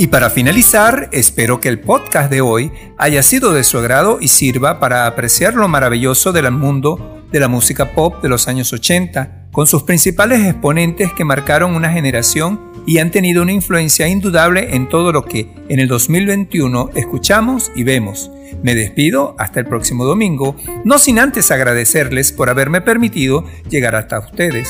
Y 0.00 0.06
para 0.06 0.30
finalizar, 0.30 1.08
espero 1.10 1.58
que 1.58 1.68
el 1.68 1.80
podcast 1.80 2.30
de 2.30 2.40
hoy 2.40 2.70
haya 2.98 3.20
sido 3.24 3.52
de 3.52 3.64
su 3.64 3.78
agrado 3.78 4.18
y 4.20 4.28
sirva 4.28 4.78
para 4.78 5.06
apreciar 5.06 5.54
lo 5.54 5.66
maravilloso 5.66 6.30
del 6.30 6.52
mundo 6.52 7.17
de 7.30 7.40
la 7.40 7.48
música 7.48 7.94
pop 7.94 8.22
de 8.22 8.28
los 8.28 8.48
años 8.48 8.72
80, 8.72 9.48
con 9.52 9.66
sus 9.66 9.82
principales 9.82 10.46
exponentes 10.46 11.12
que 11.12 11.24
marcaron 11.24 11.74
una 11.74 11.92
generación 11.92 12.68
y 12.86 12.98
han 12.98 13.10
tenido 13.10 13.42
una 13.42 13.52
influencia 13.52 14.08
indudable 14.08 14.74
en 14.74 14.88
todo 14.88 15.12
lo 15.12 15.24
que 15.24 15.52
en 15.68 15.78
el 15.78 15.88
2021 15.88 16.90
escuchamos 16.94 17.70
y 17.76 17.84
vemos. 17.84 18.30
Me 18.62 18.74
despido 18.74 19.36
hasta 19.38 19.60
el 19.60 19.66
próximo 19.66 20.04
domingo, 20.04 20.56
no 20.84 20.98
sin 20.98 21.18
antes 21.18 21.50
agradecerles 21.50 22.32
por 22.32 22.48
haberme 22.48 22.80
permitido 22.80 23.44
llegar 23.68 23.94
hasta 23.94 24.18
ustedes. 24.18 24.68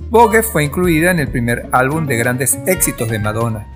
Vogue 0.09 0.43
fue 0.43 0.63
incluida 0.63 1.11
en 1.11 1.19
el 1.19 1.27
primer 1.27 1.67
álbum 1.71 2.05
de 2.05 2.17
grandes 2.17 2.59
éxitos 2.67 3.09
de 3.09 3.19
Madonna. 3.19 3.67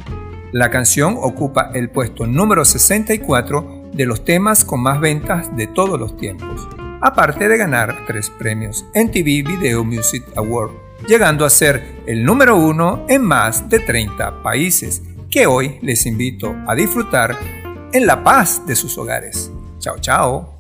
La 0.52 0.70
canción 0.70 1.18
ocupa 1.20 1.72
el 1.74 1.90
puesto 1.90 2.26
número 2.28 2.66
64 2.66 3.90
de 3.94 4.06
los 4.06 4.24
temas 4.24 4.64
con 4.64 4.82
más 4.82 5.00
ventas 5.00 5.56
de 5.56 5.68
todos 5.68 6.00
los 6.00 6.18
tiempos, 6.18 6.68
aparte 7.02 7.48
de 7.48 7.58
ganar 7.58 8.06
tres 8.08 8.30
premios 8.30 8.86
MTV 8.94 9.48
Video 9.48 9.84
Music 9.84 10.24
Award, 10.36 10.72
llegando 11.08 11.46
a 11.46 11.50
ser 11.50 12.04
el 12.06 12.24
número 12.24 12.56
uno 12.56 13.06
en 13.10 13.24
más 13.24 13.68
de 13.70 13.80
30 13.80 14.44
países, 14.44 15.02
que 15.30 15.48
hoy 15.48 15.78
les 15.82 16.06
invito 16.06 16.56
a 16.68 16.76
disfrutar 16.76 17.38
en 17.92 18.06
la 18.06 18.24
paz 18.24 18.66
de 18.66 18.76
sus 18.76 18.98
hogares. 18.98 19.52
Chao, 19.80 19.98
chao. 20.00 20.59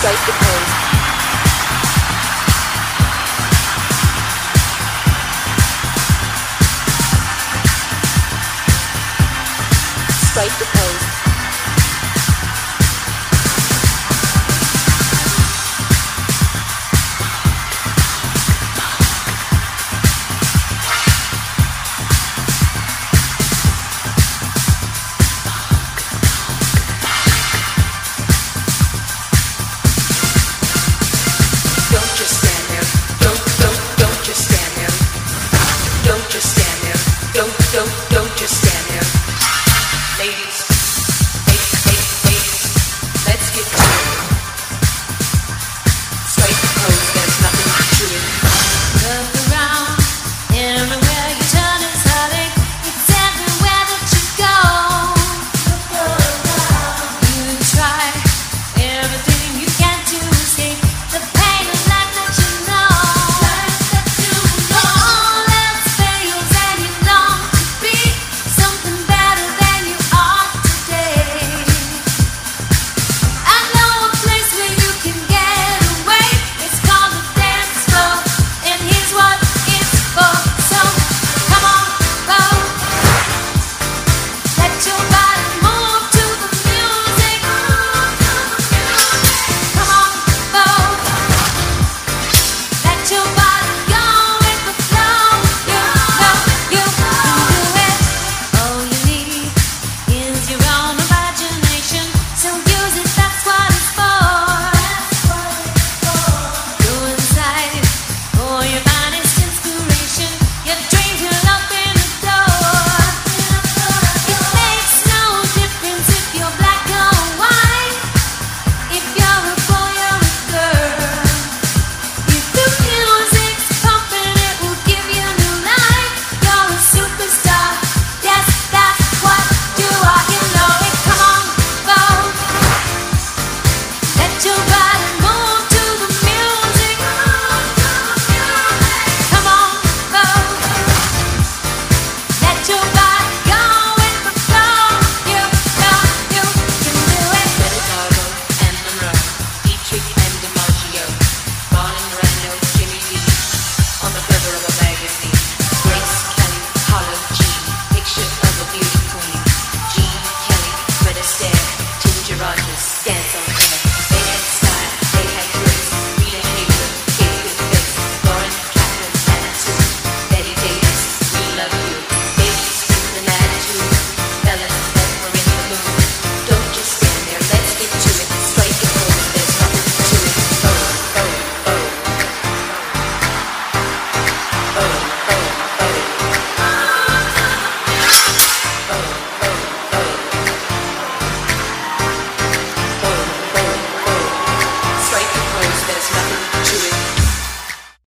Strike 0.00 0.16
the 0.24 0.32
pose. 0.32 0.70
Strike 10.30 10.58
the 10.58 10.64
pose. 10.64 11.09